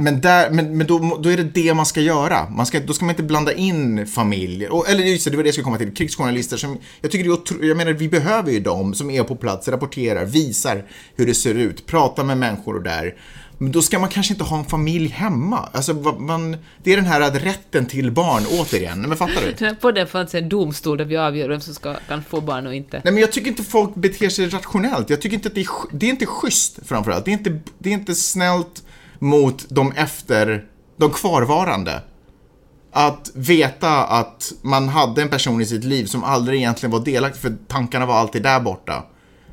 men, 0.01 0.21
där, 0.21 0.49
men, 0.49 0.77
men 0.77 0.87
då, 0.87 1.19
då 1.23 1.29
är 1.29 1.37
det 1.37 1.43
det 1.43 1.73
man 1.73 1.85
ska 1.85 2.01
göra. 2.01 2.49
Man 2.49 2.65
ska, 2.65 2.79
då 2.79 2.93
ska 2.93 3.05
man 3.05 3.13
inte 3.13 3.23
blanda 3.23 3.53
in 3.53 4.07
familj. 4.07 4.67
Och, 4.67 4.89
eller 4.89 5.03
just 5.03 5.25
det, 5.25 5.31
det 5.31 5.37
var 5.37 5.43
det 5.43 5.47
jag 5.47 5.53
skulle 5.53 5.63
komma 5.63 5.77
till. 5.77 5.93
Krigsjournalister 5.93 6.57
som, 6.57 6.77
jag 7.01 7.11
tycker 7.11 7.23
det 7.23 7.29
är 7.29 7.33
otro, 7.33 7.65
jag 7.65 7.77
menar 7.77 7.93
vi 7.93 8.09
behöver 8.09 8.51
ju 8.51 8.59
dem 8.59 8.93
som 8.93 9.09
är 9.09 9.23
på 9.23 9.35
plats, 9.35 9.67
rapporterar, 9.67 10.25
visar 10.25 10.85
hur 11.15 11.25
det 11.25 11.33
ser 11.33 11.55
ut, 11.55 11.85
pratar 11.85 12.23
med 12.23 12.37
människor 12.37 12.75
och 12.75 12.83
där. 12.83 13.15
Men 13.61 13.71
då 13.71 13.81
ska 13.81 13.99
man 13.99 14.09
kanske 14.09 14.33
inte 14.33 14.43
ha 14.43 14.59
en 14.59 14.65
familj 14.65 15.07
hemma. 15.07 15.69
Alltså, 15.73 15.93
man, 15.93 16.57
det 16.83 16.93
är 16.93 16.95
den 16.95 17.05
här 17.05 17.31
rätten 17.31 17.85
till 17.85 18.11
barn, 18.11 18.43
återigen. 18.59 19.01
Men 19.01 19.17
fattar 19.17 19.41
du? 19.41 19.51
Den 19.57 19.67
här 19.67 19.75
podden 19.75 20.07
fanns 20.07 20.35
en 20.35 20.49
domstol 20.49 20.97
där 20.97 21.05
vi 21.05 21.17
avgör 21.17 21.49
vem 21.49 21.61
som 21.61 21.73
ska, 21.73 21.95
kan 22.07 22.23
få 22.23 22.41
barn 22.41 22.67
och 22.67 22.75
inte. 22.75 23.01
Nej 23.03 23.13
men 23.13 23.21
jag 23.21 23.31
tycker 23.31 23.47
inte 23.47 23.63
folk 23.63 23.95
beter 23.95 24.29
sig 24.29 24.49
rationellt. 24.49 25.09
Jag 25.09 25.21
tycker 25.21 25.35
inte 25.35 25.47
att 25.47 25.55
det 25.55 25.61
är, 25.61 25.67
det 25.91 26.05
är 26.05 26.09
inte 26.09 26.25
schysst 26.25 26.79
framförallt. 26.85 27.25
Det 27.25 27.31
är 27.31 27.33
inte, 27.33 27.59
det 27.77 27.89
är 27.89 27.93
inte 27.93 28.15
snällt 28.15 28.83
mot 29.19 29.65
de 29.69 29.91
efter, 29.91 30.65
de 30.97 31.11
kvarvarande. 31.11 32.01
Att 32.91 33.31
veta 33.33 34.03
att 34.03 34.53
man 34.61 34.89
hade 34.89 35.21
en 35.21 35.29
person 35.29 35.61
i 35.61 35.65
sitt 35.65 35.83
liv 35.83 36.05
som 36.05 36.23
aldrig 36.23 36.59
egentligen 36.59 36.91
var 36.91 36.99
delaktig 36.99 37.41
för 37.41 37.55
tankarna 37.67 38.05
var 38.05 38.15
alltid 38.15 38.43
där 38.43 38.59
borta. 38.59 39.03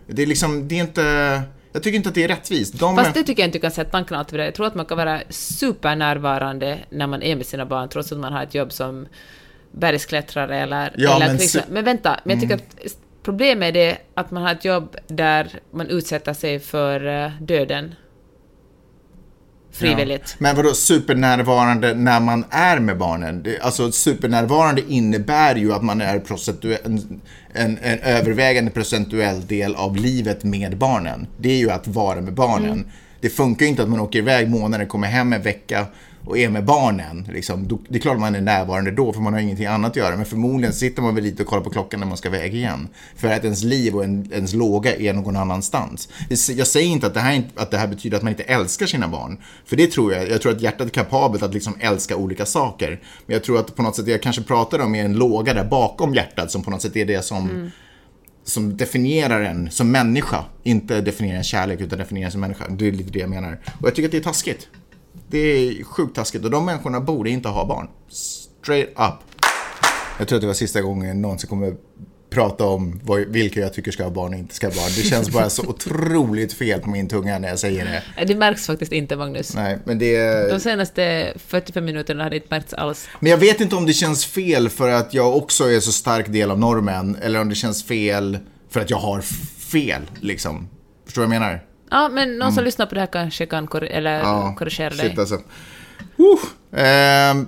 Det 0.06 0.22
är 0.22 0.26
liksom, 0.26 0.68
det 0.68 0.78
är 0.78 0.80
inte, 0.80 1.42
jag 1.72 1.82
tycker 1.82 1.96
inte 1.96 2.08
att 2.08 2.14
det 2.14 2.24
är 2.24 2.28
rättvist. 2.28 2.78
De 2.78 2.96
Fast 2.96 3.14
det 3.14 3.22
tycker 3.22 3.42
jag 3.42 3.48
inte 3.48 3.58
du 3.58 3.62
kan 3.62 3.70
sätta 3.70 3.90
tanken 3.90 4.16
alltid. 4.16 4.40
Jag 4.40 4.54
tror 4.54 4.66
att 4.66 4.74
man 4.74 4.86
kan 4.86 4.96
vara 4.96 5.20
supernärvarande 5.28 6.78
när 6.90 7.06
man 7.06 7.22
är 7.22 7.36
med 7.36 7.46
sina 7.46 7.66
barn, 7.66 7.88
trots 7.88 8.12
att 8.12 8.18
man 8.18 8.32
har 8.32 8.42
ett 8.42 8.54
jobb 8.54 8.72
som 8.72 9.06
bergsklättrare 9.72 10.56
eller, 10.58 10.92
Ja, 10.96 11.16
eller 11.16 11.26
men 11.26 11.36
su- 11.36 11.58
Mm. 11.58 11.74
Men 11.74 11.84
vänta, 11.84 12.20
men 12.24 12.36
jag 12.40 12.40
tycker 12.42 12.54
att 12.54 12.96
problemet 13.22 13.68
är 13.68 13.72
det 13.72 13.98
att 14.14 14.30
man 14.30 14.42
har 14.42 14.52
ett 14.52 14.64
jobb 14.64 14.96
där 15.06 15.48
man 15.70 15.86
utsätter 15.86 16.32
sig 16.32 16.60
för 16.60 17.06
eh, 17.06 17.30
döden 17.40 17.94
frivilligt. 19.78 20.22
Ja. 20.26 20.36
Men 20.38 20.56
vadå 20.56 20.74
supernärvarande 20.74 21.94
när 21.94 22.20
man 22.20 22.44
är 22.50 22.78
med 22.78 22.98
barnen? 22.98 23.42
Det, 23.42 23.60
alltså 23.60 23.92
supernärvarande 23.92 24.82
innebär 24.88 25.56
ju 25.56 25.72
att 25.72 25.82
man 25.82 26.00
är 26.00 26.22
en, 26.84 27.20
en, 27.52 27.78
en 27.82 27.98
övervägande 27.98 28.70
procentuell 28.70 29.46
del 29.46 29.74
av 29.74 29.96
livet 29.96 30.44
med 30.44 30.78
barnen. 30.78 31.26
Det 31.38 31.50
är 31.50 31.56
ju 31.58 31.70
att 31.70 31.86
vara 31.86 32.20
med 32.20 32.34
barnen. 32.34 32.84
Det 33.20 33.28
funkar 33.28 33.64
ju 33.64 33.70
inte 33.70 33.82
att 33.82 33.88
man 33.88 34.00
åker 34.00 34.18
iväg 34.18 34.50
månader, 34.50 34.84
kommer 34.84 35.08
hem 35.08 35.32
en 35.32 35.42
vecka 35.42 35.86
och 36.28 36.38
är 36.38 36.48
med 36.48 36.64
barnen. 36.64 37.28
Liksom. 37.32 37.68
Då, 37.68 37.78
det 37.88 37.96
är 37.96 38.00
klart 38.00 38.18
man 38.18 38.34
är 38.34 38.40
närvarande 38.40 38.90
då, 38.90 39.12
för 39.12 39.20
man 39.20 39.32
har 39.32 39.40
ingenting 39.40 39.66
annat 39.66 39.90
att 39.90 39.96
göra. 39.96 40.16
Men 40.16 40.26
förmodligen 40.26 40.72
sitter 40.74 41.02
man 41.02 41.14
väl 41.14 41.24
lite 41.24 41.42
och 41.42 41.48
kollar 41.48 41.62
på 41.62 41.70
klockan 41.70 42.00
när 42.00 42.06
man 42.06 42.16
ska 42.16 42.28
iväg 42.28 42.54
igen. 42.54 42.88
För 43.16 43.28
att 43.28 43.44
ens 43.44 43.62
liv 43.62 43.96
och 43.96 44.04
en, 44.04 44.32
ens 44.32 44.54
låga 44.54 44.96
är 44.96 45.12
någon 45.12 45.36
annanstans. 45.36 46.08
Jag 46.48 46.66
säger 46.66 46.86
inte 46.86 47.06
att 47.06 47.14
det, 47.14 47.20
här, 47.20 47.42
att 47.54 47.70
det 47.70 47.78
här 47.78 47.86
betyder 47.86 48.16
att 48.16 48.22
man 48.22 48.32
inte 48.32 48.42
älskar 48.42 48.86
sina 48.86 49.08
barn. 49.08 49.38
För 49.64 49.76
det 49.76 49.86
tror 49.86 50.12
jag. 50.12 50.28
Jag 50.28 50.42
tror 50.42 50.52
att 50.52 50.60
hjärtat 50.60 50.86
är 50.86 50.90
kapabelt 50.90 51.42
att 51.42 51.54
liksom 51.54 51.74
älska 51.80 52.16
olika 52.16 52.46
saker. 52.46 53.00
Men 53.26 53.34
jag 53.34 53.44
tror 53.44 53.58
att 53.58 53.76
på 53.76 53.82
något 53.82 53.96
sätt, 53.96 54.06
jag 54.06 54.22
kanske 54.22 54.42
pratar 54.42 54.78
om 54.78 54.94
är 54.94 55.04
en 55.04 55.14
låga 55.14 55.54
där 55.54 55.64
bakom 55.64 56.14
hjärtat 56.14 56.50
som 56.50 56.62
på 56.62 56.70
något 56.70 56.82
sätt 56.82 56.96
är 56.96 57.06
det 57.06 57.24
som 57.24 57.70
som 58.48 58.76
definierar 58.76 59.40
en 59.40 59.70
som 59.70 59.90
människa. 59.90 60.44
Inte 60.62 61.00
definierar 61.00 61.38
en 61.38 61.44
kärlek 61.44 61.80
utan 61.80 61.98
definierar 61.98 62.26
en 62.26 62.32
som 62.32 62.40
människa. 62.40 62.68
Det 62.68 62.88
är 62.88 62.92
lite 62.92 63.10
det 63.10 63.18
jag 63.18 63.30
menar. 63.30 63.58
Och 63.80 63.86
jag 63.86 63.94
tycker 63.94 64.08
att 64.08 64.12
det 64.12 64.18
är 64.18 64.22
taskigt. 64.22 64.68
Det 65.28 65.38
är 65.38 65.84
sjukt 65.84 66.14
taskigt 66.14 66.44
och 66.44 66.50
de 66.50 66.64
människorna 66.64 67.00
borde 67.00 67.30
inte 67.30 67.48
ha 67.48 67.66
barn. 67.66 67.88
Straight 68.08 68.88
up. 68.88 69.44
Jag 70.18 70.28
tror 70.28 70.36
att 70.36 70.40
det 70.40 70.46
var 70.46 70.54
sista 70.54 70.80
gången 70.80 71.08
jag 71.08 71.16
någonsin 71.16 71.48
kommer 71.48 71.74
prata 72.30 72.64
om 72.64 73.00
vad, 73.04 73.20
vilka 73.20 73.60
jag 73.60 73.74
tycker 73.74 73.90
ska 73.90 74.02
ha 74.02 74.10
barn 74.10 74.32
och 74.32 74.38
inte 74.38 74.54
ska 74.54 74.66
ha 74.66 74.74
barn. 74.74 74.90
Det 74.96 75.02
känns 75.02 75.30
bara 75.30 75.50
så 75.50 75.62
otroligt 75.62 76.52
fel 76.52 76.80
på 76.80 76.90
min 76.90 77.08
tunga 77.08 77.38
när 77.38 77.48
jag 77.48 77.58
säger 77.58 78.02
det. 78.16 78.24
Det 78.24 78.34
märks 78.34 78.66
faktiskt 78.66 78.92
inte, 78.92 79.16
Magnus. 79.16 79.54
Nej, 79.54 79.78
men 79.84 79.98
det... 79.98 80.48
De 80.50 80.60
senaste 80.60 81.32
45 81.46 81.84
minuterna 81.84 82.22
har 82.22 82.30
det 82.30 82.36
inte 82.36 82.48
märkts 82.50 82.74
alls. 82.74 83.08
Men 83.20 83.30
jag 83.30 83.38
vet 83.38 83.60
inte 83.60 83.76
om 83.76 83.86
det 83.86 83.92
känns 83.92 84.26
fel 84.26 84.68
för 84.68 84.88
att 84.88 85.14
jag 85.14 85.36
också 85.36 85.70
är 85.70 85.80
så 85.80 85.92
stark 85.92 86.28
del 86.28 86.50
av 86.50 86.58
normen, 86.58 87.16
eller 87.22 87.40
om 87.40 87.48
det 87.48 87.54
känns 87.54 87.84
fel 87.84 88.38
för 88.70 88.80
att 88.80 88.90
jag 88.90 88.98
har 88.98 89.20
fel, 89.70 90.02
liksom. 90.20 90.68
Förstår 91.04 91.22
du 91.22 91.26
vad 91.28 91.34
jag 91.34 91.40
menar? 91.40 91.64
Ja, 91.90 92.08
men 92.08 92.38
någon 92.38 92.52
som 92.52 92.64
lyssnar 92.64 92.86
på 92.86 92.94
det 92.94 93.00
här 93.00 93.06
kanske 93.06 93.46
kan 93.46 93.66
kor- 93.66 93.84
eller 93.84 94.54
korrigera 94.56 94.90
dig. 94.90 94.98
shit 95.08 95.18
alltså. 95.18 95.34
Uh, 95.34 96.80
ehm, 96.82 97.46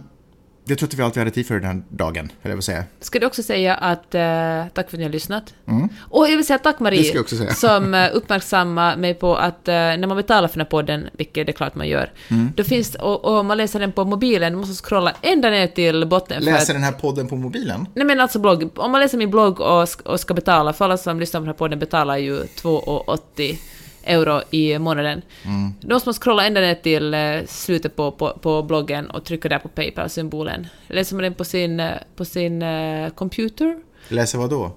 jag 0.65 0.79
tror 0.79 0.89
att 0.89 0.95
vi 0.95 1.03
alltid 1.03 1.21
hade 1.21 1.31
tid 1.31 1.47
för 1.47 1.55
den 1.55 1.65
här 1.65 1.83
dagen, 1.89 2.33
eller 2.43 2.55
vad 2.55 2.65
säga. 2.65 2.85
Ska 3.01 3.19
du 3.19 3.27
också 3.27 3.43
säga 3.43 3.75
att 3.75 4.15
eh, 4.15 4.65
tack 4.75 4.91
för 4.91 4.97
att 4.97 4.99
ni 4.99 5.03
har 5.03 5.11
lyssnat. 5.11 5.55
Och 6.01 6.29
jag 6.29 6.37
vill 6.37 6.47
säga 6.47 6.59
tack 6.59 6.81
Mm. 6.81 6.85
Marie, 6.85 7.55
som 7.55 7.95
uh, 7.95 8.09
uppmärksammar 8.17 8.97
mig 8.97 9.15
på 9.15 9.37
att 9.37 9.69
eh, 9.69 9.75
när 9.75 10.07
man 10.07 10.17
betalar 10.17 10.49
för 10.49 10.55
den 10.55 10.67
här 10.67 10.71
podden, 10.71 11.09
vilket 11.13 11.47
det 11.47 11.53
är 11.53 11.55
klart 11.55 11.75
man 11.75 11.89
gör, 11.89 12.13
Mm. 12.29 12.53
då 12.57 12.65
finns, 12.65 12.95
och, 12.95 13.25
och 13.25 13.45
man 13.45 13.57
läser 13.57 13.81
den 13.81 13.93
på 13.93 14.05
mobilen, 14.05 14.53
man 14.53 14.61
måste 14.69 14.85
scrolla 14.85 15.13
ända 15.23 15.51
ner 15.51 15.67
till 15.67 16.07
botten. 16.07 16.43
Läser 16.45 16.73
att, 16.73 16.77
den 16.77 16.83
här 16.85 16.93
podden 16.93 17.29
på 17.29 17.37
mobilen? 17.37 17.87
Nej 17.95 18.05
men 18.07 18.21
alltså 18.21 18.39
blogg, 18.39 18.71
om 18.79 18.91
man 18.91 19.01
läser 19.01 19.19
min 19.19 19.31
blogg 19.31 19.61
och, 19.61 19.89
och 20.05 20.21
ska 20.21 20.35
betala, 20.35 20.73
för 20.73 20.85
alla 20.85 20.97
som 20.97 21.21
lyssnar 21.21 21.41
på 21.41 21.45
den 21.45 21.49
här 21.49 21.59
podden 21.59 21.79
betalar 21.79 22.17
ju 22.17 22.43
2,80 22.43 23.57
euro 24.05 24.43
i 24.51 24.79
månaden. 24.79 25.23
Mm. 25.45 25.75
Då 25.81 25.95
måste 25.95 26.09
man 26.09 26.15
scrolla 26.15 26.47
ända 26.47 26.61
ner 26.61 26.75
till 26.75 27.15
eh, 27.15 27.21
slutet 27.47 27.97
på, 27.97 28.13
på, 28.13 28.39
på 28.43 28.63
bloggen 28.63 29.11
och 29.11 29.25
trycka 29.25 29.49
där 29.49 29.59
på 29.59 29.69
Paypal-symbolen. 29.69 30.67
Läser 30.87 31.17
man 31.17 31.23
den 31.23 31.35
på 31.35 31.45
sin, 31.45 31.81
eh, 31.81 31.93
på 32.17 32.25
sin 32.25 32.63
eh, 32.63 33.11
computer? 33.11 33.81
Läser 34.09 34.39
vad 34.39 34.51
då? 34.51 34.73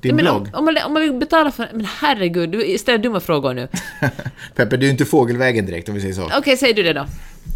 Din 0.00 0.16
men 0.16 0.24
blogg? 0.24 0.36
om, 0.36 0.48
om, 0.54 0.64
man, 0.64 0.76
om 0.86 0.92
man 0.92 1.02
vill 1.02 1.12
betala 1.12 1.50
för... 1.50 1.68
Men 1.72 1.86
herregud, 2.00 2.50
du 2.50 2.78
ställer 2.78 2.98
dumma 2.98 3.20
frågor 3.20 3.54
nu. 3.54 3.68
Peppe, 4.54 4.76
du 4.76 4.86
är 4.86 4.90
inte 4.90 5.04
fågelvägen 5.04 5.66
direkt 5.66 5.88
om 5.88 5.94
vi 5.94 6.00
säger 6.00 6.14
så. 6.14 6.30
Okej, 6.38 6.56
säg 6.56 6.72
du 6.72 6.82
det 6.82 6.92
då. 6.92 7.06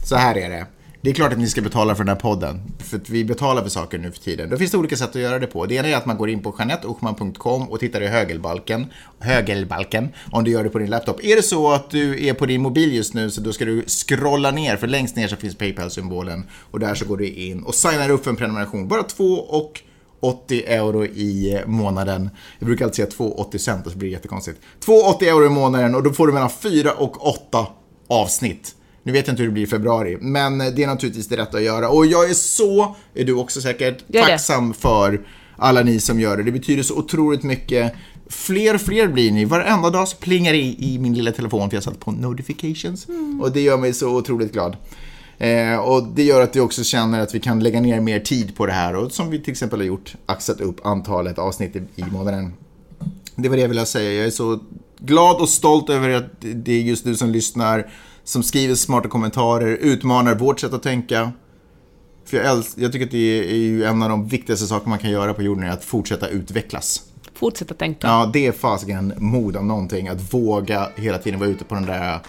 Så 0.04 0.16
här 0.16 0.36
är 0.38 0.50
det. 0.50 0.66
Det 1.04 1.10
är 1.10 1.14
klart 1.14 1.32
att 1.32 1.38
ni 1.38 1.48
ska 1.48 1.62
betala 1.62 1.94
för 1.94 2.04
den 2.04 2.14
här 2.14 2.20
podden. 2.20 2.60
För 2.78 2.96
att 2.96 3.10
vi 3.10 3.24
betalar 3.24 3.62
för 3.62 3.68
saker 3.68 3.98
nu 3.98 4.12
för 4.12 4.18
tiden. 4.18 4.50
Då 4.50 4.56
finns 4.56 4.70
det 4.70 4.78
olika 4.78 4.96
sätt 4.96 5.08
att 5.08 5.22
göra 5.22 5.38
det 5.38 5.46
på. 5.46 5.66
Det 5.66 5.74
ena 5.74 5.88
är 5.88 5.96
att 5.96 6.06
man 6.06 6.16
går 6.16 6.30
in 6.30 6.42
på 6.42 6.54
janetteochman.com 6.58 7.68
och 7.68 7.80
tittar 7.80 8.00
i 8.00 8.06
högelbalken. 8.06 8.86
Högelbalken. 9.18 10.08
Om 10.32 10.44
du 10.44 10.50
gör 10.50 10.64
det 10.64 10.70
på 10.70 10.78
din 10.78 10.90
laptop. 10.90 11.24
Är 11.24 11.36
det 11.36 11.42
så 11.42 11.72
att 11.72 11.90
du 11.90 12.26
är 12.26 12.34
på 12.34 12.46
din 12.46 12.62
mobil 12.62 12.94
just 12.94 13.14
nu 13.14 13.30
så 13.30 13.40
då 13.40 13.52
ska 13.52 13.64
du 13.64 13.84
scrolla 13.86 14.50
ner. 14.50 14.76
För 14.76 14.86
längst 14.86 15.16
ner 15.16 15.28
så 15.28 15.36
finns 15.36 15.56
Paypal-symbolen. 15.58 16.44
Och 16.70 16.80
där 16.80 16.94
så 16.94 17.04
går 17.04 17.16
du 17.16 17.28
in 17.28 17.62
och 17.62 17.74
signar 17.74 18.10
upp 18.10 18.24
för 18.24 18.30
en 18.30 18.36
prenumeration. 18.36 18.88
Bara 18.88 19.02
två 19.02 19.34
och 19.34 19.82
80 20.20 20.64
euro 20.66 21.04
i 21.04 21.62
månaden. 21.66 22.30
Jag 22.58 22.66
brukar 22.66 22.84
alltid 22.84 22.96
säga 22.96 23.28
2,80 23.28 23.58
cent 23.58 23.90
så 23.90 23.98
blir 23.98 24.08
det 24.08 24.12
jättekonstigt. 24.12 24.60
2,80 24.84 25.22
euro 25.22 25.46
i 25.46 25.48
månaden 25.48 25.94
och 25.94 26.02
då 26.02 26.12
får 26.12 26.26
du 26.26 26.32
mellan 26.32 26.50
4 26.50 26.92
och 26.92 27.26
8 27.26 27.66
avsnitt. 28.08 28.74
Nu 29.06 29.12
vet 29.12 29.26
jag 29.26 29.32
inte 29.32 29.42
hur 29.42 29.48
det 29.48 29.52
blir 29.52 29.62
i 29.62 29.66
februari, 29.66 30.18
men 30.20 30.58
det 30.58 30.82
är 30.82 30.86
naturligtvis 30.86 31.28
det 31.28 31.36
rätta 31.36 31.56
att 31.56 31.62
göra. 31.62 31.88
Och 31.88 32.06
jag 32.06 32.30
är 32.30 32.34
så, 32.34 32.96
är 33.14 33.24
du 33.24 33.32
också 33.34 33.60
säkert, 33.60 34.12
tacksam 34.12 34.74
för 34.74 35.20
alla 35.56 35.82
ni 35.82 36.00
som 36.00 36.20
gör 36.20 36.36
det. 36.36 36.42
Det 36.42 36.52
betyder 36.52 36.82
så 36.82 36.94
otroligt 36.98 37.42
mycket. 37.42 37.92
Fler 38.26 38.74
och 38.74 38.80
fler 38.80 39.08
blir 39.08 39.32
ni. 39.32 39.44
Varenda 39.44 39.90
dag 39.90 40.08
så 40.08 40.16
plingar 40.16 40.52
det 40.52 40.58
i, 40.58 40.94
i 40.94 40.98
min 40.98 41.14
lilla 41.14 41.32
telefon 41.32 41.70
för 41.70 41.76
jag 41.76 41.84
satt 41.84 42.00
på 42.00 42.12
notifications. 42.12 43.06
Och 43.40 43.52
det 43.52 43.60
gör 43.60 43.76
mig 43.76 43.92
så 43.92 44.16
otroligt 44.16 44.52
glad. 44.52 44.76
Eh, 45.38 45.76
och 45.76 46.08
det 46.08 46.22
gör 46.22 46.40
att 46.40 46.56
vi 46.56 46.60
också 46.60 46.84
känner 46.84 47.20
att 47.20 47.34
vi 47.34 47.40
kan 47.40 47.60
lägga 47.60 47.80
ner 47.80 48.00
mer 48.00 48.20
tid 48.20 48.56
på 48.56 48.66
det 48.66 48.72
här. 48.72 48.96
Och 48.96 49.12
som 49.12 49.30
vi 49.30 49.38
till 49.38 49.50
exempel 49.50 49.80
har 49.80 49.86
gjort, 49.86 50.14
axat 50.26 50.60
upp 50.60 50.86
antalet 50.86 51.38
avsnitt 51.38 51.76
i 51.76 52.04
månaden. 52.12 52.52
Det 53.36 53.48
var 53.48 53.56
det 53.56 53.62
jag 53.62 53.68
ville 53.68 53.86
säga. 53.86 54.12
Jag 54.12 54.26
är 54.26 54.30
så 54.30 54.60
glad 54.98 55.40
och 55.40 55.48
stolt 55.48 55.90
över 55.90 56.10
att 56.10 56.30
det 56.40 56.72
är 56.72 56.80
just 56.80 57.04
du 57.04 57.16
som 57.16 57.30
lyssnar, 57.30 57.90
som 58.24 58.42
skriver 58.42 58.74
smarta 58.74 59.08
kommentarer, 59.08 59.76
utmanar 59.76 60.34
vårt 60.34 60.60
sätt 60.60 60.72
att 60.72 60.82
tänka. 60.82 61.32
För 62.26 62.36
jag, 62.36 62.46
älsk- 62.46 62.74
jag 62.76 62.92
tycker 62.92 63.06
att 63.06 63.10
det 63.12 63.50
är 63.50 63.56
ju 63.56 63.84
en 63.84 64.02
av 64.02 64.08
de 64.08 64.28
viktigaste 64.28 64.66
saker 64.66 64.88
man 64.88 64.98
kan 64.98 65.10
göra 65.10 65.34
på 65.34 65.42
jorden 65.42 65.64
är 65.64 65.70
att 65.70 65.84
fortsätta 65.84 66.28
utvecklas. 66.28 67.02
Fortsätta 67.34 67.74
tänka. 67.74 68.06
Ja, 68.06 68.30
det 68.32 68.46
är 68.46 68.52
fasiken 68.52 69.12
mod 69.16 69.56
om 69.56 69.68
någonting. 69.68 70.08
Att 70.08 70.34
våga 70.34 70.88
hela 70.96 71.18
tiden 71.18 71.40
vara 71.40 71.50
ute 71.50 71.64
på 71.64 71.74
den 71.74 71.86
där 71.86 72.12
eh, 72.14 72.20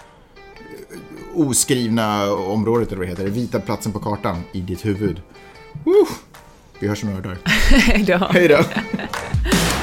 oskrivna 1.34 2.32
området, 2.32 2.88
eller 2.88 2.98
vad 2.98 3.06
det 3.06 3.10
heter, 3.10 3.26
vita 3.26 3.60
platsen 3.60 3.92
på 3.92 3.98
kartan 3.98 4.42
i 4.52 4.60
ditt 4.60 4.84
huvud. 4.86 5.20
Woo! 5.84 6.06
Vi 6.80 6.88
hörs 6.88 7.02
om 7.02 7.08
några 7.08 7.22
dagar. 7.22 7.38
Hej 7.70 8.02
då. 8.04 8.28
Hej 8.30 8.48
då! 8.48 8.58